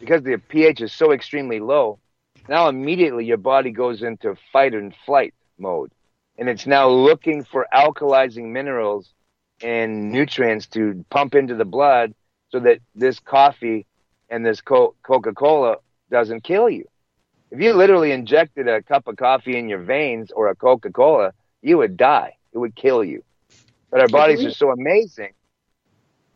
because 0.00 0.24
the 0.24 0.36
pH 0.36 0.80
is 0.80 0.92
so 0.92 1.12
extremely 1.12 1.60
low, 1.60 2.00
now 2.48 2.68
immediately 2.68 3.24
your 3.24 3.36
body 3.36 3.70
goes 3.70 4.02
into 4.02 4.34
fight 4.52 4.74
and 4.74 4.92
flight 5.06 5.32
mode. 5.58 5.92
And 6.36 6.48
it's 6.48 6.66
now 6.66 6.88
looking 6.88 7.44
for 7.44 7.68
alkalizing 7.72 8.46
minerals 8.46 9.14
and 9.62 10.10
nutrients 10.10 10.66
to 10.70 11.04
pump 11.08 11.36
into 11.36 11.54
the 11.54 11.64
blood 11.64 12.12
so 12.48 12.58
that 12.58 12.80
this 12.96 13.20
coffee 13.20 13.86
and 14.28 14.44
this 14.44 14.60
Coca 14.60 15.34
Cola 15.34 15.76
doesn't 16.10 16.42
kill 16.42 16.68
you. 16.68 16.86
If 17.52 17.60
you 17.60 17.74
literally 17.74 18.10
injected 18.10 18.66
a 18.66 18.82
cup 18.82 19.06
of 19.06 19.14
coffee 19.14 19.56
in 19.56 19.68
your 19.68 19.82
veins 19.82 20.32
or 20.32 20.48
a 20.48 20.56
Coca 20.56 20.90
Cola, 20.90 21.32
you 21.62 21.78
would 21.78 21.96
die. 21.96 22.34
It 22.52 22.58
would 22.58 22.74
kill 22.74 23.04
you. 23.04 23.22
But 23.88 24.00
our 24.00 24.08
bodies 24.08 24.44
are 24.44 24.50
so 24.50 24.72
amazing 24.72 25.30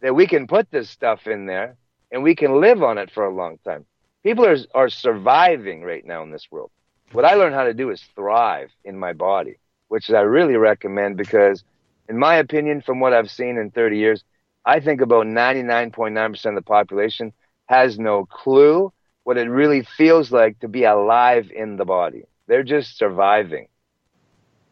that 0.01 0.15
we 0.15 0.27
can 0.27 0.47
put 0.47 0.71
this 0.71 0.91
stuff 0.91 1.27
in 1.27 1.47
there 1.47 1.77
and 2.11 2.23
we 2.23 2.35
can 2.35 2.61
live 2.61 2.83
on 2.83 2.99
it 2.99 3.11
for 3.11 3.25
a 3.25 3.35
long 3.35 3.59
time. 3.65 3.85
People 4.23 4.47
are, 4.47 4.57
are 4.75 4.89
surviving 4.89 5.83
right 5.83 6.05
now 6.05 6.23
in 6.23 6.31
this 6.31 6.49
world. 6.51 6.71
What 7.13 7.25
I 7.25 7.35
learned 7.35 7.55
how 7.55 7.65
to 7.65 7.75
do 7.75 7.91
is 7.91 8.03
thrive 8.15 8.71
in 8.85 8.99
my 8.99 9.13
body, 9.13 9.59
which 9.89 10.11
I 10.11 10.21
really 10.21 10.57
recommend 10.57 11.17
because, 11.17 11.65
in 12.09 12.19
my 12.19 12.37
opinion, 12.37 12.83
from 12.83 13.01
what 13.01 13.13
I've 13.13 13.31
seen 13.31 13.57
in 13.59 13.71
30 13.71 13.99
years, 13.99 14.25
I 14.65 14.81
think 14.81 15.01
about 15.01 15.27
99.9% 15.27 16.47
of 16.47 16.55
the 16.55 16.63
population 16.63 17.33
has 17.67 17.99
no 17.99 18.27
clue 18.27 18.93
what 19.25 19.39
it 19.39 19.49
really 19.49 19.83
feels 19.83 20.31
like 20.33 20.59
to 20.61 20.69
be 20.69 20.85
alive 20.85 21.51
in 21.55 21.77
the 21.77 21.85
body. 21.85 22.25
They're 22.47 22.63
just 22.63 22.97
surviving. 22.97 23.69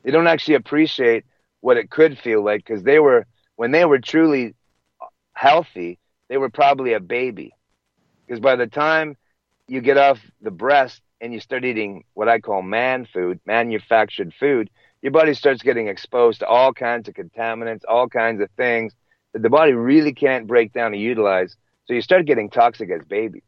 They 0.05 0.11
don't 0.11 0.27
actually 0.27 0.55
appreciate 0.55 1.25
what 1.61 1.77
it 1.77 1.91
could 1.91 2.19
feel 2.19 2.45
like 2.45 2.65
because 2.65 2.83
they 2.83 2.99
were, 2.99 3.27
when 3.57 3.71
they 3.73 3.85
were 3.85 3.99
truly 3.99 4.55
healthy, 5.39 5.99
they 6.29 6.37
were 6.37 6.51
probably 6.51 6.95
a 6.95 7.01
baby. 7.01 7.55
Because 8.27 8.41
by 8.41 8.57
the 8.57 8.67
time 8.67 9.17
you 9.69 9.81
get 9.81 9.97
off 9.97 10.19
the 10.43 10.51
breast 10.51 11.01
and 11.21 11.33
you 11.33 11.39
start 11.39 11.65
eating 11.65 12.05
what 12.15 12.29
I 12.29 12.41
call 12.41 12.63
man 12.63 13.07
food, 13.07 13.39
manufactured 13.47 14.35
food, 14.39 14.69
your 15.01 15.13
body 15.13 15.35
starts 15.35 15.63
getting 15.63 15.87
exposed 15.87 16.41
to 16.41 16.47
all 16.47 16.73
kinds 16.73 17.09
of 17.09 17.15
contaminants, 17.15 17.83
all 17.89 18.09
kinds 18.09 18.43
of 18.43 18.51
things 18.57 18.93
that 19.33 19.43
the 19.43 19.49
body 19.49 19.73
really 19.73 20.13
can't 20.13 20.49
break 20.49 20.73
down 20.73 20.93
and 20.93 21.01
utilize. 21.01 21.57
So 21.87 21.95
you 21.95 22.03
start 22.03 22.27
getting 22.27 22.51
toxic 22.51 22.91
as 22.91 23.03
babies. 23.07 23.43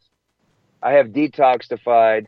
I 0.82 0.92
have 0.92 1.08
detoxified 1.08 2.26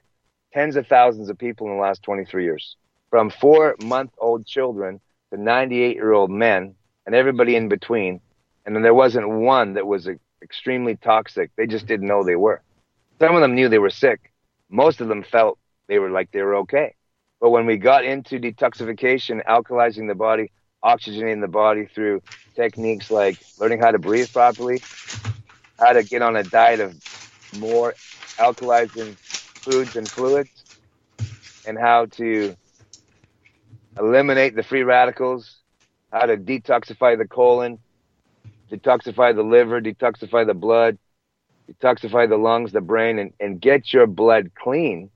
tens 0.53 0.75
of 0.75 0.89
thousands 0.89 1.29
of 1.31 1.39
people 1.39 1.69
in 1.69 1.77
the 1.77 1.81
last 1.81 2.03
23 2.03 2.43
years, 2.45 2.77
from 3.11 3.31
four 3.31 3.77
month 3.83 4.11
old 4.19 4.45
children 4.45 5.01
to 5.33 5.41
98 5.41 5.95
year 5.95 6.13
old 6.13 6.31
men 6.33 6.75
and 7.07 7.15
everybody 7.15 7.55
in 7.55 7.69
between. 7.69 8.21
And 8.65 8.75
then 8.75 8.83
there 8.83 8.95
wasn't 8.95 9.29
one 9.29 9.75
that 9.75 9.87
was 9.87 10.09
extremely 10.43 10.97
toxic. 10.97 11.51
They 11.57 11.67
just 11.67 11.87
didn't 11.87 12.09
know 12.09 12.25
they 12.25 12.37
were. 12.37 12.63
Some 13.21 13.35
of 13.35 13.41
them 13.41 13.55
knew 13.55 13.69
they 13.69 13.79
were 13.79 13.91
sick. 13.91 14.33
Most 14.71 15.01
of 15.01 15.09
them 15.09 15.23
felt 15.23 15.59
they 15.89 15.99
were 15.99 16.11
like 16.11 16.31
they 16.33 16.43
were 16.43 16.57
okay. 16.57 16.95
But 17.41 17.51
when 17.51 17.67
we 17.67 17.77
got 17.77 18.05
into 18.05 18.39
detoxification, 18.39 19.45
alkalizing 19.45 20.09
the 20.09 20.15
body, 20.15 20.53
oxygenating 20.85 21.41
the 21.41 21.49
body 21.49 21.87
through 21.95 22.23
techniques 22.55 23.11
like 23.11 23.47
learning 23.59 23.81
how 23.81 23.91
to 23.91 23.99
breathe 23.99 24.33
properly, 24.33 24.85
how 25.79 25.93
to 25.93 26.03
get 26.03 26.23
on 26.23 26.37
a 26.37 26.45
diet 26.45 26.81
of 26.81 26.95
more 27.53 27.97
alkalizing 28.39 29.17
foods 29.65 29.97
and 29.97 30.11
fluids, 30.13 30.65
and 31.65 31.79
how 31.79 32.07
to 32.07 32.57
eliminate 33.99 34.55
the 34.57 34.63
free 34.63 34.83
radicals, 34.83 35.61
how 36.13 36.27
to 36.27 36.37
detoxify 36.37 37.17
the 37.17 37.27
colon, 37.27 37.79
detoxify 38.73 39.35
the 39.35 39.43
liver, 39.43 39.81
detoxify 39.81 40.47
the 40.47 40.55
blood, 40.55 40.99
detoxify 41.70 42.29
the 42.29 42.37
lungs, 42.37 42.73
the 42.73 42.81
brain, 42.81 43.18
and, 43.18 43.33
and 43.41 43.61
get 43.61 43.93
your 43.93 44.07
blood 44.07 44.51
clean. 44.55 45.11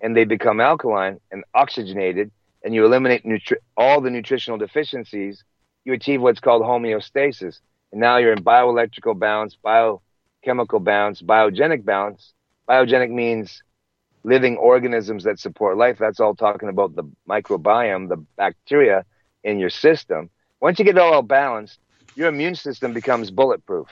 And 0.00 0.16
they 0.16 0.24
become 0.24 0.60
alkaline 0.60 1.18
and 1.30 1.44
oxygenated, 1.54 2.30
and 2.64 2.74
you 2.74 2.84
eliminate 2.84 3.24
nutri- 3.24 3.58
all 3.76 4.00
the 4.00 4.10
nutritional 4.10 4.58
deficiencies. 4.58 5.42
You 5.84 5.92
achieve 5.94 6.20
what's 6.20 6.40
called 6.40 6.62
homeostasis. 6.62 7.60
And 7.92 8.00
now 8.00 8.18
you're 8.18 8.32
in 8.32 8.44
bioelectrical 8.44 9.18
balance, 9.18 9.56
biochemical 9.62 10.80
balance, 10.80 11.22
biogenic 11.22 11.84
balance. 11.84 12.34
Biogenic 12.68 13.10
means 13.10 13.62
living 14.24 14.56
organisms 14.56 15.24
that 15.24 15.38
support 15.38 15.76
life. 15.76 15.98
That's 15.98 16.20
all 16.20 16.34
talking 16.34 16.68
about 16.68 16.94
the 16.94 17.04
microbiome, 17.28 18.08
the 18.08 18.24
bacteria 18.36 19.04
in 19.44 19.58
your 19.58 19.70
system. 19.70 20.30
Once 20.60 20.78
you 20.78 20.84
get 20.84 20.98
all 20.98 21.22
balanced, 21.22 21.78
your 22.18 22.28
immune 22.28 22.56
system 22.56 22.92
becomes 22.92 23.30
bulletproof. 23.30 23.86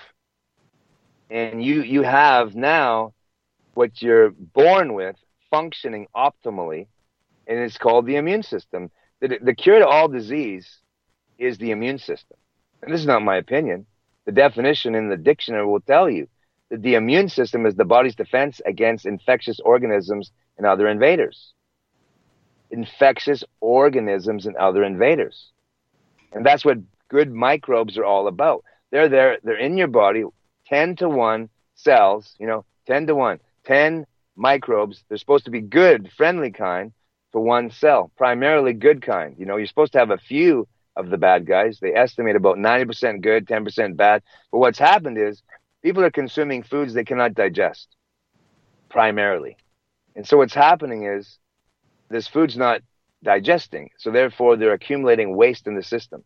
And 1.30 1.64
you, 1.64 1.82
you 1.82 2.02
have 2.02 2.56
now 2.56 3.14
what 3.74 4.02
you're 4.02 4.30
born 4.30 4.94
with 4.94 5.14
functioning 5.48 6.08
optimally, 6.14 6.88
and 7.46 7.60
it's 7.60 7.78
called 7.78 8.04
the 8.04 8.16
immune 8.16 8.42
system. 8.42 8.90
The, 9.20 9.38
the 9.40 9.54
cure 9.54 9.78
to 9.78 9.86
all 9.86 10.08
disease 10.08 10.80
is 11.38 11.56
the 11.58 11.70
immune 11.70 11.98
system. 11.98 12.36
And 12.82 12.92
this 12.92 13.00
is 13.00 13.06
not 13.06 13.22
my 13.22 13.36
opinion. 13.36 13.86
The 14.24 14.32
definition 14.32 14.96
in 14.96 15.08
the 15.08 15.16
dictionary 15.16 15.64
will 15.64 15.80
tell 15.80 16.10
you 16.10 16.26
that 16.70 16.82
the 16.82 16.96
immune 16.96 17.28
system 17.28 17.64
is 17.64 17.76
the 17.76 17.84
body's 17.84 18.16
defense 18.16 18.60
against 18.66 19.06
infectious 19.06 19.60
organisms 19.60 20.32
and 20.58 20.66
other 20.66 20.88
invaders. 20.88 21.52
Infectious 22.72 23.44
organisms 23.60 24.46
and 24.46 24.56
other 24.56 24.82
invaders. 24.82 25.52
And 26.32 26.44
that's 26.44 26.64
what 26.64 26.78
good 27.08 27.32
microbes 27.32 27.96
are 27.98 28.04
all 28.04 28.28
about. 28.28 28.64
They're 28.90 29.08
there, 29.08 29.38
they're 29.42 29.58
in 29.58 29.76
your 29.76 29.88
body, 29.88 30.24
10 30.66 30.96
to 30.96 31.08
1 31.08 31.48
cells, 31.74 32.34
you 32.38 32.46
know, 32.46 32.64
10 32.86 33.08
to 33.08 33.14
1, 33.14 33.40
10 33.64 34.06
microbes. 34.36 35.02
They're 35.08 35.18
supposed 35.18 35.44
to 35.46 35.50
be 35.50 35.60
good, 35.60 36.10
friendly 36.16 36.50
kind 36.50 36.92
for 37.32 37.42
one 37.42 37.70
cell, 37.70 38.10
primarily 38.16 38.72
good 38.72 39.02
kind. 39.02 39.36
You 39.38 39.46
know, 39.46 39.56
you're 39.56 39.66
supposed 39.66 39.92
to 39.92 39.98
have 39.98 40.10
a 40.10 40.18
few 40.18 40.68
of 40.96 41.10
the 41.10 41.18
bad 41.18 41.46
guys. 41.46 41.78
They 41.80 41.94
estimate 41.94 42.36
about 42.36 42.56
90% 42.56 43.20
good, 43.20 43.46
10% 43.46 43.96
bad. 43.96 44.22
But 44.50 44.58
what's 44.58 44.78
happened 44.78 45.18
is 45.18 45.42
people 45.82 46.04
are 46.04 46.10
consuming 46.10 46.62
foods 46.62 46.94
they 46.94 47.04
cannot 47.04 47.34
digest 47.34 47.88
primarily. 48.88 49.56
And 50.14 50.26
so 50.26 50.38
what's 50.38 50.54
happening 50.54 51.04
is 51.04 51.38
this 52.08 52.26
food's 52.26 52.56
not 52.56 52.80
digesting. 53.22 53.90
So 53.98 54.10
therefore 54.10 54.56
they're 54.56 54.72
accumulating 54.72 55.36
waste 55.36 55.66
in 55.66 55.74
the 55.74 55.82
system 55.82 56.24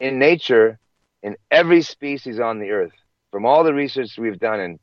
in 0.00 0.18
nature, 0.18 0.78
in 1.22 1.36
every 1.50 1.82
species 1.82 2.40
on 2.40 2.58
the 2.58 2.70
earth, 2.70 2.92
from 3.30 3.46
all 3.46 3.62
the 3.62 3.74
research 3.74 4.18
we've 4.18 4.40
done 4.40 4.58
in 4.58 4.80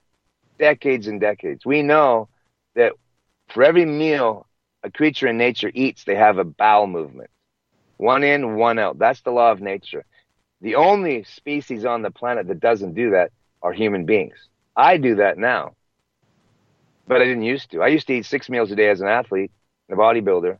decades 0.57 1.07
and 1.07 1.19
decades, 1.19 1.65
we 1.65 1.81
know 1.81 2.29
that 2.75 2.93
for 3.49 3.63
every 3.63 3.85
meal 3.85 4.47
a 4.83 4.91
creature 4.91 5.27
in 5.27 5.37
nature 5.37 5.71
eats, 5.73 6.03
they 6.03 6.15
have 6.15 6.37
a 6.37 6.43
bowel 6.43 6.87
movement. 6.87 7.29
One 7.97 8.23
in, 8.23 8.55
one 8.55 8.77
out. 8.77 8.99
That's 8.99 9.21
the 9.21 9.31
law 9.31 9.51
of 9.51 9.59
nature. 9.59 10.05
The 10.61 10.75
only 10.75 11.23
species 11.23 11.83
on 11.83 12.03
the 12.03 12.11
planet 12.11 12.47
that 12.47 12.59
doesn't 12.59 12.93
do 12.93 13.11
that 13.11 13.31
are 13.61 13.73
human 13.73 14.05
beings. 14.05 14.35
I 14.75 14.97
do 14.97 15.15
that 15.15 15.37
now, 15.37 15.75
but 17.07 17.21
I 17.21 17.25
didn't 17.25 17.43
used 17.43 17.71
to. 17.71 17.81
I 17.81 17.87
used 17.87 18.07
to 18.07 18.13
eat 18.13 18.25
six 18.25 18.49
meals 18.49 18.71
a 18.71 18.75
day 18.75 18.89
as 18.89 19.01
an 19.01 19.07
athlete, 19.07 19.51
and 19.89 19.99
a 19.99 20.01
bodybuilder, 20.01 20.57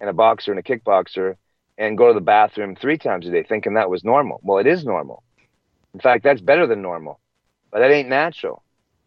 and 0.00 0.10
a 0.10 0.12
boxer, 0.12 0.52
and 0.52 0.58
a 0.58 0.62
kickboxer, 0.62 1.36
and 1.78 1.98
go 1.98 2.08
to 2.08 2.14
the 2.14 2.20
bathroom 2.20 2.74
three 2.74 2.98
times 2.98 3.26
a 3.26 3.30
day 3.30 3.42
thinking 3.42 3.74
that 3.74 3.90
was 3.90 4.04
normal. 4.04 4.40
Well, 4.42 4.58
it 4.58 4.66
is 4.66 4.84
normal. 4.84 5.22
In 5.94 6.00
fact, 6.00 6.24
that's 6.24 6.40
better 6.40 6.66
than 6.66 6.82
normal, 6.82 7.20
but 7.70 7.80
that 7.80 7.90
ain't 7.90 8.08
natural. 8.08 8.62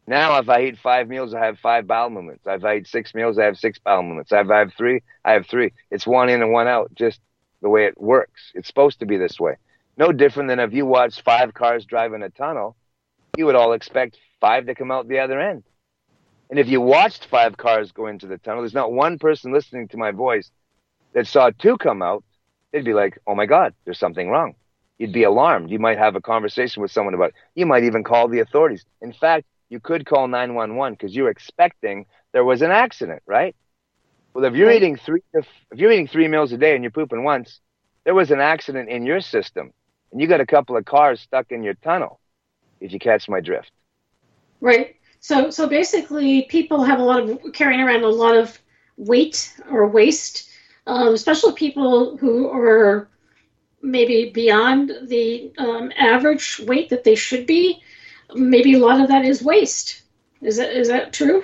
Now, 0.07 0.39
if 0.39 0.49
I 0.49 0.63
eat 0.63 0.79
five 0.79 1.07
meals, 1.07 1.35
I 1.35 1.45
have 1.45 1.59
five 1.59 1.85
bowel 1.85 2.09
movements. 2.09 2.43
If 2.45 2.65
I 2.65 2.77
eat 2.77 2.87
six 2.87 3.13
meals, 3.13 3.37
I 3.37 3.45
have 3.45 3.59
six 3.59 3.77
bowel 3.77 4.01
movements. 4.01 4.31
If 4.31 4.49
I 4.49 4.57
have 4.57 4.73
three, 4.73 5.03
I 5.23 5.33
have 5.33 5.45
three. 5.45 5.71
It's 5.91 6.07
one 6.07 6.29
in 6.29 6.41
and 6.41 6.51
one 6.51 6.67
out, 6.67 6.91
just 6.95 7.19
the 7.61 7.69
way 7.69 7.85
it 7.85 7.99
works. 8.01 8.51
It's 8.55 8.67
supposed 8.67 8.99
to 9.01 9.05
be 9.05 9.17
this 9.17 9.39
way. 9.39 9.57
No 9.97 10.11
different 10.11 10.49
than 10.49 10.59
if 10.59 10.73
you 10.73 10.85
watch 10.85 11.21
five 11.21 11.53
cars 11.53 11.85
drive 11.85 12.13
in 12.13 12.23
a 12.23 12.29
tunnel, 12.29 12.75
you 13.37 13.45
would 13.45 13.55
all 13.55 13.73
expect 13.73 14.17
five 14.41 14.65
to 14.65 14.73
come 14.73 14.89
out 14.89 15.07
the 15.07 15.19
other 15.19 15.39
end. 15.39 15.63
And 16.49 16.57
if 16.57 16.67
you 16.67 16.81
watched 16.81 17.27
five 17.27 17.57
cars 17.57 17.91
go 17.91 18.07
into 18.07 18.25
the 18.25 18.39
tunnel, 18.39 18.63
there's 18.63 18.73
not 18.73 18.91
one 18.91 19.19
person 19.19 19.53
listening 19.53 19.89
to 19.89 19.97
my 19.97 20.09
voice 20.09 20.49
that 21.13 21.27
saw 21.27 21.51
two 21.51 21.77
come 21.77 22.01
out 22.01 22.23
they'd 22.71 22.85
be 22.85 22.93
like, 22.93 23.17
oh 23.27 23.35
my 23.35 23.45
God, 23.45 23.73
there's 23.85 23.99
something 23.99 24.29
wrong. 24.29 24.55
You'd 24.97 25.13
be 25.13 25.23
alarmed. 25.23 25.71
You 25.71 25.79
might 25.79 25.97
have 25.97 26.15
a 26.15 26.21
conversation 26.21 26.81
with 26.81 26.91
someone 26.91 27.13
about 27.13 27.29
it. 27.29 27.35
You 27.55 27.65
might 27.65 27.83
even 27.83 28.03
call 28.03 28.27
the 28.27 28.39
authorities. 28.39 28.85
In 29.01 29.13
fact, 29.13 29.45
you 29.69 29.79
could 29.79 30.05
call 30.05 30.27
911 30.27 30.95
because 30.95 31.15
you're 31.15 31.29
expecting 31.29 32.05
there 32.33 32.43
was 32.43 32.61
an 32.61 32.71
accident, 32.71 33.21
right? 33.25 33.55
Well, 34.33 34.45
if 34.45 34.55
you're 34.55 34.71
eating 34.71 34.97
three, 34.97 35.21
if, 35.33 35.47
if 35.71 35.79
you're 35.79 35.91
eating 35.91 36.07
three 36.07 36.27
meals 36.27 36.51
a 36.51 36.57
day 36.57 36.75
and 36.75 36.83
you're 36.83 36.91
pooping 36.91 37.23
once, 37.23 37.59
there 38.03 38.13
was 38.13 38.31
an 38.31 38.39
accident 38.39 38.89
in 38.89 39.05
your 39.05 39.21
system, 39.21 39.73
and 40.11 40.21
you 40.21 40.27
got 40.27 40.41
a 40.41 40.45
couple 40.45 40.77
of 40.77 40.85
cars 40.85 41.21
stuck 41.21 41.51
in 41.51 41.63
your 41.63 41.75
tunnel. 41.75 42.19
If 42.79 42.93
you 42.93 42.99
catch 42.99 43.27
my 43.27 43.41
drift. 43.41 43.71
Right. 44.61 44.95
So, 45.19 45.49
so 45.49 45.67
basically, 45.67 46.43
people 46.43 46.83
have 46.83 46.99
a 46.99 47.03
lot 47.03 47.29
of 47.29 47.39
carrying 47.53 47.81
around 47.81 48.03
a 48.03 48.09
lot 48.09 48.35
of 48.35 48.57
weight 48.95 49.53
or 49.69 49.87
waste 49.87 50.48
um, 50.89 51.13
especially 51.13 51.53
people 51.53 52.17
who 52.17 52.49
are 52.49 53.07
maybe 53.81 54.31
beyond 54.31 54.91
the 55.03 55.53
um, 55.57 55.91
average 55.97 56.59
weight 56.65 56.89
that 56.89 57.03
they 57.03 57.15
should 57.15 57.45
be. 57.45 57.81
Maybe 58.33 58.73
a 58.73 58.79
lot 58.79 58.99
of 58.99 59.07
that 59.09 59.23
is 59.23 59.43
waste. 59.43 60.01
Is 60.41 60.57
that 60.57 60.71
is 60.71 60.87
that 60.87 61.13
true? 61.13 61.43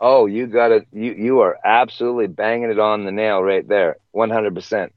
Oh, 0.00 0.26
you 0.26 0.46
got 0.46 0.72
it. 0.72 0.86
You 0.92 1.12
you 1.12 1.40
are 1.40 1.58
absolutely 1.64 2.26
banging 2.26 2.70
it 2.70 2.78
on 2.78 3.04
the 3.04 3.12
nail 3.12 3.42
right 3.42 3.66
there, 3.66 3.96
one 4.10 4.30
hundred 4.30 4.54
percent. 4.54 4.92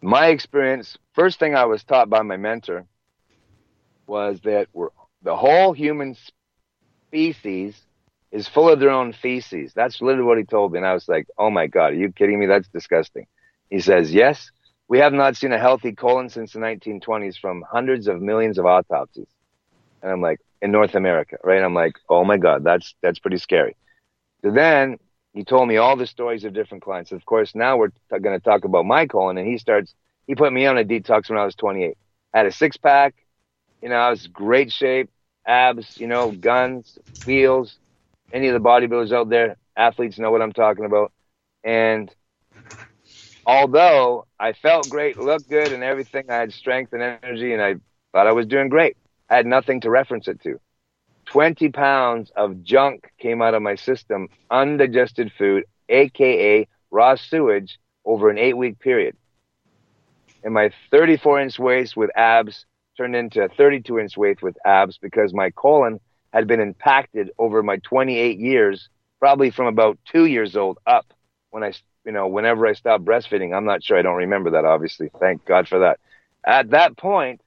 My 0.00 0.28
experience, 0.28 0.96
first 1.14 1.38
thing 1.38 1.54
I 1.54 1.64
was 1.64 1.82
taught 1.82 2.08
by 2.08 2.22
my 2.22 2.36
mentor 2.36 2.86
was 4.06 4.40
that 4.42 4.68
we're, 4.72 4.90
the 5.22 5.36
whole 5.36 5.72
human 5.72 6.16
species 7.08 7.80
is 8.36 8.48
full 8.48 8.68
of 8.68 8.80
their 8.80 8.90
own 8.90 9.12
feces. 9.14 9.72
That's 9.74 10.02
literally 10.02 10.26
what 10.26 10.38
he 10.38 10.44
told 10.44 10.72
me. 10.72 10.78
And 10.78 10.86
I 10.86 10.94
was 10.94 11.08
like, 11.08 11.26
oh 11.38 11.50
my 11.50 11.66
God, 11.68 11.92
are 11.92 11.96
you 11.96 12.12
kidding 12.12 12.38
me? 12.38 12.46
That's 12.46 12.68
disgusting. 12.68 13.26
He 13.70 13.80
says, 13.80 14.12
yes, 14.12 14.50
we 14.88 14.98
have 15.00 15.14
not 15.14 15.36
seen 15.36 15.52
a 15.52 15.58
healthy 15.58 15.94
colon 15.94 16.28
since 16.28 16.52
the 16.52 16.60
1920s 16.60 17.38
from 17.40 17.64
hundreds 17.70 18.08
of 18.08 18.20
millions 18.22 18.58
of 18.58 18.66
autopsies. 18.66 19.28
And 20.02 20.12
I'm 20.12 20.20
like, 20.20 20.40
in 20.62 20.72
North 20.72 20.94
America, 20.94 21.38
right? 21.44 21.62
I'm 21.62 21.74
like, 21.74 21.94
oh 22.10 22.24
my 22.24 22.38
God, 22.38 22.64
that's, 22.64 22.94
that's 23.02 23.18
pretty 23.20 23.38
scary. 23.38 23.76
So 24.44 24.52
then 24.52 24.98
he 25.34 25.44
told 25.44 25.68
me 25.68 25.78
all 25.78 25.96
the 25.96 26.06
stories 26.06 26.44
of 26.44 26.54
different 26.54 26.84
clients. 26.84 27.12
Of 27.12 27.24
course, 27.24 27.54
now 27.54 27.78
we're 27.78 27.88
t- 27.88 27.94
going 28.10 28.38
to 28.38 28.40
talk 28.40 28.64
about 28.64 28.86
my 28.86 29.06
colon 29.06 29.38
and 29.38 29.48
he 29.48 29.58
starts, 29.58 29.94
he 30.26 30.34
put 30.34 30.52
me 30.52 30.66
on 30.66 30.78
a 30.78 30.84
detox 30.84 31.30
when 31.30 31.38
I 31.38 31.44
was 31.46 31.56
28. 31.56 31.96
I 32.34 32.38
had 32.38 32.46
a 32.46 32.52
six 32.52 32.76
pack, 32.76 33.14
you 33.82 33.88
know, 33.88 33.96
I 33.96 34.10
was 34.10 34.26
great 34.28 34.72
shape, 34.72 35.10
abs, 35.46 35.96
you 35.98 36.06
know, 36.06 36.32
guns, 36.32 36.98
wheels, 37.24 37.78
any 38.32 38.48
of 38.48 38.54
the 38.54 38.68
bodybuilders 38.68 39.12
out 39.12 39.28
there, 39.28 39.56
athletes 39.76 40.18
know 40.18 40.30
what 40.30 40.42
I'm 40.42 40.52
talking 40.52 40.84
about. 40.84 41.12
And 41.64 42.14
although 43.46 44.26
I 44.38 44.52
felt 44.52 44.88
great, 44.88 45.18
looked 45.18 45.48
good, 45.48 45.72
and 45.72 45.82
everything, 45.82 46.24
I 46.30 46.36
had 46.36 46.52
strength 46.52 46.92
and 46.92 47.02
energy, 47.02 47.52
and 47.52 47.62
I 47.62 47.76
thought 48.12 48.26
I 48.26 48.32
was 48.32 48.46
doing 48.46 48.68
great. 48.68 48.96
I 49.28 49.36
had 49.36 49.46
nothing 49.46 49.80
to 49.82 49.90
reference 49.90 50.28
it 50.28 50.40
to. 50.42 50.60
20 51.26 51.70
pounds 51.70 52.30
of 52.36 52.62
junk 52.62 53.10
came 53.18 53.42
out 53.42 53.54
of 53.54 53.62
my 53.62 53.74
system, 53.74 54.28
undigested 54.50 55.32
food, 55.36 55.64
aka 55.88 56.66
raw 56.90 57.16
sewage, 57.16 57.78
over 58.04 58.30
an 58.30 58.38
eight 58.38 58.56
week 58.56 58.78
period. 58.78 59.16
And 60.44 60.54
my 60.54 60.70
34 60.90 61.40
inch 61.40 61.58
waist 61.58 61.96
with 61.96 62.10
abs 62.16 62.64
turned 62.96 63.16
into 63.16 63.42
a 63.42 63.48
32 63.48 63.98
inch 63.98 64.16
waist 64.16 64.42
with 64.42 64.56
abs 64.64 64.98
because 64.98 65.34
my 65.34 65.50
colon 65.50 66.00
had 66.32 66.46
been 66.46 66.60
impacted 66.60 67.30
over 67.38 67.62
my 67.62 67.78
28 67.78 68.38
years, 68.38 68.88
probably 69.18 69.50
from 69.50 69.66
about 69.66 69.98
two 70.04 70.26
years 70.26 70.56
old 70.56 70.78
up 70.86 71.06
when 71.50 71.62
I, 71.64 71.72
you 72.04 72.12
know, 72.12 72.28
whenever 72.28 72.66
I 72.66 72.72
stopped 72.74 73.04
breastfeeding. 73.04 73.54
I'm 73.56 73.64
not 73.64 73.82
sure. 73.82 73.98
I 73.98 74.02
don't 74.02 74.16
remember 74.16 74.50
that, 74.50 74.64
obviously. 74.64 75.10
Thank 75.20 75.44
God 75.44 75.68
for 75.68 75.80
that. 75.80 75.98
At 76.46 76.70
that 76.70 76.96
point, 76.96 77.40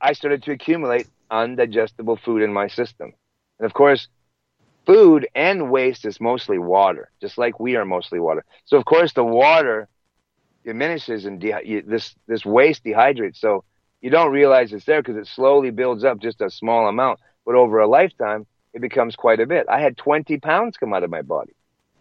I 0.00 0.12
started 0.12 0.42
to 0.44 0.52
accumulate 0.52 1.08
undigestible 1.30 2.20
food 2.20 2.42
in 2.42 2.52
my 2.52 2.68
system. 2.68 3.12
And 3.58 3.66
of 3.66 3.72
course, 3.72 4.08
food 4.86 5.26
and 5.34 5.70
waste 5.70 6.04
is 6.04 6.20
mostly 6.20 6.58
water, 6.58 7.10
just 7.20 7.38
like 7.38 7.60
we 7.60 7.76
are 7.76 7.84
mostly 7.84 8.20
water. 8.20 8.44
So 8.64 8.76
of 8.76 8.84
course, 8.84 9.12
the 9.12 9.24
water 9.24 9.88
diminishes 10.64 11.24
and 11.24 11.40
de- 11.40 11.82
this 11.86 12.14
this 12.26 12.44
waste 12.44 12.84
dehydrates. 12.84 13.36
So 13.36 13.64
you 14.00 14.10
don't 14.10 14.32
realize 14.32 14.72
it's 14.72 14.84
there 14.84 15.02
because 15.02 15.16
it 15.16 15.26
slowly 15.28 15.70
builds 15.70 16.04
up 16.04 16.18
just 16.20 16.40
a 16.40 16.50
small 16.50 16.88
amount, 16.88 17.20
but 17.44 17.54
over 17.54 17.80
a 17.80 17.86
lifetime, 17.86 18.46
it 18.72 18.80
becomes 18.80 19.16
quite 19.16 19.40
a 19.40 19.46
bit. 19.46 19.66
I 19.68 19.80
had 19.80 19.96
20 19.96 20.38
pounds 20.38 20.76
come 20.76 20.94
out 20.94 21.02
of 21.02 21.10
my 21.10 21.22
body. 21.22 21.52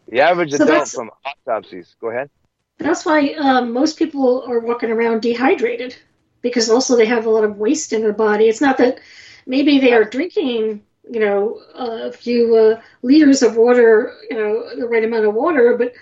The 0.07 0.21
average 0.21 0.51
so 0.51 0.63
adult 0.63 0.89
from 0.89 1.11
autopsies. 1.25 1.95
Go 1.99 2.09
ahead. 2.09 2.29
That's 2.77 3.05
why 3.05 3.33
um, 3.33 3.71
most 3.73 3.97
people 3.97 4.43
are 4.47 4.59
walking 4.59 4.91
around 4.91 5.21
dehydrated 5.21 5.95
because 6.41 6.69
also 6.69 6.95
they 6.95 7.05
have 7.05 7.25
a 7.25 7.29
lot 7.29 7.43
of 7.43 7.57
waste 7.57 7.93
in 7.93 8.01
their 8.01 8.13
body. 8.13 8.47
It's 8.47 8.61
not 8.61 8.77
that 8.79 8.99
maybe 9.45 9.79
they 9.79 9.93
are 9.93 10.03
drinking, 10.03 10.83
you 11.09 11.19
know, 11.19 11.61
a 11.75 12.11
few 12.11 12.55
uh, 12.55 12.81
liters 13.03 13.43
of 13.43 13.55
water, 13.55 14.15
you 14.29 14.37
know, 14.37 14.75
the 14.75 14.87
right 14.87 15.03
amount 15.03 15.25
of 15.25 15.35
water, 15.35 15.77
but 15.77 15.93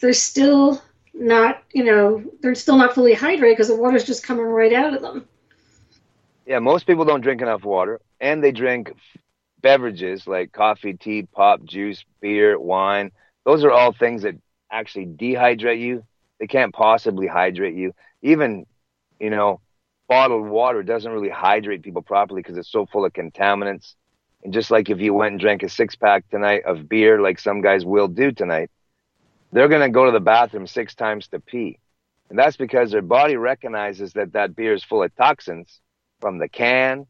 they're 0.00 0.12
still 0.12 0.82
not, 1.14 1.62
you 1.72 1.84
know, 1.84 2.22
they're 2.40 2.54
still 2.54 2.76
not 2.76 2.94
fully 2.94 3.14
hydrated 3.14 3.52
because 3.52 3.68
the 3.68 3.76
water's 3.76 4.04
just 4.04 4.22
coming 4.22 4.44
right 4.44 4.72
out 4.72 4.94
of 4.94 5.02
them. 5.02 5.26
Yeah, 6.46 6.58
most 6.60 6.86
people 6.86 7.04
don't 7.04 7.20
drink 7.20 7.42
enough 7.42 7.64
water, 7.64 8.00
and 8.20 8.42
they 8.42 8.52
drink 8.52 8.92
beverages 9.60 10.26
like 10.26 10.52
coffee, 10.52 10.94
tea, 10.94 11.22
pop, 11.22 11.62
juice, 11.64 12.04
beer, 12.20 12.58
wine. 12.58 13.10
Those 13.44 13.64
are 13.64 13.70
all 13.70 13.92
things 13.92 14.22
that 14.22 14.36
actually 14.70 15.06
dehydrate 15.06 15.80
you. 15.80 16.04
They 16.38 16.46
can't 16.46 16.72
possibly 16.72 17.26
hydrate 17.26 17.74
you. 17.74 17.94
Even, 18.22 18.66
you 19.18 19.30
know, 19.30 19.60
bottled 20.08 20.48
water 20.48 20.82
doesn't 20.82 21.10
really 21.10 21.28
hydrate 21.28 21.82
people 21.82 22.02
properly 22.02 22.42
because 22.42 22.56
it's 22.56 22.70
so 22.70 22.86
full 22.86 23.04
of 23.04 23.12
contaminants. 23.12 23.94
And 24.44 24.52
just 24.52 24.70
like 24.70 24.88
if 24.88 25.00
you 25.00 25.14
went 25.14 25.32
and 25.32 25.40
drank 25.40 25.62
a 25.62 25.68
six 25.68 25.96
pack 25.96 26.28
tonight 26.30 26.64
of 26.64 26.88
beer, 26.88 27.20
like 27.20 27.38
some 27.38 27.60
guys 27.60 27.84
will 27.84 28.08
do 28.08 28.30
tonight, 28.30 28.70
they're 29.52 29.68
going 29.68 29.82
to 29.82 29.88
go 29.88 30.06
to 30.06 30.12
the 30.12 30.20
bathroom 30.20 30.66
six 30.66 30.94
times 30.94 31.28
to 31.28 31.40
pee. 31.40 31.78
And 32.30 32.38
that's 32.38 32.56
because 32.56 32.90
their 32.90 33.02
body 33.02 33.36
recognizes 33.36 34.12
that 34.12 34.34
that 34.34 34.54
beer 34.54 34.74
is 34.74 34.84
full 34.84 35.02
of 35.02 35.14
toxins 35.16 35.80
from 36.20 36.38
the 36.38 36.48
can, 36.48 37.06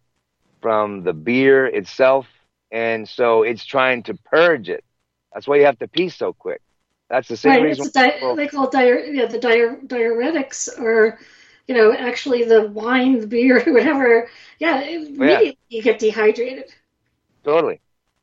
from 0.61 1.03
the 1.03 1.13
beer 1.13 1.67
itself. 1.67 2.27
And 2.71 3.09
so 3.09 3.43
it's 3.43 3.65
trying 3.65 4.03
to 4.05 4.15
purge 4.15 4.69
it. 4.69 4.85
That's 5.33 5.47
why 5.47 5.57
you 5.57 5.65
have 5.65 5.79
to 5.79 5.89
pee 5.89 6.09
so 6.09 6.33
quick. 6.33 6.61
That's 7.09 7.29
the 7.29 7.37
same 7.37 7.53
right, 7.53 7.63
reason. 7.63 7.87
It's 7.87 7.93
di- 7.93 8.35
they 8.37 8.49
call 8.49 8.71
yeah, 8.75 9.27
the 9.27 9.39
diure- 9.39 9.87
diuretics 9.87 10.79
are 10.79 11.19
you 11.69 11.75
know, 11.75 11.93
actually 11.93 12.45
the 12.45 12.67
wine, 12.69 13.21
the 13.21 13.27
beer, 13.27 13.63
whatever, 13.67 14.29
yeah, 14.59 14.83
oh, 14.83 14.89
immediately 14.89 15.59
yeah. 15.69 15.77
you 15.77 15.83
get 15.83 15.99
dehydrated. 15.99 16.73
Totally. 17.45 17.81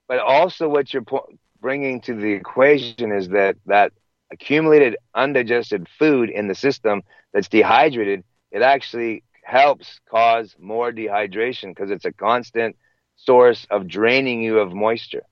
But 0.08 0.20
also 0.20 0.68
what 0.68 0.92
you're 0.94 1.04
po- 1.04 1.30
bringing 1.62 2.02
to 2.02 2.16
the 2.16 2.34
equation 2.34 3.12
is 3.12 3.30
that 3.30 3.56
that 3.68 3.94
accumulated 4.32 4.98
undigested 5.14 5.88
food 5.98 6.30
in 6.30 6.48
the 6.48 6.56
system 6.56 7.04
that's 7.34 7.48
dehydrated, 7.48 8.24
it 8.52 8.62
actually 8.62 9.24
helps 9.46 10.00
cause 10.10 10.56
more 10.60 10.92
dehydration 10.92 11.70
because 11.70 11.92
it's 11.92 12.06
a 12.06 12.12
constant 12.12 12.76
source 13.16 13.68
of 13.70 13.88
draining 13.88 14.42
you 14.42 14.60
of 14.60 14.74
moisture. 14.74 15.24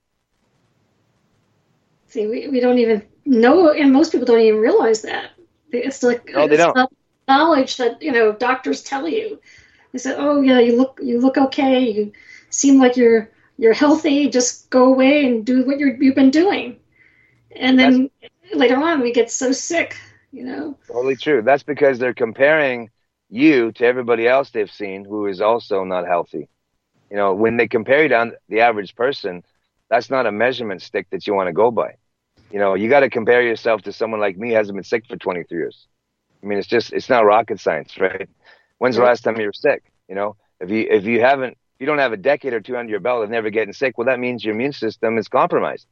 See, 2.08 2.28
we, 2.28 2.48
we 2.48 2.60
don't 2.60 2.78
even 2.78 3.02
know, 3.26 3.72
and 3.72 3.92
most 3.92 4.12
people 4.12 4.28
don't 4.28 4.40
even 4.40 4.60
realize 4.60 5.02
that. 5.02 5.32
It's 5.72 6.04
like 6.04 6.30
no, 6.32 6.48
they 6.48 6.58
don't. 6.58 6.78
Knowledge 7.28 7.78
that 7.78 8.02
you 8.02 8.12
know 8.12 8.34
doctors 8.34 8.84
tell 8.84 9.08
you. 9.08 9.40
They 9.92 9.98
said, 10.00 10.18
"Oh 10.20 10.42
yeah, 10.42 10.60
you 10.60 10.78
look 10.78 11.00
you 11.02 11.20
look 11.20 11.38
okay. 11.38 11.90
You 11.90 12.12
seem 12.50 12.80
like 12.80 12.98
you're 12.98 13.32
you're 13.58 13.74
healthy. 13.74 14.30
Just 14.30 14.70
go 14.70 14.94
away 14.94 15.26
and 15.26 15.44
do 15.44 15.66
what 15.66 15.80
you're, 15.80 15.96
you've 15.96 16.16
been 16.16 16.30
doing." 16.30 16.78
And 17.56 17.80
then 17.80 18.10
That's, 18.22 18.56
later 18.56 18.78
on, 18.78 19.02
we 19.02 19.12
get 19.12 19.32
so 19.32 19.52
sick. 19.52 19.98
You 20.32 20.44
know. 20.44 20.78
Totally 20.86 21.16
true. 21.16 21.42
That's 21.42 21.64
because 21.64 21.98
they're 21.98 22.14
comparing 22.14 22.92
you 23.34 23.72
to 23.74 23.86
everybody 23.86 24.28
else 24.28 24.52
they've 24.52 24.72
seen 24.72 25.06
who 25.06 25.26
is 25.26 25.42
also 25.42 25.84
not 25.84 26.06
healthy. 26.06 26.48
You 27.10 27.18
know, 27.18 27.34
when 27.34 27.58
they 27.58 27.68
compare 27.68 28.04
you 28.04 28.10
to 28.10 28.34
the 28.48 28.62
average 28.62 28.96
person, 28.96 29.44
that's 29.90 30.10
not 30.10 30.26
a 30.28 30.32
measurement 30.32 30.82
stick 30.82 31.08
that 31.12 31.26
you 31.28 31.34
want 31.34 31.48
to 31.48 31.54
go 31.54 31.72
by. 31.72 31.96
You 32.52 32.60
know, 32.60 32.76
you 32.76 32.90
got 32.90 33.00
to 33.00 33.10
compare 33.10 33.42
yourself 33.42 33.82
to 33.84 33.92
someone 33.92 34.20
like 34.20 34.38
me 34.38 34.50
who 34.50 34.56
hasn't 34.56 34.76
been 34.76 34.84
sick 34.84 35.06
for 35.08 35.18
23 35.18 35.58
years. 35.58 35.88
I 36.44 36.46
mean, 36.46 36.60
it's 36.60 36.68
just 36.68 36.94
it's 36.94 37.10
not 37.10 37.26
rocket 37.26 37.60
science, 37.60 37.98
right? 38.00 38.30
When's 38.78 38.98
the 38.98 39.04
last 39.04 39.24
time 39.24 39.40
you 39.40 39.48
were 39.48 39.54
sick? 39.54 39.84
You 40.08 40.16
know, 40.16 40.36
if 40.60 40.70
you 40.70 40.86
if 40.90 41.06
you 41.06 41.22
haven't, 41.22 41.54
if 41.54 41.80
you 41.80 41.88
don't 41.88 42.00
have 42.00 42.14
a 42.14 42.18
decade 42.18 42.54
or 42.54 42.62
two 42.62 42.78
under 42.78 42.92
your 42.92 43.00
belt 43.00 43.24
of 43.24 43.30
never 43.30 43.50
getting 43.50 43.74
sick, 43.74 43.98
well, 43.98 44.06
that 44.06 44.20
means 44.20 44.44
your 44.44 44.54
immune 44.54 44.74
system 44.74 45.18
is 45.18 45.28
compromised, 45.28 45.88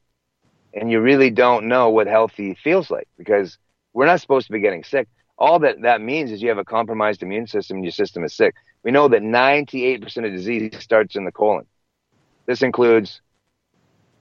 and 0.73 0.91
you 0.91 0.99
really 0.99 1.31
don't 1.31 1.67
know 1.67 1.89
what 1.89 2.07
healthy 2.07 2.53
feels 2.53 2.91
like 2.91 3.07
because 3.17 3.57
we're 3.93 4.05
not 4.05 4.21
supposed 4.21 4.47
to 4.47 4.53
be 4.53 4.59
getting 4.59 4.83
sick. 4.83 5.07
All 5.41 5.57
that 5.57 5.81
that 5.81 6.01
means 6.01 6.31
is 6.31 6.39
you 6.39 6.49
have 6.49 6.59
a 6.59 6.63
compromised 6.63 7.23
immune 7.23 7.47
system 7.47 7.77
and 7.77 7.83
your 7.83 7.91
system 7.91 8.23
is 8.23 8.31
sick. 8.31 8.53
We 8.83 8.91
know 8.91 9.07
that 9.07 9.23
98% 9.23 10.03
of 10.23 10.31
disease 10.31 10.77
starts 10.79 11.15
in 11.15 11.25
the 11.25 11.31
colon. 11.31 11.65
This 12.45 12.61
includes 12.61 13.21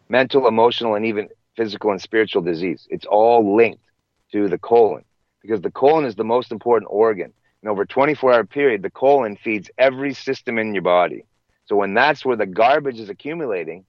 mental, 0.09 0.49
emotional, 0.49 0.95
and 0.95 1.05
even 1.05 1.29
physical 1.59 1.91
and 1.91 2.01
spiritual 2.01 2.41
disease. 2.41 2.87
It's 2.89 3.05
all 3.05 3.55
linked 3.55 3.85
to 4.33 4.49
the 4.49 4.57
colon 4.57 5.05
because 5.43 5.61
the 5.61 5.71
colon 5.71 6.07
is 6.07 6.15
the 6.15 6.25
most 6.25 6.53
important 6.53 6.91
organ. 6.91 7.35
And 7.61 7.71
over 7.71 7.83
a 7.83 7.87
24 7.87 8.33
hour 8.33 8.45
period, 8.45 8.81
the 8.81 8.91
colon 8.91 9.37
feeds 9.37 9.71
every 9.77 10.15
system 10.15 10.57
in 10.57 10.73
your 10.73 10.83
body. 10.83 11.27
So 11.67 11.77
when 11.77 11.93
that's 11.93 12.25
where 12.25 12.37
the 12.37 12.47
garbage 12.47 12.99
is 12.99 13.11
accumulating, 13.11 13.85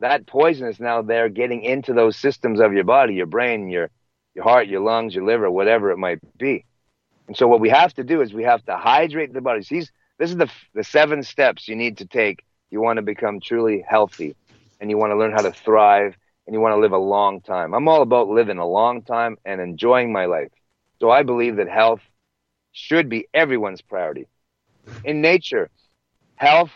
that 0.00 0.26
poison 0.26 0.68
is 0.68 0.80
now 0.80 1.02
there 1.02 1.28
getting 1.28 1.62
into 1.64 1.92
those 1.92 2.16
systems 2.16 2.60
of 2.60 2.72
your 2.72 2.84
body, 2.84 3.12
your 3.12 3.26
brain, 3.26 3.68
your, 3.68 3.90
your 4.36 4.44
heart, 4.44 4.68
your 4.68 4.82
lungs, 4.82 5.14
your 5.14 5.24
liver, 5.24 5.50
whatever 5.50 5.90
it 5.90 5.96
might 5.96 6.20
be. 6.38 6.64
And 7.26 7.36
so 7.36 7.48
what 7.48 7.60
we 7.60 7.70
have 7.70 7.94
to 7.94 8.04
do 8.04 8.20
is 8.20 8.34
we 8.34 8.44
have 8.44 8.64
to 8.66 8.76
hydrate 8.76 9.32
the 9.32 9.40
body. 9.40 9.64
These, 9.68 9.90
this 10.18 10.30
is 10.30 10.36
the, 10.36 10.50
the 10.74 10.84
seven 10.84 11.22
steps 11.22 11.66
you 11.66 11.74
need 11.74 11.98
to 11.98 12.06
take. 12.06 12.44
You 12.70 12.80
want 12.82 12.98
to 12.98 13.02
become 13.02 13.40
truly 13.40 13.84
healthy 13.88 14.36
and 14.78 14.90
you 14.90 14.98
want 14.98 15.12
to 15.12 15.16
learn 15.16 15.32
how 15.32 15.42
to 15.42 15.52
thrive 15.52 16.14
and 16.46 16.54
you 16.54 16.60
want 16.60 16.74
to 16.74 16.78
live 16.78 16.92
a 16.92 16.98
long 16.98 17.40
time. 17.40 17.74
I'm 17.74 17.88
all 17.88 18.02
about 18.02 18.28
living 18.28 18.58
a 18.58 18.66
long 18.66 19.02
time 19.02 19.38
and 19.44 19.60
enjoying 19.60 20.12
my 20.12 20.26
life. 20.26 20.50
So 21.00 21.10
I 21.10 21.22
believe 21.22 21.56
that 21.56 21.68
health 21.68 22.02
should 22.72 23.08
be 23.08 23.26
everyone's 23.32 23.80
priority. 23.80 24.28
In 25.02 25.22
nature, 25.22 25.70
health 26.36 26.72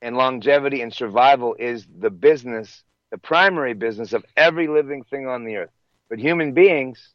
and 0.00 0.16
longevity 0.16 0.82
and 0.82 0.94
survival 0.94 1.56
is 1.58 1.86
the 1.98 2.10
business, 2.10 2.84
the 3.10 3.18
primary 3.18 3.74
business 3.74 4.12
of 4.12 4.24
every 4.36 4.68
living 4.68 5.02
thing 5.04 5.26
on 5.26 5.44
the 5.44 5.56
earth. 5.56 5.70
But 6.12 6.18
human 6.18 6.52
beings, 6.52 7.08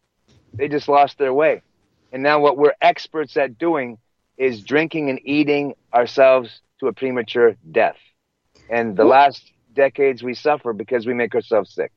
they 0.56 0.68
just 0.68 0.88
lost 0.90 1.20
their 1.20 1.32
way. 1.32 1.62
And 2.12 2.24
now 2.24 2.40
what 2.40 2.58
we're 2.58 2.74
experts 2.82 3.38
at 3.38 3.60
doing 3.60 4.00
is 4.40 4.64
drinking 4.64 5.12
and 5.12 5.20
eating 5.24 5.76
ourselves 5.94 6.62
to 6.80 6.88
a 6.88 6.94
premature 6.94 7.56
death. 7.72 7.98
And 8.72 8.98
the 8.98 9.04
last 9.06 9.52
decades 9.76 10.24
we 10.24 10.34
suffer 10.34 10.74
because 10.74 11.06
we 11.06 11.14
make 11.14 11.36
ourselves 11.36 11.76
sick. 11.76 11.92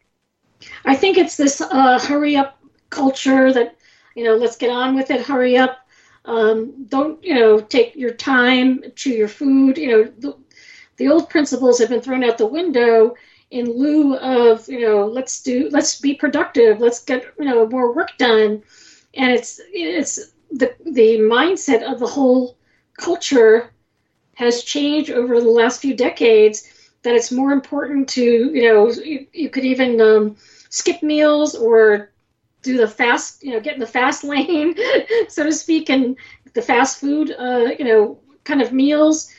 I 0.85 0.95
think 0.95 1.17
it's 1.17 1.39
this 1.39 1.63
uh, 1.63 1.99
hurry 1.99 2.37
up 2.37 2.59
culture 2.91 3.51
that 3.51 3.79
you 4.15 4.25
know, 4.25 4.35
let's 4.35 4.59
get 4.59 4.69
on 4.69 4.95
with 4.95 5.11
it, 5.11 5.23
hurry 5.23 5.57
up. 5.57 5.79
Um, 6.27 6.85
don't, 6.87 7.25
you 7.25 7.35
know, 7.35 7.61
take 7.61 7.97
your 7.97 8.13
time, 8.13 8.83
chew 8.95 9.15
your 9.15 9.29
food. 9.29 9.79
You 9.79 9.91
know, 9.91 10.13
the, 10.19 10.37
the 10.99 11.09
old 11.09 11.31
principles 11.31 11.79
have 11.79 11.89
been 11.89 12.03
thrown 12.03 12.25
out 12.25 12.37
the 12.37 12.45
window 12.45 13.15
in 13.51 13.67
lieu 13.73 14.17
of, 14.17 14.69
you 14.69 14.81
know, 14.81 15.07
let's 15.07 15.43
do, 15.43 15.69
let's 15.71 16.01
be 16.01 16.15
productive, 16.15 16.81
let's 16.81 17.03
get, 17.05 17.25
you 17.39 17.45
know, 17.45 17.67
more 17.67 17.95
work 17.95 18.17
done. 18.17 18.63
And 19.15 19.33
it's, 19.33 19.61
it's 19.73 20.33
the, 20.51 20.75
the 20.85 21.19
mindset 21.19 21.83
of 21.83 21.99
the 21.99 22.07
whole 22.07 22.57
culture 22.97 23.71
has 24.35 24.63
changed 24.63 25.11
over 25.11 25.41
the 25.41 25.49
last 25.49 25.81
few 25.81 25.95
decades 25.95 26.71
that 27.03 27.15
it's 27.15 27.33
more 27.33 27.53
important 27.53 28.09
to, 28.11 28.23
you 28.23 28.63
know, 28.63 28.91
you, 28.91 29.27
you 29.33 29.51
could 29.51 29.65
even 29.65 30.01
um, 30.01 30.37
skip 30.69 31.03
meals 31.03 31.55
or 31.55 32.13
do 32.63 32.77
the 32.77 32.87
fast, 32.89 33.43
you 33.43 33.53
know, 33.53 33.61
get 33.61 33.75
in 33.75 33.81
the 33.81 33.87
fast 33.87 34.25
lane, 34.33 34.75
so 35.29 35.45
to 35.45 35.53
speak, 35.53 35.91
and 35.91 36.17
the 36.55 36.63
fast 36.63 37.01
food, 37.01 37.35
uh, 37.39 37.69
you 37.79 37.85
know, 37.85 38.19
kind 38.45 38.63
of 38.63 38.73
meals. 38.73 39.33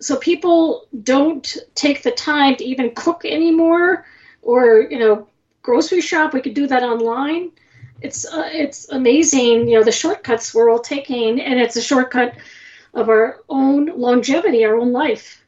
So 0.00 0.16
people 0.16 0.86
don't 1.02 1.56
take 1.74 2.02
the 2.02 2.10
time 2.10 2.56
to 2.56 2.64
even 2.64 2.94
cook 2.94 3.24
anymore 3.24 4.06
or 4.42 4.80
you 4.90 4.98
know 4.98 5.28
grocery 5.62 6.00
shop 6.00 6.32
we 6.32 6.40
could 6.40 6.54
do 6.54 6.66
that 6.66 6.82
online. 6.82 7.52
It's 8.00 8.26
uh, 8.26 8.48
it's 8.52 8.88
amazing 8.88 9.68
you 9.68 9.78
know 9.78 9.84
the 9.84 9.92
shortcuts 9.92 10.54
we're 10.54 10.70
all 10.70 10.80
taking 10.80 11.40
and 11.40 11.60
it's 11.60 11.76
a 11.76 11.82
shortcut 11.82 12.34
of 12.94 13.08
our 13.08 13.40
own 13.48 13.86
longevity 13.86 14.64
our 14.64 14.76
own 14.76 14.92
life. 14.92 15.44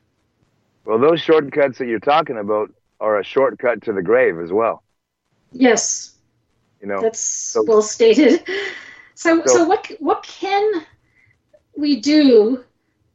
Well 0.84 0.98
those 0.98 1.20
shortcuts 1.20 1.78
that 1.78 1.86
you're 1.86 1.98
talking 1.98 2.36
about 2.36 2.70
are 3.00 3.18
a 3.18 3.24
shortcut 3.24 3.82
to 3.82 3.92
the 3.92 4.02
grave 4.02 4.38
as 4.38 4.52
well. 4.52 4.82
Yes. 5.52 6.14
You 6.80 6.88
know 6.88 7.00
that's 7.00 7.20
so, 7.20 7.64
well 7.64 7.82
stated. 7.82 8.46
So, 9.14 9.42
so 9.44 9.54
so 9.54 9.64
what 9.64 9.92
what 10.00 10.22
can 10.24 10.84
we 11.76 12.00
do 12.00 12.64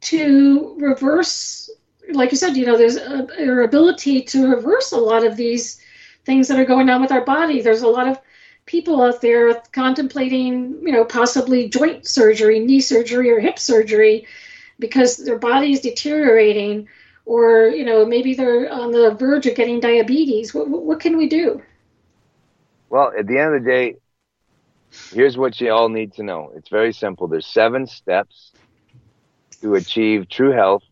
to 0.00 0.76
reverse 0.78 1.70
like 2.12 2.30
you 2.30 2.36
said 2.36 2.56
you 2.56 2.64
know 2.64 2.78
there's 2.78 2.96
a, 2.96 3.48
our 3.48 3.62
ability 3.62 4.22
to 4.22 4.48
reverse 4.48 4.92
a 4.92 4.96
lot 4.96 5.24
of 5.24 5.36
these 5.36 5.80
things 6.28 6.48
that 6.48 6.60
are 6.60 6.64
going 6.66 6.90
on 6.90 7.00
with 7.00 7.10
our 7.10 7.24
body. 7.24 7.62
There's 7.62 7.80
a 7.80 7.88
lot 7.88 8.06
of 8.06 8.18
people 8.66 9.02
out 9.02 9.22
there 9.22 9.54
contemplating 9.72 10.78
you 10.82 10.92
know 10.92 11.04
possibly 11.04 11.70
joint 11.70 12.06
surgery 12.06 12.60
knee 12.60 12.80
surgery 12.80 13.30
or 13.30 13.40
hip 13.40 13.58
surgery 13.58 14.26
because 14.78 15.16
their 15.16 15.38
body 15.38 15.72
is 15.72 15.80
deteriorating 15.80 16.86
or 17.24 17.68
you 17.68 17.84
know 17.84 18.04
maybe 18.04 18.34
they're 18.34 18.70
on 18.70 18.92
the 18.92 19.14
verge 19.14 19.46
of 19.46 19.54
getting 19.54 19.80
diabetes. 19.80 20.52
What, 20.52 20.68
what 20.68 21.00
can 21.00 21.16
we 21.16 21.28
do? 21.28 21.62
Well 22.90 23.10
at 23.18 23.26
the 23.26 23.38
end 23.38 23.54
of 23.54 23.64
the 23.64 23.70
day 23.70 23.96
here's 25.12 25.38
what 25.38 25.58
you 25.60 25.70
all 25.70 25.88
need 25.88 26.12
to 26.14 26.22
know. 26.22 26.52
It's 26.54 26.68
very 26.68 26.92
simple. 26.92 27.26
There's 27.26 27.46
seven 27.46 27.86
steps 27.86 28.52
to 29.62 29.74
achieve 29.74 30.28
true 30.28 30.50
health, 30.52 30.82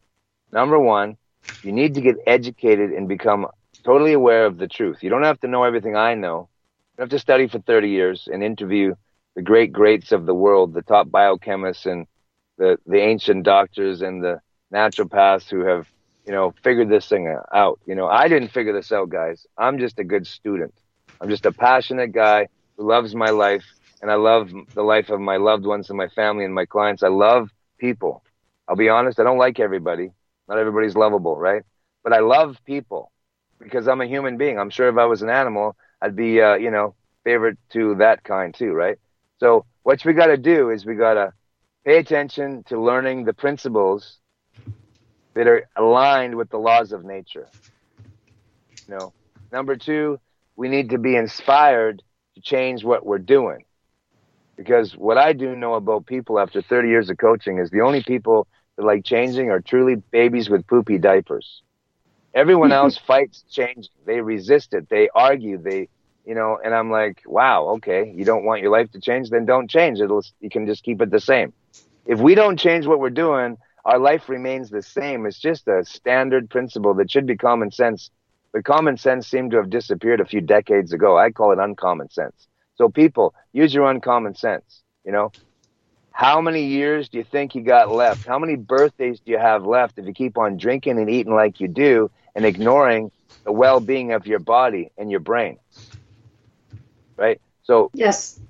number 0.53 0.79
one, 0.79 1.17
you 1.63 1.73
need 1.73 1.95
to 1.95 2.01
get 2.01 2.17
educated 2.27 2.91
and 2.93 3.09
become 3.09 3.47
totally 3.85 4.13
aware 4.13 4.47
of 4.47 4.59
the 4.59 4.69
truth. 4.69 5.03
You 5.03 5.11
don't 5.11 5.23
have 5.25 5.41
to 5.41 5.49
know 5.49 5.65
everything 5.65 5.97
I 5.97 6.15
know. 6.15 6.49
You 6.97 7.03
have 7.03 7.11
to 7.11 7.19
study 7.19 7.49
for 7.49 7.59
30 7.61 7.91
years 7.91 8.29
and 8.31 8.43
interview 8.43 8.95
the 9.37 9.43
great 9.43 9.73
greats 9.73 10.13
of 10.13 10.27
the 10.27 10.35
world, 10.35 10.75
the 10.75 10.83
top 10.83 11.09
biochemists 11.09 11.87
and 11.91 12.07
the, 12.59 12.79
the 12.87 12.99
ancient 12.99 13.45
doctors 13.45 14.03
and 14.03 14.23
the 14.23 14.41
naturopaths 14.73 15.49
who 15.51 15.65
have, 15.65 15.87
you 16.27 16.33
know, 16.33 16.55
figured 16.63 16.89
this 16.89 17.09
thing 17.09 17.35
out. 17.53 17.81
You 17.87 17.95
know, 17.95 18.07
I 18.07 18.29
didn't 18.29 18.49
figure 18.49 18.73
this 18.73 18.93
out, 18.93 19.11
guys. 19.11 19.47
I'm 19.57 19.79
just 19.79 19.99
a 19.99 20.05
good 20.05 20.27
student. 20.27 20.75
I'm 21.21 21.29
just 21.31 21.47
a 21.47 21.53
passionate 21.53 22.13
guy 22.13 22.49
who 22.77 22.89
loves 22.89 23.15
my 23.15 23.31
life 23.31 23.65
and 24.03 24.11
I 24.11 24.15
love 24.17 24.51
the 24.75 24.83
life 24.83 25.11
of 25.11 25.21
my 25.21 25.37
loved 25.37 25.67
ones 25.67 25.91
and 25.91 25.97
my 25.99 26.09
family 26.09 26.45
and 26.45 26.55
my 26.55 26.67
clients. 26.67 27.03
I 27.03 27.09
love 27.09 27.51
people. 27.79 28.23
I'll 28.69 28.77
be 28.77 28.89
honest, 28.89 29.21
I 29.21 29.25
don't 29.25 29.39
like 29.39 29.61
everybody. 29.61 30.11
Not 30.49 30.59
everybody's 30.59 30.95
lovable, 30.97 31.37
right? 31.37 31.63
But 32.03 32.13
I 32.13 32.21
love 32.21 32.57
people 32.65 33.13
because 33.59 33.89
I'm 33.89 34.01
a 34.01 34.07
human 34.07 34.37
being. 34.37 34.59
I'm 34.59 34.71
sure 34.71 34.89
if 34.89 34.97
I 34.97 35.07
was 35.07 35.23
an 35.23 35.31
animal, 35.31 35.77
I'd 36.01 36.17
be, 36.17 36.41
uh, 36.41 36.55
you 36.55 36.71
know, 36.71 36.95
favorite 37.25 37.59
to 37.73 37.97
that 37.97 38.23
kind 38.23 38.55
too, 38.55 38.73
right? 38.73 38.99
So 39.39 39.67
what 39.83 40.05
we 40.05 40.13
got 40.13 40.27
to 40.27 40.37
do 40.37 40.71
is 40.71 40.85
we 40.87 40.95
got 40.95 41.15
to 41.15 41.33
pay 41.85 41.99
attention 41.99 42.65
to 42.69 42.81
learning 42.81 43.25
the 43.25 43.35
principles 43.35 44.19
that 45.35 45.47
are 45.47 45.69
aligned 45.77 46.35
with 46.37 46.51
the 46.51 46.59
laws 46.59 46.93
of 46.93 47.05
nature. 47.05 47.51
You 48.89 48.95
know, 48.95 49.15
number 49.53 49.77
two, 49.77 50.19
we 50.57 50.69
need 50.69 50.91
to 50.91 50.99
be 50.99 51.17
inspired 51.17 52.03
to 52.35 52.41
change 52.41 52.85
what 52.85 53.05
we're 53.05 53.19
doing. 53.19 53.65
Because 54.57 54.93
what 54.97 55.19
I 55.19 55.33
do 55.33 55.55
know 55.55 55.75
about 55.75 56.07
people 56.07 56.39
after 56.39 56.63
30 56.63 56.89
years 56.89 57.11
of 57.11 57.19
coaching 57.19 57.59
is 57.59 57.71
the 57.71 57.83
only 57.83 58.03
people 58.03 58.47
like 58.79 59.05
changing 59.05 59.51
are 59.51 59.61
truly 59.61 59.97
babies 60.11 60.49
with 60.49 60.67
poopy 60.67 60.99
diapers. 60.99 61.63
Everyone 62.35 62.73
else 62.81 62.97
fights 62.97 63.45
change. 63.51 63.89
They 64.07 64.21
resist 64.21 64.75
it. 64.75 64.89
They 64.89 65.09
argue. 65.15 65.59
They, 65.59 65.89
you 66.25 66.35
know, 66.35 66.59
and 66.63 66.75
I'm 66.75 66.91
like, 66.91 67.23
wow, 67.27 67.67
okay, 67.77 68.13
you 68.15 68.25
don't 68.25 68.45
want 68.45 68.63
your 68.63 68.71
life 68.71 68.91
to 68.93 69.01
change, 69.01 69.31
then 69.31 69.47
don't 69.47 69.71
change. 69.71 70.01
It'll, 70.01 70.23
you 70.41 70.51
can 70.51 70.67
just 70.67 70.83
keep 70.83 71.01
it 71.01 71.11
the 71.11 71.21
same. 71.21 71.53
If 72.05 72.19
we 72.21 72.35
don't 72.35 72.59
change 72.59 72.87
what 72.87 73.01
we're 73.01 73.11
doing, 73.11 73.57
our 73.85 73.99
life 73.99 74.29
remains 74.29 74.71
the 74.71 74.83
same. 74.83 75.27
It's 75.27 75.39
just 75.39 75.69
a 75.69 75.85
standard 75.85 76.51
principle 76.51 76.95
that 76.95 77.11
should 77.11 77.27
be 77.27 77.37
common 77.37 77.71
sense. 77.71 78.11
But 78.53 78.65
common 78.65 78.97
sense 78.97 79.29
seemed 79.29 79.53
to 79.53 79.59
have 79.59 79.71
disappeared 79.71 80.21
a 80.21 80.27
few 80.27 80.41
decades 80.41 80.93
ago. 80.93 81.17
I 81.17 81.31
call 81.31 81.53
it 81.53 81.59
uncommon 81.59 82.11
sense. 82.11 82.49
So 82.77 82.89
people, 82.89 83.35
use 83.53 83.73
your 83.75 83.91
uncommon 83.91 84.35
sense. 84.35 84.83
You 85.05 85.13
know, 85.13 85.33
how 86.17 86.41
many 86.41 86.65
years 86.65 87.11
do 87.11 87.19
you 87.19 87.25
think 87.25 87.55
you 87.55 87.61
got 87.61 87.93
left? 87.93 88.27
How 88.27 88.39
many 88.39 88.57
birthdays 88.57 89.21
do 89.21 89.33
you 89.33 89.39
have 89.39 89.67
left 89.67 89.99
if 89.99 90.07
you 90.07 90.15
keep 90.15 90.39
on 90.39 90.57
drinking 90.57 90.99
and 90.99 91.11
eating 91.11 91.35
like 91.35 91.61
you 91.61 91.69
do 91.69 92.11
and 92.35 92.47
ignoring 92.47 93.11
the 93.45 93.53
well 93.53 93.81
being 93.81 94.13
of 94.13 94.27
your 94.27 94.39
body 94.39 94.91
and 94.97 95.11
your 95.11 95.21
brain? 95.21 95.59
Right? 97.19 97.39
So, 97.65 97.91
yes. 97.93 98.41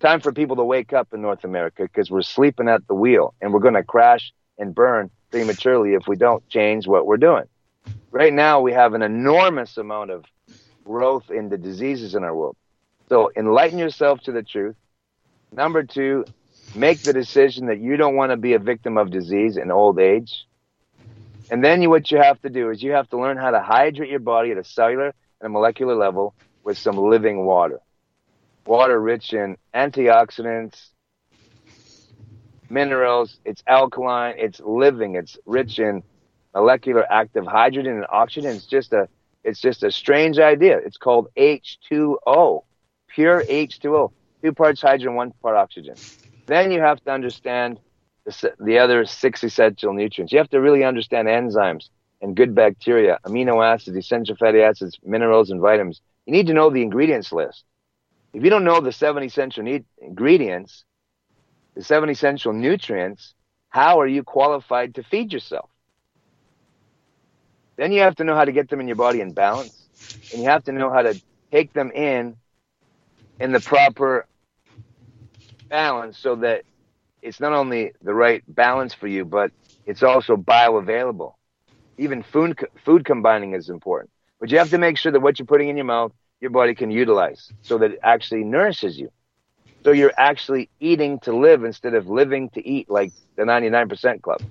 Time 0.00 0.18
for 0.18 0.32
people 0.32 0.56
to 0.56 0.64
wake 0.64 0.92
up 0.92 1.14
in 1.14 1.22
North 1.22 1.44
America 1.44 1.84
because 1.84 2.10
we're 2.10 2.22
sleeping 2.22 2.68
at 2.68 2.84
the 2.88 2.94
wheel 2.94 3.32
and 3.40 3.52
we're 3.52 3.60
going 3.60 3.74
to 3.74 3.84
crash 3.84 4.32
and 4.58 4.74
burn 4.74 5.08
prematurely 5.30 5.94
if 5.94 6.08
we 6.08 6.16
don't 6.16 6.46
change 6.48 6.88
what 6.88 7.06
we're 7.06 7.16
doing. 7.16 7.44
Right 8.10 8.32
now, 8.32 8.60
we 8.60 8.72
have 8.72 8.92
an 8.92 9.02
enormous 9.02 9.76
amount 9.76 10.10
of 10.10 10.24
growth 10.84 11.30
in 11.30 11.48
the 11.48 11.58
diseases 11.58 12.16
in 12.16 12.24
our 12.24 12.34
world. 12.34 12.56
So, 13.08 13.30
enlighten 13.36 13.78
yourself 13.78 14.20
to 14.22 14.32
the 14.32 14.42
truth. 14.42 14.74
Number 15.52 15.84
two, 15.84 16.24
make 16.74 17.02
the 17.02 17.12
decision 17.12 17.66
that 17.66 17.80
you 17.80 17.96
don't 17.96 18.16
want 18.16 18.30
to 18.30 18.36
be 18.36 18.54
a 18.54 18.58
victim 18.58 18.96
of 18.96 19.10
disease 19.10 19.56
in 19.56 19.70
old 19.70 19.98
age. 19.98 20.46
And 21.50 21.62
then 21.62 21.88
what 21.90 22.10
you 22.10 22.18
have 22.18 22.40
to 22.42 22.50
do 22.50 22.70
is 22.70 22.82
you 22.82 22.92
have 22.92 23.08
to 23.10 23.18
learn 23.18 23.36
how 23.36 23.50
to 23.50 23.60
hydrate 23.60 24.10
your 24.10 24.20
body 24.20 24.50
at 24.50 24.58
a 24.58 24.64
cellular 24.64 25.14
and 25.40 25.46
a 25.46 25.48
molecular 25.48 25.94
level 25.94 26.34
with 26.62 26.78
some 26.78 26.96
living 26.96 27.44
water. 27.44 27.80
Water 28.66 28.98
rich 28.98 29.32
in 29.32 29.56
antioxidants, 29.74 30.88
minerals, 32.70 33.38
it's 33.44 33.62
alkaline, 33.66 34.34
it's 34.38 34.60
living, 34.60 35.16
it's 35.16 35.36
rich 35.44 35.78
in 35.78 36.02
molecular 36.54 37.04
active 37.10 37.46
hydrogen 37.46 37.96
and 37.96 38.06
oxygen. 38.08 38.50
It's 38.56 38.66
just 38.66 38.92
a 38.92 39.08
it's 39.42 39.60
just 39.60 39.82
a 39.82 39.92
strange 39.92 40.38
idea. 40.38 40.78
It's 40.78 40.96
called 40.96 41.28
H2O, 41.36 42.64
pure 43.08 43.44
H2O, 43.44 44.12
two 44.42 44.52
parts 44.52 44.80
hydrogen, 44.80 45.14
one 45.14 45.32
part 45.42 45.56
oxygen. 45.56 45.96
Then 46.46 46.70
you 46.70 46.80
have 46.80 47.00
to 47.02 47.10
understand 47.10 47.80
the, 48.26 48.52
the 48.58 48.78
other 48.78 49.04
six 49.04 49.42
essential 49.44 49.92
nutrients. 49.92 50.32
You 50.32 50.38
have 50.38 50.50
to 50.50 50.60
really 50.60 50.84
understand 50.84 51.28
enzymes 51.28 51.88
and 52.20 52.36
good 52.36 52.54
bacteria, 52.54 53.18
amino 53.26 53.64
acids, 53.64 53.96
essential 53.96 54.36
fatty 54.36 54.60
acids, 54.62 54.98
minerals, 55.02 55.50
and 55.50 55.60
vitamins. 55.60 56.00
You 56.26 56.32
need 56.32 56.46
to 56.48 56.54
know 56.54 56.70
the 56.70 56.82
ingredients 56.82 57.32
list. 57.32 57.64
If 58.32 58.42
you 58.44 58.50
don't 58.50 58.64
know 58.64 58.80
the 58.80 58.92
seven 58.92 59.22
essential 59.22 59.62
need- 59.64 59.86
ingredients, 60.00 60.84
the 61.76 61.82
seven 61.82 62.10
essential 62.10 62.52
nutrients, 62.52 63.34
how 63.68 64.00
are 64.00 64.06
you 64.06 64.22
qualified 64.22 64.94
to 64.94 65.02
feed 65.02 65.32
yourself? 65.32 65.70
Then 67.76 67.92
you 67.92 68.00
have 68.02 68.16
to 68.16 68.24
know 68.24 68.34
how 68.34 68.44
to 68.44 68.52
get 68.52 68.68
them 68.68 68.80
in 68.80 68.86
your 68.88 68.96
body 68.96 69.20
in 69.20 69.32
balance, 69.32 69.88
and 70.32 70.42
you 70.42 70.48
have 70.48 70.64
to 70.64 70.72
know 70.72 70.90
how 70.90 71.02
to 71.02 71.20
take 71.52 71.72
them 71.72 71.90
in 71.92 72.36
in 73.40 73.52
the 73.52 73.60
proper 73.60 74.26
balance 75.68 76.18
so 76.18 76.36
that 76.36 76.64
it's 77.22 77.40
not 77.40 77.52
only 77.52 77.92
the 78.02 78.14
right 78.14 78.42
balance 78.48 78.94
for 78.94 79.06
you, 79.06 79.24
but 79.24 79.50
it's 79.86 80.02
also 80.02 80.36
bioavailable. 80.36 81.34
Even 81.98 82.22
food 82.22 82.58
food 82.84 83.04
combining 83.04 83.54
is 83.54 83.68
important, 83.68 84.10
but 84.40 84.50
you 84.50 84.58
have 84.58 84.70
to 84.70 84.78
make 84.78 84.98
sure 84.98 85.12
that 85.12 85.20
what 85.20 85.38
you're 85.38 85.46
putting 85.46 85.68
in 85.68 85.76
your 85.76 85.86
mouth, 85.86 86.12
your 86.40 86.50
body 86.50 86.74
can 86.74 86.90
utilize, 86.90 87.50
so 87.62 87.78
that 87.78 87.92
it 87.92 88.00
actually 88.02 88.44
nourishes 88.44 88.98
you. 88.98 89.10
So 89.84 89.92
you're 89.92 90.12
actually 90.16 90.70
eating 90.80 91.20
to 91.20 91.36
live 91.36 91.62
instead 91.62 91.94
of 91.94 92.08
living 92.08 92.50
to 92.50 92.66
eat, 92.66 92.90
like 92.90 93.12
the 93.36 93.42
99% 93.42 94.22
club. 94.22 94.42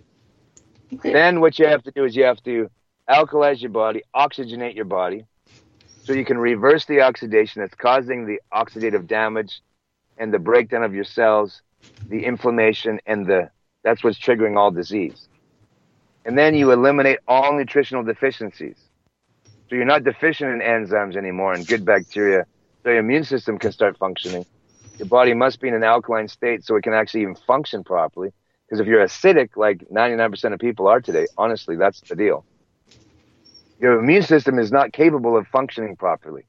Okay. 0.93 1.11
Then 1.11 1.41
what 1.41 1.57
you 1.57 1.67
have 1.67 1.83
to 1.83 1.91
do 1.91 2.05
is 2.05 2.15
you 2.15 2.23
have 2.23 2.41
to 2.43 2.69
alkalize 3.09 3.59
your 3.59 3.71
body, 3.71 4.03
oxygenate 4.15 4.75
your 4.75 4.85
body, 4.85 5.25
so 6.03 6.13
you 6.13 6.23
can 6.23 6.37
reverse 6.37 6.85
the 6.85 7.01
oxidation 7.01 7.61
that's 7.61 7.75
causing 7.75 8.25
the 8.25 8.39
oxidative 8.53 9.07
damage 9.07 9.61
and 10.17 10.33
the 10.33 10.39
breakdown 10.39 10.83
of 10.83 10.93
your 10.93 11.03
cells, 11.03 11.61
the 12.09 12.25
inflammation, 12.25 12.99
and 13.05 13.25
the 13.25 13.49
that's 13.83 14.03
what's 14.03 14.17
triggering 14.17 14.57
all 14.57 14.71
disease. 14.71 15.27
And 16.25 16.37
then 16.37 16.55
you 16.55 16.71
eliminate 16.71 17.19
all 17.27 17.53
nutritional 17.57 18.03
deficiencies. 18.03 18.77
So 19.69 19.75
you're 19.75 19.85
not 19.85 20.03
deficient 20.03 20.51
in 20.51 20.59
enzymes 20.59 21.17
anymore 21.17 21.53
and 21.53 21.67
good 21.67 21.83
bacteria. 21.83 22.45
So 22.83 22.89
your 22.89 22.99
immune 22.99 23.25
system 23.25 23.57
can 23.57 23.71
start 23.71 23.97
functioning. 23.97 24.45
Your 24.99 25.07
body 25.07 25.33
must 25.33 25.59
be 25.59 25.67
in 25.67 25.73
an 25.73 25.83
alkaline 25.83 26.27
state 26.27 26.63
so 26.63 26.75
it 26.75 26.83
can 26.83 26.93
actually 26.93 27.21
even 27.21 27.35
function 27.35 27.83
properly. 27.83 28.31
Because 28.65 28.79
if 28.79 28.87
you're 28.87 29.03
acidic, 29.03 29.57
like 29.57 29.87
99% 29.89 30.53
of 30.53 30.59
people 30.59 30.87
are 30.87 31.01
today, 31.01 31.27
honestly, 31.37 31.75
that's 31.75 32.01
the 32.01 32.15
deal. 32.15 32.45
Your 33.79 33.99
immune 33.99 34.23
system 34.23 34.59
is 34.59 34.71
not 34.71 34.93
capable 34.93 35.35
of 35.35 35.47
functioning 35.47 35.95
properly. 35.97 36.45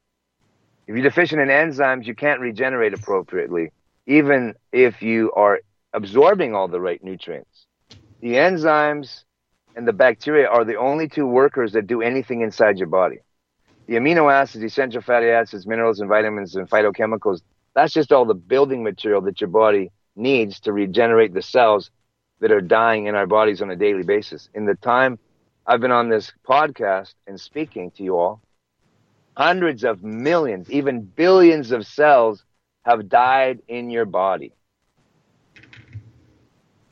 If 0.87 0.95
you're 0.95 1.03
deficient 1.03 1.41
in 1.41 1.49
enzymes, 1.49 2.07
you 2.07 2.15
can't 2.15 2.41
regenerate 2.41 2.93
appropriately, 2.93 3.73
even 4.07 4.55
if 4.73 5.01
you 5.03 5.33
are 5.33 5.61
absorbing 5.95 6.55
all 6.55 6.69
the 6.69 6.81
right 6.81 7.03
nutrients. 7.03 7.67
The 8.21 8.35
enzymes 8.35 9.25
and 9.77 9.89
the 9.89 9.93
bacteria 9.93 10.49
are 10.49 10.65
the 10.65 10.77
only 10.77 11.09
two 11.09 11.27
workers 11.27 11.73
that 11.73 11.87
do 11.87 12.03
anything 12.03 12.43
inside 12.43 12.79
your 12.79 12.89
body. 12.89 13.19
The 13.87 13.95
amino 13.95 14.33
acids, 14.33 14.65
essential 14.65 15.03
fatty 15.03 15.29
acids, 15.29 15.67
minerals, 15.67 16.01
and 16.01 16.09
vitamins 16.09 16.55
and 16.55 16.69
phytochemicals, 16.69 17.41
that's 17.75 17.93
just 17.93 18.13
all 18.13 18.25
the 18.25 18.35
building 18.35 18.83
material 18.83 19.21
that 19.23 19.41
your 19.41 19.51
body 19.51 19.91
needs 20.17 20.61
to 20.61 20.73
regenerate 20.73 21.35
the 21.35 21.43
cells 21.43 21.91
that 22.41 22.53
are 22.53 22.61
dying 22.61 23.07
in 23.07 23.15
our 23.15 23.27
bodies 23.27 23.63
on 23.63 23.71
a 23.71 23.77
daily 23.77 24.03
basis. 24.03 24.49
In 24.55 24.65
the 24.67 24.75
time 24.77 25.19
I've 25.67 25.81
been 25.81 25.91
on 25.91 26.09
this 26.09 26.33
podcast 26.47 27.15
and 27.27 27.41
speaking 27.41 27.91
to 27.93 28.03
you 28.03 28.19
all, 28.19 28.41
hundreds 29.37 29.85
of 29.85 30.03
millions, 30.03 30.71
even 30.71 31.03
billions 31.03 31.73
of 31.73 31.87
cells 31.87 32.45
have 32.85 33.09
died 33.09 33.61
in 33.69 33.91
your 33.91 34.05
body. 34.07 34.53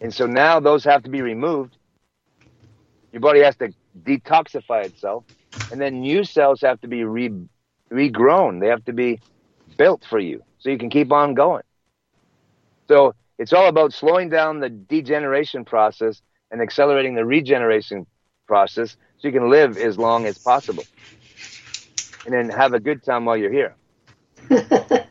And 0.01 0.13
so 0.15 0.27
now 0.27 0.61
those 0.61 0.85
have 0.85 1.03
to 1.05 1.11
be 1.11 1.23
removed. 1.23 1.77
Your 3.13 3.21
body 3.21 3.41
has 3.41 3.57
to 3.57 3.73
detoxify 4.03 4.87
itself, 4.87 5.25
and 5.71 5.81
then 5.81 6.01
new 6.01 6.25
cells 6.25 6.61
have 6.63 6.81
to 6.81 6.89
be 6.89 7.05
re- 7.05 7.31
regrown. 7.93 8.61
They 8.61 8.69
have 8.69 8.85
to 8.87 8.93
be 8.93 9.21
built 9.77 10.05
for 10.09 10.19
you 10.19 10.43
so 10.59 10.71
you 10.71 10.79
can 10.79 10.91
keep 10.91 11.13
on 11.13 11.35
going. 11.35 11.63
So 12.89 13.15
it's 13.39 13.53
all 13.53 13.69
about 13.69 13.93
slowing 13.93 14.29
down 14.29 14.61
the 14.61 14.69
degeneration 14.71 15.65
process 15.65 16.23
and 16.51 16.61
accelerating 16.61 17.15
the 17.15 17.25
regeneration 17.25 18.07
process 18.47 18.97
so 19.19 19.29
you 19.29 19.33
can 19.33 19.51
live 19.51 19.77
as 19.79 19.99
long 19.99 20.27
as 20.27 20.39
possible 20.39 20.87
and 22.25 22.35
then 22.35 22.49
have 22.51 22.75
a 22.75 22.81
good 22.81 23.03
time 23.03 23.25
while 23.25 23.37
you're 23.37 23.53
here. 23.53 23.77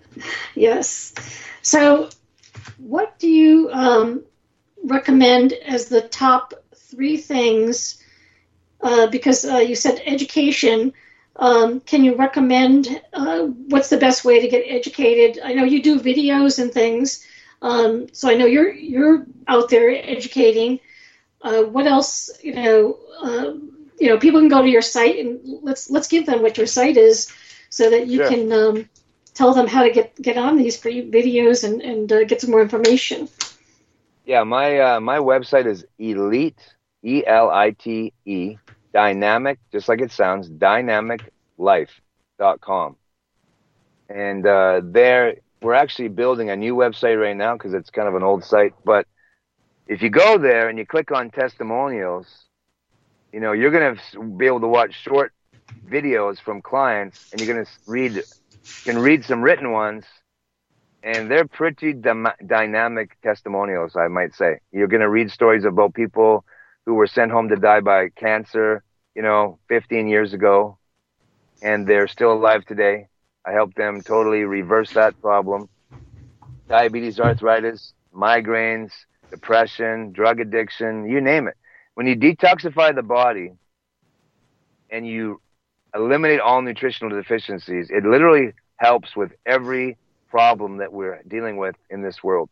yes. 0.56 1.14
So, 1.62 2.10
what 2.78 3.18
do 3.20 3.28
you 3.28 3.70
um, 3.72 4.24
recommend 4.84 5.54
as 5.54 5.88
the 5.88 6.02
top 6.02 6.54
three 6.76 7.18
things? 7.18 8.04
Uh, 8.82 9.08
because 9.08 9.46
uh, 9.46 9.58
you 9.58 9.76
said 9.76 10.02
education. 10.06 10.94
Um, 11.36 11.80
can 11.82 12.04
you 12.04 12.16
recommend 12.16 13.02
uh, 13.14 13.44
what's 13.44 13.90
the 13.90 13.98
best 13.98 14.26
way 14.26 14.42
to 14.42 14.48
get 14.48 14.66
educated? 14.68 15.42
I 15.44 15.54
know 15.54 15.64
you 15.64 15.82
do 15.82 16.00
videos 16.00 16.60
and 16.62 16.72
things, 16.72 17.26
um, 17.62 18.08
so 18.12 18.30
I 18.30 18.34
know 18.34 18.46
you're 18.46 18.74
you're 18.74 19.26
out 19.48 19.70
there 19.70 19.90
educating. 19.92 20.80
Uh, 21.42 21.64
what 21.64 21.88
else? 21.88 22.30
You 22.44 22.54
know, 22.54 23.00
uh, 23.22 23.54
you 24.02 24.10
know, 24.10 24.18
people 24.18 24.40
can 24.40 24.50
go 24.50 24.64
to 24.64 24.70
your 24.70 24.82
site 24.82 25.20
and 25.20 25.40
let's 25.62 25.92
let's 25.92 26.08
give 26.08 26.26
them 26.26 26.42
what 26.42 26.58
your 26.58 26.68
site 26.68 26.98
is, 26.98 27.32
so 27.70 27.92
that 27.92 28.08
you 28.08 28.18
sure. 28.18 28.30
can 28.30 28.52
um, 28.52 28.90
tell 29.36 29.54
them 29.54 29.68
how 29.68 29.84
to 29.84 29.92
get 29.92 30.20
get 30.20 30.38
on 30.38 30.58
these 30.58 30.76
free 30.76 31.08
videos 31.10 31.64
and 31.64 31.82
and 31.82 32.12
uh, 32.12 32.24
get 32.24 32.42
some 32.42 32.50
more 32.50 32.64
information. 32.64 33.30
Yeah, 34.26 34.44
my 34.44 34.80
uh, 34.80 35.00
my 35.00 35.20
website 35.20 35.68
is 35.68 35.86
elite 36.00 36.74
e 37.04 37.24
l 37.26 37.52
i 37.52 37.72
t 37.72 38.12
e 38.26 38.58
dynamic, 38.92 39.60
just 39.72 39.88
like 39.88 40.02
it 40.02 40.12
sounds, 40.12 40.50
dynamiclife.com. 40.50 42.96
And 44.10 44.46
uh, 44.46 44.82
there, 44.84 45.36
we're 45.62 45.76
actually 45.76 46.10
building 46.10 46.50
a 46.50 46.56
new 46.56 46.76
website 46.76 47.22
right 47.22 47.38
now 47.38 47.54
because 47.54 47.74
it's 47.74 47.92
kind 47.92 48.08
of 48.08 48.16
an 48.16 48.24
old 48.24 48.44
site. 48.44 48.74
But 48.84 49.06
if 49.88 50.02
you 50.02 50.10
go 50.10 50.38
there 50.38 50.70
and 50.70 50.78
you 50.78 50.86
click 50.86 51.12
on 51.12 51.30
testimonials, 51.30 52.28
you 53.32 53.40
know, 53.40 53.54
you're 53.54 53.72
going 53.72 53.96
to 53.96 54.24
be 54.38 54.46
able 54.46 54.62
to 54.62 54.68
watch 54.68 54.94
short 55.02 55.34
videos 55.90 56.40
from 56.40 56.62
clients 56.62 57.28
and 57.32 57.42
you're 57.42 57.54
going 57.54 57.66
to 57.66 57.72
read, 57.88 58.24
can 58.84 58.98
read 59.00 59.24
some 59.26 59.42
written 59.42 59.72
ones 59.72 60.06
and 61.04 61.30
they're 61.32 61.48
pretty 61.48 61.94
dynamic 61.94 63.18
testimonials, 63.22 63.96
I 63.96 64.08
might 64.08 64.36
say. 64.36 64.60
You're 64.72 64.88
going 64.88 65.02
to 65.02 65.10
read 65.10 65.32
stories 65.32 65.66
about 65.66 65.94
people 65.94 66.46
who 66.86 66.94
were 66.94 67.08
sent 67.08 67.32
home 67.32 67.50
to 67.50 67.56
die 67.56 67.82
by 67.82 68.10
cancer, 68.10 68.84
you 69.16 69.22
know, 69.22 69.60
15 69.68 70.08
years 70.08 70.34
ago, 70.34 70.78
and 71.62 71.88
they're 71.88 72.08
still 72.08 72.34
alive 72.34 72.66
today. 72.66 73.08
I 73.46 73.52
helped 73.52 73.76
them 73.76 74.02
totally 74.02 74.44
reverse 74.44 74.92
that 74.94 75.20
problem. 75.22 75.70
Diabetes, 76.68 77.20
arthritis, 77.20 77.94
migraines, 78.14 78.92
depression, 79.30 80.12
drug 80.12 80.40
addiction, 80.40 81.10
you 81.10 81.22
name 81.22 81.48
it. 81.48 81.58
When 81.96 82.08
you 82.08 82.16
detoxify 82.16 82.96
the 82.96 83.04
body 83.04 83.52
and 84.90 85.08
you 85.08 85.42
eliminate 85.94 86.40
all 86.40 86.62
nutritional 86.62 87.16
deficiencies, 87.16 87.90
it 87.90 88.04
literally 88.04 88.54
helps 88.78 89.16
with 89.16 89.32
every 89.46 89.98
problem 90.30 90.78
that 90.78 90.92
we're 90.94 91.22
dealing 91.28 91.58
with 91.58 91.76
in 91.90 92.02
this 92.02 92.24
world. 92.24 92.50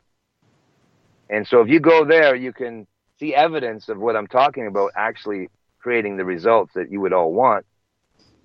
And 1.30 1.48
so 1.48 1.62
if 1.62 1.70
you 1.70 1.80
go 1.80 2.06
there, 2.06 2.36
you 2.36 2.52
can 2.52 2.88
see 3.20 3.34
evidence 3.36 3.90
of 3.90 3.98
what 3.98 4.16
I'm 4.16 4.28
talking 4.28 4.68
about 4.68 4.92
actually 4.96 5.50
creating 5.80 6.18
the 6.18 6.26
results 6.26 6.74
that 6.76 6.92
you 6.92 7.00
would 7.02 7.14
all 7.14 7.32
want. 7.32 7.66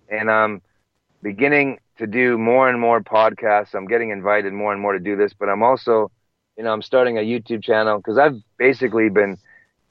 And 0.08 0.30
I'm 0.30 0.62
beginning 1.22 1.78
to 1.98 2.06
do 2.06 2.36
more 2.38 2.68
and 2.68 2.80
more 2.80 3.00
podcasts. 3.00 3.74
I'm 3.74 3.86
getting 3.86 4.10
invited 4.10 4.52
more 4.52 4.72
and 4.72 4.80
more 4.80 4.92
to 4.92 4.98
do 4.98 5.16
this, 5.16 5.32
but 5.32 5.48
I'm 5.48 5.62
also, 5.62 6.10
you 6.56 6.64
know, 6.64 6.72
I'm 6.72 6.82
starting 6.82 7.18
a 7.18 7.22
YouTube 7.22 7.62
channel 7.62 7.98
because 7.98 8.18
I've 8.18 8.36
basically 8.58 9.08
been, 9.08 9.38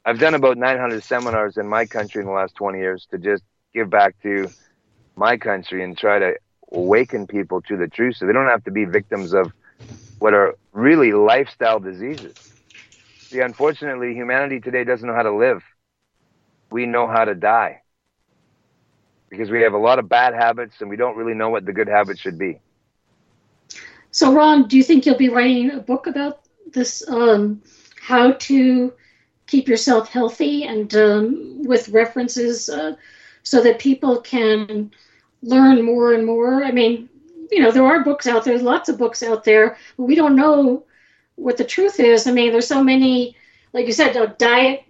I've 0.05 0.19
done 0.19 0.35
about 0.35 0.57
900 0.57 1.03
seminars 1.03 1.57
in 1.57 1.67
my 1.67 1.85
country 1.85 2.21
in 2.21 2.27
the 2.27 2.33
last 2.33 2.55
20 2.55 2.79
years 2.79 3.07
to 3.11 3.17
just 3.17 3.43
give 3.73 3.89
back 3.89 4.15
to 4.23 4.51
my 5.15 5.37
country 5.37 5.83
and 5.83 5.97
try 5.97 6.19
to 6.19 6.33
awaken 6.71 7.27
people 7.27 7.61
to 7.63 7.77
the 7.77 7.87
truth 7.87 8.15
so 8.17 8.25
they 8.25 8.33
don't 8.33 8.49
have 8.49 8.63
to 8.63 8.71
be 8.71 8.85
victims 8.85 9.33
of 9.33 9.51
what 10.19 10.33
are 10.33 10.55
really 10.73 11.13
lifestyle 11.13 11.79
diseases. 11.79 12.35
See, 13.31 13.39
unfortunately, 13.39 14.13
humanity 14.13 14.59
today 14.59 14.83
doesn't 14.83 15.07
know 15.07 15.15
how 15.15 15.23
to 15.23 15.35
live. 15.35 15.61
We 16.71 16.85
know 16.85 17.07
how 17.07 17.25
to 17.25 17.35
die 17.35 17.81
because 19.29 19.49
we 19.49 19.61
have 19.61 19.73
a 19.73 19.77
lot 19.77 19.99
of 19.99 20.07
bad 20.09 20.33
habits 20.33 20.75
and 20.81 20.89
we 20.89 20.95
don't 20.97 21.15
really 21.17 21.33
know 21.33 21.49
what 21.49 21.65
the 21.65 21.73
good 21.73 21.87
habits 21.87 22.21
should 22.21 22.37
be. 22.37 22.61
So, 24.11 24.33
Ron, 24.33 24.67
do 24.67 24.77
you 24.77 24.83
think 24.83 25.05
you'll 25.05 25.17
be 25.17 25.29
writing 25.29 25.71
a 25.71 25.79
book 25.79 26.07
about 26.07 26.39
this? 26.71 27.07
Um, 27.07 27.61
how 28.01 28.33
to 28.33 28.93
keep 29.47 29.67
yourself 29.67 30.09
healthy 30.09 30.63
and 30.63 30.93
um, 30.95 31.63
with 31.63 31.89
references 31.89 32.69
uh, 32.69 32.95
so 33.43 33.61
that 33.61 33.79
people 33.79 34.21
can 34.21 34.91
learn 35.41 35.81
more 35.81 36.13
and 36.13 36.25
more? 36.25 36.63
I 36.63 36.71
mean, 36.71 37.09
you 37.51 37.59
know, 37.61 37.71
there 37.71 37.85
are 37.85 38.03
books 38.03 38.27
out 38.27 38.45
there, 38.45 38.57
lots 38.59 38.89
of 38.89 38.97
books 38.97 39.21
out 39.23 39.43
there, 39.43 39.77
but 39.97 40.03
we 40.03 40.15
don't 40.15 40.35
know 40.35 40.85
what 41.35 41.57
the 41.57 41.63
truth 41.63 41.99
is. 41.99 42.27
I 42.27 42.31
mean, 42.31 42.51
there's 42.51 42.67
so 42.67 42.83
many, 42.83 43.35
like 43.73 43.85
you 43.85 43.93
said, 43.93 44.37
diet, 44.37 44.83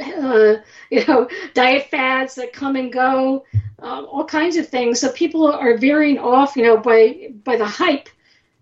uh, 0.00 0.56
you 0.90 1.06
know, 1.06 1.28
diet 1.54 1.88
fads 1.90 2.34
that 2.36 2.52
come 2.52 2.76
and 2.76 2.92
go, 2.92 3.44
uh, 3.82 4.02
all 4.04 4.24
kinds 4.24 4.56
of 4.56 4.68
things. 4.68 5.00
So 5.00 5.10
people 5.12 5.50
are 5.50 5.76
veering 5.76 6.18
off, 6.18 6.56
you 6.56 6.62
know, 6.62 6.76
by 6.76 7.32
by 7.44 7.56
the 7.56 7.66
hype. 7.66 8.08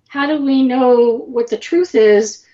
How 0.09 0.27
do 0.27 0.45
we 0.45 0.63
know 0.63 1.19
what 1.27 1.49
the 1.49 1.57
truth 1.57 1.95
is? 1.95 2.45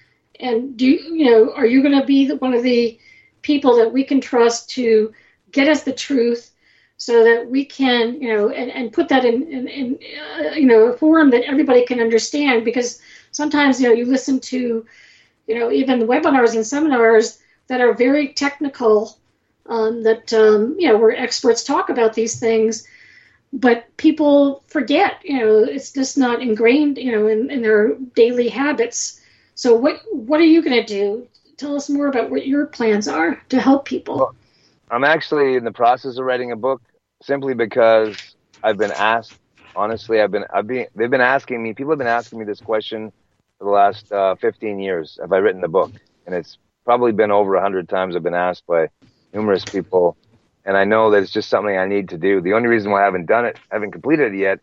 And 0.40 0.76
do 0.76 0.86
you, 0.86 1.30
know, 1.30 1.52
are 1.54 1.66
you 1.66 1.82
going 1.82 1.98
to 1.98 2.06
be 2.06 2.30
one 2.30 2.54
of 2.54 2.62
the 2.62 2.98
people 3.42 3.76
that 3.76 3.92
we 3.92 4.04
can 4.04 4.20
trust 4.20 4.70
to 4.70 5.12
get 5.52 5.68
us 5.68 5.82
the 5.82 5.92
truth? 5.92 6.52
so 6.98 7.24
that 7.24 7.50
we 7.50 7.64
can, 7.64 8.20
you 8.20 8.34
know, 8.34 8.48
and, 8.48 8.70
and 8.70 8.92
put 8.92 9.08
that 9.08 9.24
in, 9.24 9.42
in, 9.42 9.68
in 9.68 9.98
uh, 10.40 10.50
you 10.54 10.66
know, 10.66 10.86
a 10.86 10.96
forum 10.96 11.30
that 11.30 11.44
everybody 11.44 11.84
can 11.84 12.00
understand. 12.00 12.64
Because 12.64 13.00
sometimes, 13.32 13.80
you 13.80 13.88
know, 13.88 13.94
you 13.94 14.06
listen 14.06 14.40
to, 14.40 14.86
you 15.46 15.58
know, 15.58 15.70
even 15.70 16.06
webinars 16.06 16.54
and 16.54 16.66
seminars 16.66 17.38
that 17.68 17.80
are 17.80 17.92
very 17.92 18.28
technical, 18.28 19.18
um, 19.66 20.04
that, 20.04 20.32
um, 20.32 20.76
you 20.78 20.88
know, 20.88 20.96
where 20.96 21.14
experts 21.14 21.64
talk 21.64 21.90
about 21.90 22.14
these 22.14 22.40
things, 22.40 22.86
but 23.52 23.84
people 23.96 24.62
forget, 24.68 25.20
you 25.22 25.38
know, 25.38 25.64
it's 25.64 25.92
just 25.92 26.16
not 26.16 26.40
ingrained, 26.40 26.98
you 26.98 27.12
know, 27.12 27.26
in, 27.26 27.50
in 27.50 27.62
their 27.62 27.94
daily 28.14 28.48
habits. 28.48 29.20
So 29.56 29.74
what, 29.74 30.02
what 30.12 30.38
are 30.38 30.44
you 30.44 30.62
going 30.62 30.76
to 30.76 30.86
do? 30.86 31.26
Tell 31.56 31.74
us 31.74 31.88
more 31.88 32.06
about 32.08 32.30
what 32.30 32.46
your 32.46 32.66
plans 32.66 33.08
are 33.08 33.42
to 33.48 33.58
help 33.58 33.86
people. 33.86 34.16
Well, 34.16 34.34
I'm 34.90 35.02
actually 35.02 35.56
in 35.56 35.64
the 35.64 35.72
process 35.72 36.18
of 36.18 36.26
writing 36.26 36.52
a 36.52 36.56
book 36.56 36.82
simply 37.22 37.54
because 37.54 38.36
I've 38.62 38.76
been 38.76 38.92
asked. 38.92 39.38
Honestly, 39.74 40.20
I've 40.20 40.30
been 40.30 40.44
I've 40.52 40.66
been 40.66 40.86
they've 40.94 41.10
been 41.10 41.22
asking 41.22 41.62
me. 41.62 41.72
People 41.72 41.92
have 41.92 41.98
been 41.98 42.06
asking 42.06 42.38
me 42.38 42.44
this 42.44 42.60
question 42.60 43.10
for 43.58 43.64
the 43.64 43.70
last 43.70 44.12
uh, 44.12 44.34
15 44.36 44.78
years. 44.78 45.18
Have 45.20 45.32
I 45.32 45.38
written 45.38 45.62
the 45.62 45.68
book? 45.68 45.90
And 46.26 46.34
it's 46.34 46.58
probably 46.84 47.12
been 47.12 47.30
over 47.30 47.54
a 47.54 47.60
hundred 47.60 47.88
times. 47.88 48.14
I've 48.14 48.22
been 48.22 48.34
asked 48.34 48.66
by 48.66 48.88
numerous 49.32 49.64
people, 49.64 50.16
and 50.66 50.76
I 50.76 50.84
know 50.84 51.10
that 51.10 51.22
it's 51.22 51.32
just 51.32 51.48
something 51.48 51.76
I 51.76 51.86
need 51.86 52.10
to 52.10 52.18
do. 52.18 52.42
The 52.42 52.52
only 52.52 52.68
reason 52.68 52.90
why 52.90 53.02
I 53.02 53.04
haven't 53.04 53.26
done 53.26 53.46
it, 53.46 53.58
haven't 53.70 53.92
completed 53.92 54.34
it 54.34 54.38
yet, 54.38 54.60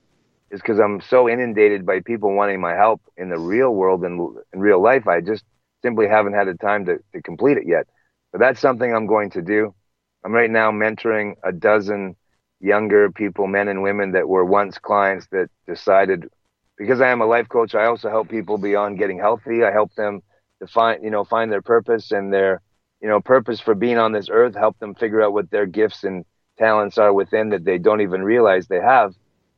is 0.54 0.62
because 0.62 0.80
I'm 0.80 1.02
so 1.02 1.28
inundated 1.30 1.86
by 1.86 2.02
people 2.02 2.34
wanting 2.36 2.62
my 2.62 2.76
help 2.76 3.02
in 3.18 3.30
the 3.30 3.40
real 3.40 3.72
world 3.72 4.06
and 4.06 4.38
in 4.54 4.60
real 4.62 4.82
life. 4.82 5.08
I 5.08 5.20
just 5.22 5.44
simply 5.82 6.08
haven't 6.08 6.34
had 6.34 6.48
the 6.48 6.54
time 6.54 6.86
to, 6.86 7.00
to 7.14 7.22
complete 7.24 7.58
it 7.58 7.68
yet. 7.68 7.88
But 8.32 8.40
that's 8.40 8.62
something 8.62 8.94
I'm 8.94 9.08
going 9.08 9.32
to 9.32 9.42
do. 9.42 9.74
I'm 10.24 10.32
right 10.32 10.52
now 10.52 10.72
mentoring 10.72 11.36
a 11.44 11.52
dozen 11.52 12.16
younger 12.62 13.12
people, 13.12 13.48
men 13.48 13.68
and 13.68 13.84
women 13.84 14.14
that 14.14 14.30
were 14.30 14.46
once 14.46 14.78
clients 14.78 15.28
that 15.32 15.50
decided 15.68 16.30
because 16.78 17.02
I 17.02 17.10
am 17.10 17.22
a 17.22 17.26
life 17.26 17.50
coach, 17.50 17.76
I 17.76 17.86
also 17.86 18.10
help 18.10 18.30
people 18.30 18.58
beyond 18.58 18.98
getting 18.98 19.20
healthy. 19.20 19.64
I 19.64 19.72
help 19.72 19.94
them 19.96 20.22
to 20.62 20.68
find, 20.68 21.04
you 21.04 21.12
know, 21.12 21.24
find 21.24 21.52
their 21.52 21.62
purpose 21.62 22.12
and 22.12 22.34
their, 22.34 22.62
you 23.02 23.10
know, 23.10 23.22
purpose 23.22 23.60
for 23.60 23.76
being 23.76 23.98
on 23.98 24.12
this 24.12 24.30
earth, 24.32 24.56
help 24.56 24.80
them 24.80 24.96
figure 24.96 25.22
out 25.22 25.34
what 25.34 25.52
their 25.52 25.66
gifts 25.66 26.04
and 26.04 26.26
talents 26.58 26.98
are 26.98 27.14
within 27.14 27.50
that 27.50 27.66
they 27.66 27.78
don't 27.78 28.02
even 28.02 28.24
realize 28.24 28.68
they 28.68 28.80
have. 28.82 29.14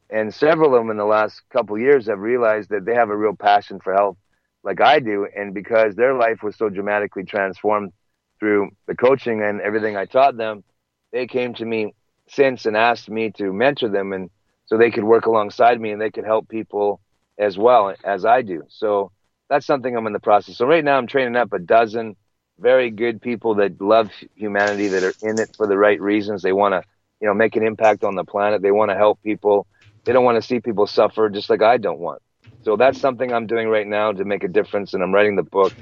And 0.10 0.34
several 0.34 0.76
of 0.76 0.82
them 0.82 0.92
in 0.92 0.98
the 0.98 1.06
last 1.06 1.42
couple 1.52 1.78
years 1.78 2.08
have 2.08 2.20
realized 2.20 2.70
that 2.70 2.86
they 2.86 2.94
have 2.94 3.10
a 3.10 3.18
real 3.18 3.36
passion 3.36 3.80
for 3.80 3.94
health 3.94 4.18
like 4.64 4.82
I 4.82 5.00
do. 5.00 5.28
And 5.36 5.54
because 5.54 5.96
their 5.96 6.14
life 6.16 6.44
was 6.44 6.56
so 6.56 6.70
dramatically 6.70 7.24
transformed 7.24 7.92
through 8.40 8.70
the 8.88 8.96
coaching 8.96 9.42
and 9.42 9.62
everything 9.62 9.98
I 9.98 10.06
taught 10.06 10.38
them, 10.38 10.64
they 11.12 11.28
came 11.28 11.54
to 11.56 11.66
me 11.66 11.94
since 12.28 12.66
and 12.66 12.76
asked 12.76 13.10
me 13.10 13.32
to 13.32 13.54
mentor 13.54 13.90
them 13.90 14.14
and 14.14 14.30
so 14.66 14.78
they 14.78 14.92
could 14.92 15.04
work 15.04 15.26
alongside 15.26 15.80
me 15.80 15.92
and 15.92 16.02
they 16.02 16.12
could 16.12 16.26
help 16.26 16.50
people 16.50 17.00
as 17.38 17.58
well 17.58 17.94
as 18.04 18.26
I 18.26 18.42
do. 18.42 18.64
So 18.70 19.12
that's 19.50 19.66
something 19.66 19.96
I'm 19.96 20.08
in 20.08 20.14
the 20.14 20.20
process. 20.20 20.58
So 20.58 20.66
right 20.66 20.84
now 20.84 20.98
I'm 20.98 21.08
training 21.08 21.36
up 21.36 21.54
a 21.54 21.60
dozen 21.60 22.16
very 22.60 22.90
good 22.90 23.22
people 23.22 23.56
that 23.56 23.82
love 23.82 24.12
humanity 24.36 24.88
that 24.90 25.04
are 25.04 25.16
in 25.22 25.40
it 25.40 25.52
for 25.58 25.68
the 25.68 25.78
right 25.78 26.00
reasons. 26.00 26.42
They 26.42 26.54
want 26.54 26.74
to, 26.74 26.84
you 27.20 27.28
know, 27.28 27.34
make 27.34 27.56
an 27.56 27.66
impact 27.66 28.04
on 28.04 28.16
the 28.16 28.24
planet. 28.24 28.62
They 28.62 28.72
want 28.72 28.92
to 28.92 28.98
help 28.98 29.22
people. 29.22 29.68
They 30.06 30.14
don't 30.14 30.26
want 30.26 30.38
to 30.38 30.48
see 30.48 30.60
people 30.60 30.88
suffer 30.88 31.30
just 31.30 31.50
like 31.50 31.62
I 31.62 31.78
don't 31.78 32.00
want. 32.00 32.22
So 32.64 32.78
that's 32.78 33.00
something 33.00 33.32
I'm 33.34 33.48
doing 33.48 33.68
right 33.70 33.88
now 33.88 34.12
to 34.12 34.26
make 34.26 34.44
a 34.44 34.48
difference. 34.48 34.94
And 34.94 35.04
I'm 35.04 35.14
writing 35.14 35.36
the 35.36 35.44
book 35.44 35.74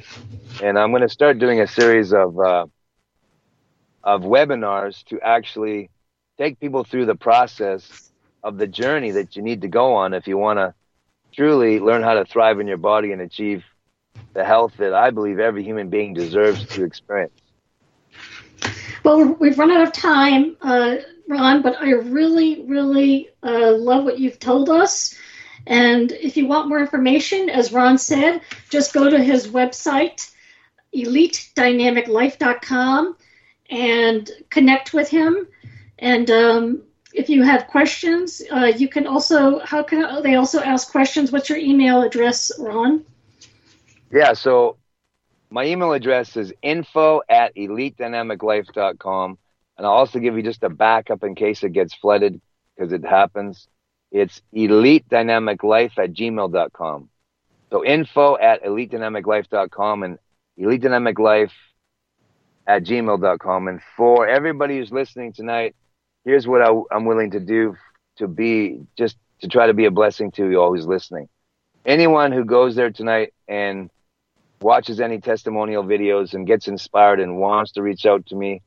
and 0.60 0.78
I'm 0.78 0.92
going 0.92 1.02
to 1.04 1.10
start 1.10 1.40
doing 1.40 1.62
a 1.62 1.68
series 1.68 2.14
of, 2.14 2.38
uh, 2.40 2.66
of 4.04 4.22
webinars 4.22 5.04
to 5.06 5.20
actually 5.22 5.90
take 6.38 6.60
people 6.60 6.84
through 6.84 7.06
the 7.06 7.16
process 7.16 7.96
of 8.44 8.58
the 8.58 8.68
journey 8.68 9.12
that 9.12 9.36
you 9.36 9.42
need 9.42 9.62
to 9.62 9.68
go 9.68 9.96
on 9.96 10.14
if 10.14 10.28
you 10.28 10.38
want 10.38 10.60
to 10.60 10.74
truly 11.34 11.80
learn 11.80 12.04
how 12.04 12.14
to 12.16 12.26
thrive 12.26 12.60
in 12.60 12.68
your 12.68 12.78
body 12.78 13.12
and 13.12 13.22
achieve 13.22 13.64
the 14.34 14.44
health 14.44 14.74
that 14.78 14.94
I 14.94 15.12
believe 15.12 15.40
every 15.40 15.64
human 15.64 15.90
being 15.90 16.14
deserves 16.14 16.66
to 16.68 16.84
experience. 16.84 17.34
Well, 19.04 19.36
we've 19.40 19.58
run 19.58 19.72
out 19.72 19.84
of 19.84 19.94
time, 19.94 20.56
uh, 20.62 20.96
Ron, 21.28 21.62
but 21.62 21.78
I 21.80 21.92
really, 21.92 22.64
really 22.64 23.30
uh, 23.42 23.72
love 23.74 24.04
what 24.04 24.20
you've 24.20 24.40
told 24.40 24.70
us. 24.70 25.16
And 25.66 26.12
if 26.12 26.36
you 26.36 26.48
want 26.48 26.68
more 26.68 26.80
information, 26.80 27.50
as 27.50 27.72
Ron 27.72 27.98
said, 27.98 28.42
just 28.70 28.94
go 28.94 29.10
to 29.10 29.24
his 29.24 29.48
website, 29.48 30.30
elitedynamiclife.com, 30.96 33.16
and 33.70 34.30
connect 34.50 34.94
with 34.94 35.08
him. 35.10 35.48
And 35.98 36.30
um, 36.30 36.84
if 37.14 37.30
you 37.30 37.44
have 37.44 37.68
questions, 37.68 38.42
uh, 38.52 38.74
you 38.76 38.90
can 38.90 39.08
also, 39.08 39.60
how 39.60 39.84
can 39.84 40.22
they 40.24 40.36
also 40.36 40.60
ask 40.60 40.92
questions? 40.92 41.32
What's 41.32 41.48
your 41.50 41.60
email 41.60 42.02
address, 42.02 42.52
Ron? 42.60 43.06
Yeah, 44.12 44.34
so 44.34 44.76
my 45.50 45.64
email 45.66 45.94
address 45.94 46.36
is 46.36 46.54
info 46.62 47.22
at 47.30 47.56
elitedynamiclife.com. 47.56 49.38
And 49.78 49.88
I'll 49.88 49.94
also 49.94 50.20
give 50.20 50.36
you 50.36 50.44
just 50.44 50.64
a 50.64 50.70
backup 50.70 51.24
in 51.24 51.36
case 51.36 51.64
it 51.64 51.74
gets 51.74 51.94
flooded 51.96 52.40
because 52.76 52.94
it 52.94 53.06
happens. 53.06 53.68
It's 54.12 54.42
elitedynamiclife 54.56 55.98
at 55.98 56.14
gmail.com. 56.14 57.10
So 57.72 57.84
info 57.84 58.38
at 58.38 58.64
elitedynamiclife.com 58.64 60.04
and 60.04 60.20
elitedynamiclife 60.60 61.52
at 62.68 62.84
gmail.com. 62.84 63.68
And 63.68 63.82
for 63.98 64.28
everybody 64.28 64.78
who's 64.78 64.92
listening 64.92 65.34
tonight, 65.34 65.76
here's 66.24 66.48
what 66.48 66.62
I, 66.62 66.96
am 66.96 67.06
willing 67.06 67.32
to 67.32 67.40
do 67.40 67.76
to 68.18 68.28
be 68.28 68.86
just 68.98 69.18
to 69.42 69.48
try 69.48 69.68
to 69.68 69.74
be 69.74 69.86
a 69.86 69.92
blessing 69.92 70.32
to 70.32 70.50
you 70.50 70.62
all 70.62 70.74
who's 70.74 70.86
listening. 70.86 71.28
Anyone 71.86 72.32
who 72.32 72.46
goes 72.46 72.76
there 72.76 72.92
tonight 72.92 73.34
and 73.48 73.90
watches 74.62 75.02
any 75.02 75.20
testimonial 75.20 75.84
videos 75.84 76.34
and 76.34 76.48
gets 76.48 76.68
inspired 76.68 77.20
and 77.20 77.38
wants 77.38 77.74
to 77.74 77.82
reach 77.82 78.06
out 78.06 78.26
to 78.28 78.36
me, 78.36 78.62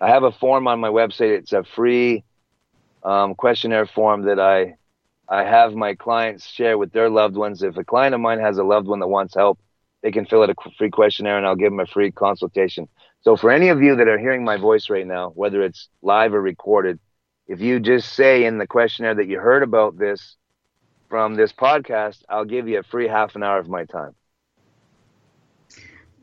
I 0.00 0.08
have 0.08 0.22
a 0.22 0.32
form 0.32 0.66
on 0.68 0.80
my 0.80 0.88
website. 0.88 1.36
It's 1.36 1.52
a 1.52 1.64
free 1.64 2.24
um, 3.02 3.34
questionnaire 3.34 3.86
form 3.86 4.22
that 4.22 4.38
I 4.38 4.76
I 5.28 5.44
have 5.44 5.74
my 5.74 5.94
clients 5.94 6.46
share 6.46 6.78
with 6.78 6.92
their 6.92 7.10
loved 7.10 7.36
ones. 7.36 7.62
If 7.62 7.76
a 7.76 7.84
client 7.84 8.14
of 8.14 8.20
mine 8.20 8.40
has 8.40 8.56
a 8.58 8.64
loved 8.64 8.86
one 8.88 9.00
that 9.00 9.08
wants 9.08 9.34
help, 9.34 9.58
they 10.02 10.10
can 10.10 10.24
fill 10.24 10.42
out 10.42 10.50
a 10.50 10.54
free 10.78 10.90
questionnaire 10.90 11.36
and 11.36 11.46
I'll 11.46 11.56
give 11.56 11.70
them 11.70 11.80
a 11.80 11.86
free 11.86 12.10
consultation. 12.10 12.88
So 13.20 13.36
for 13.36 13.50
any 13.50 13.68
of 13.68 13.82
you 13.82 13.96
that 13.96 14.08
are 14.08 14.18
hearing 14.18 14.44
my 14.44 14.56
voice 14.56 14.88
right 14.88 15.06
now, 15.06 15.30
whether 15.30 15.62
it's 15.62 15.88
live 16.02 16.32
or 16.32 16.40
recorded, 16.40 16.98
if 17.46 17.60
you 17.60 17.78
just 17.80 18.12
say 18.14 18.44
in 18.44 18.58
the 18.58 18.66
questionnaire 18.66 19.14
that 19.16 19.26
you 19.26 19.38
heard 19.38 19.62
about 19.62 19.98
this 19.98 20.36
from 21.10 21.34
this 21.34 21.52
podcast, 21.52 22.22
I'll 22.28 22.44
give 22.44 22.68
you 22.68 22.78
a 22.78 22.82
free 22.82 23.08
half 23.08 23.34
an 23.36 23.42
hour 23.42 23.58
of 23.58 23.68
my 23.68 23.84
time. 23.84 24.14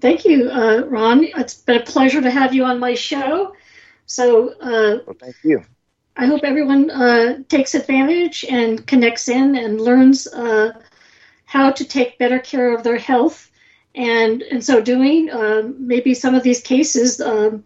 Thank 0.02 0.26
you, 0.26 0.50
uh, 0.50 0.84
Ron. 0.88 1.24
It's 1.24 1.56
been 1.56 1.82
a 1.82 1.84
pleasure 1.84 2.22
to 2.22 2.30
have 2.30 2.54
you 2.54 2.64
on 2.64 2.80
my 2.80 2.94
show. 2.94 3.54
So, 4.06 4.54
uh, 4.62 5.00
well, 5.06 5.16
thank 5.20 5.36
you. 5.44 5.64
I 6.18 6.28
hope 6.28 6.42
everyone 6.44 6.90
uh, 6.90 7.40
takes 7.50 7.76
advantage 7.76 8.46
and 8.48 8.86
connects 8.86 9.28
in 9.28 9.56
and 9.56 9.82
learns 9.82 10.28
uh, 10.28 10.72
how 11.46 11.72
to 11.72 11.84
take 11.84 12.18
better 12.18 12.40
care 12.40 12.74
of 12.74 12.84
their 12.84 12.98
health 12.98 13.52
and 13.96 14.42
in 14.42 14.62
so 14.62 14.82
doing, 14.82 15.30
um, 15.32 15.88
maybe 15.88 16.14
some 16.14 16.36
of 16.36 16.44
these 16.44 16.62
cases 16.62 17.22
um, 17.22 17.64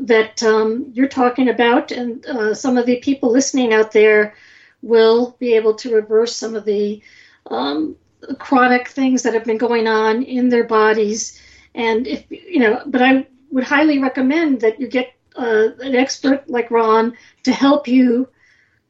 that 0.00 0.42
um, 0.42 0.90
you're 0.92 1.08
talking 1.08 1.48
about 1.48 1.92
and 1.92 2.26
uh, 2.26 2.54
some 2.54 2.76
of 2.76 2.86
the 2.86 2.96
people 2.96 3.30
listening 3.30 3.72
out 3.72 3.92
there 3.92 4.34
will 4.82 5.36
be 5.38 5.54
able 5.54 5.74
to 5.74 5.94
reverse 5.94 6.34
some 6.34 6.56
of 6.56 6.64
the 6.64 7.00
um, 7.46 7.96
chronic 8.38 8.88
things 8.88 9.22
that 9.22 9.34
have 9.34 9.44
been 9.44 9.58
going 9.58 9.86
on 9.86 10.22
in 10.22 10.48
their 10.48 10.64
bodies. 10.64 11.40
And 11.74 12.06
if, 12.06 12.24
you 12.30 12.58
know, 12.58 12.82
but 12.86 13.02
I 13.02 13.26
would 13.50 13.64
highly 13.64 13.98
recommend 14.00 14.60
that 14.62 14.80
you 14.80 14.88
get 14.88 15.12
uh, 15.36 15.68
an 15.80 15.94
expert 15.94 16.48
like 16.48 16.70
Ron 16.70 17.16
to 17.44 17.52
help 17.52 17.88
you 17.88 18.28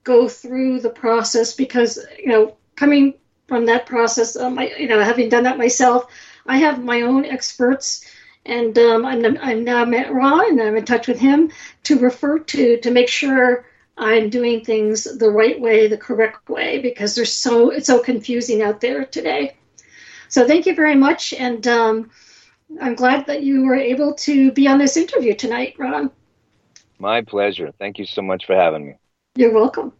go 0.05 0.28
through 0.28 0.80
the 0.80 0.91
process 0.91 1.55
because, 1.55 1.99
you 2.18 2.28
know, 2.28 2.57
coming 2.76 3.14
from 3.47 3.66
that 3.66 3.86
process, 3.86 4.36
um, 4.36 4.59
I, 4.59 4.74
you 4.78 4.88
know, 4.88 5.03
having 5.03 5.28
done 5.28 5.45
that 5.45 5.59
myself, 5.59 6.07
I 6.47 6.59
have 6.59 6.82
my 6.82 7.03
own 7.03 7.24
experts, 7.24 8.05
and 8.47 8.76
um, 8.78 9.05
I'm, 9.05 9.38
I'm 9.41 9.64
now 9.64 9.84
met 9.84 10.12
Ron, 10.12 10.51
and 10.51 10.62
I'm 10.62 10.76
in 10.76 10.84
touch 10.84 11.07
with 11.07 11.18
him 11.18 11.51
to 11.84 11.99
refer 11.99 12.38
to 12.38 12.78
to 12.78 12.91
make 12.91 13.09
sure 13.09 13.66
I'm 13.99 14.30
doing 14.30 14.64
things 14.64 15.05
the 15.05 15.30
right 15.30 15.61
way, 15.61 15.88
the 15.88 15.99
correct 15.99 16.49
way, 16.49 16.78
because 16.78 17.14
there's 17.14 17.32
so 17.32 17.70
it's 17.70 17.86
so 17.86 18.03
confusing 18.03 18.62
out 18.62 18.80
there 18.80 19.05
today. 19.05 19.57
So 20.28 20.47
thank 20.47 20.66
you 20.66 20.74
very 20.74 20.95
much, 20.95 21.34
and 21.34 21.66
um, 21.68 22.11
I'm 22.80 22.95
glad 22.95 23.26
that 23.26 23.43
you 23.43 23.64
were 23.66 23.74
able 23.74 24.14
to 24.14 24.53
be 24.53 24.68
on 24.68 24.78
this 24.78 24.97
interview 24.97 25.34
tonight, 25.34 25.74
Ron. 25.76 26.11
My 27.01 27.23
pleasure. 27.23 27.73
Thank 27.79 27.99
you 27.99 28.05
so 28.05 28.21
much 28.21 28.45
for 28.45 28.55
having 28.55 28.87
me. 28.87 28.95
You're 29.35 29.55
welcome. 29.55 29.95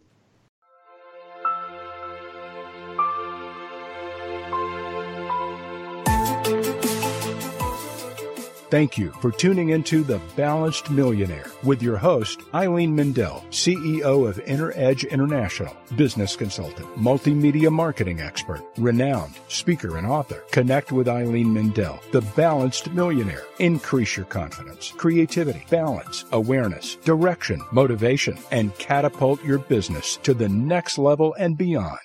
Thank 8.71 8.97
you 8.97 9.11
for 9.19 9.33
tuning 9.33 9.71
into 9.71 10.01
The 10.01 10.21
Balanced 10.37 10.89
Millionaire 10.89 11.47
with 11.61 11.83
your 11.83 11.97
host, 11.97 12.39
Eileen 12.53 12.95
Mendel, 12.95 13.43
CEO 13.49 14.25
of 14.25 14.39
Inner 14.39 14.71
Edge 14.77 15.03
International, 15.03 15.75
business 15.97 16.37
consultant, 16.37 16.87
multimedia 16.95 17.69
marketing 17.69 18.21
expert, 18.21 18.61
renowned 18.77 19.33
speaker 19.49 19.97
and 19.97 20.07
author. 20.07 20.41
Connect 20.51 20.93
with 20.93 21.09
Eileen 21.09 21.53
Mendel, 21.53 21.99
The 22.13 22.21
Balanced 22.21 22.89
Millionaire. 22.93 23.43
Increase 23.59 24.15
your 24.15 24.27
confidence, 24.27 24.93
creativity, 24.95 25.65
balance, 25.69 26.23
awareness, 26.31 26.95
direction, 27.03 27.61
motivation, 27.73 28.37
and 28.51 28.73
catapult 28.77 29.43
your 29.43 29.59
business 29.59 30.15
to 30.23 30.33
the 30.33 30.47
next 30.47 30.97
level 30.97 31.35
and 31.37 31.57
beyond. 31.57 31.99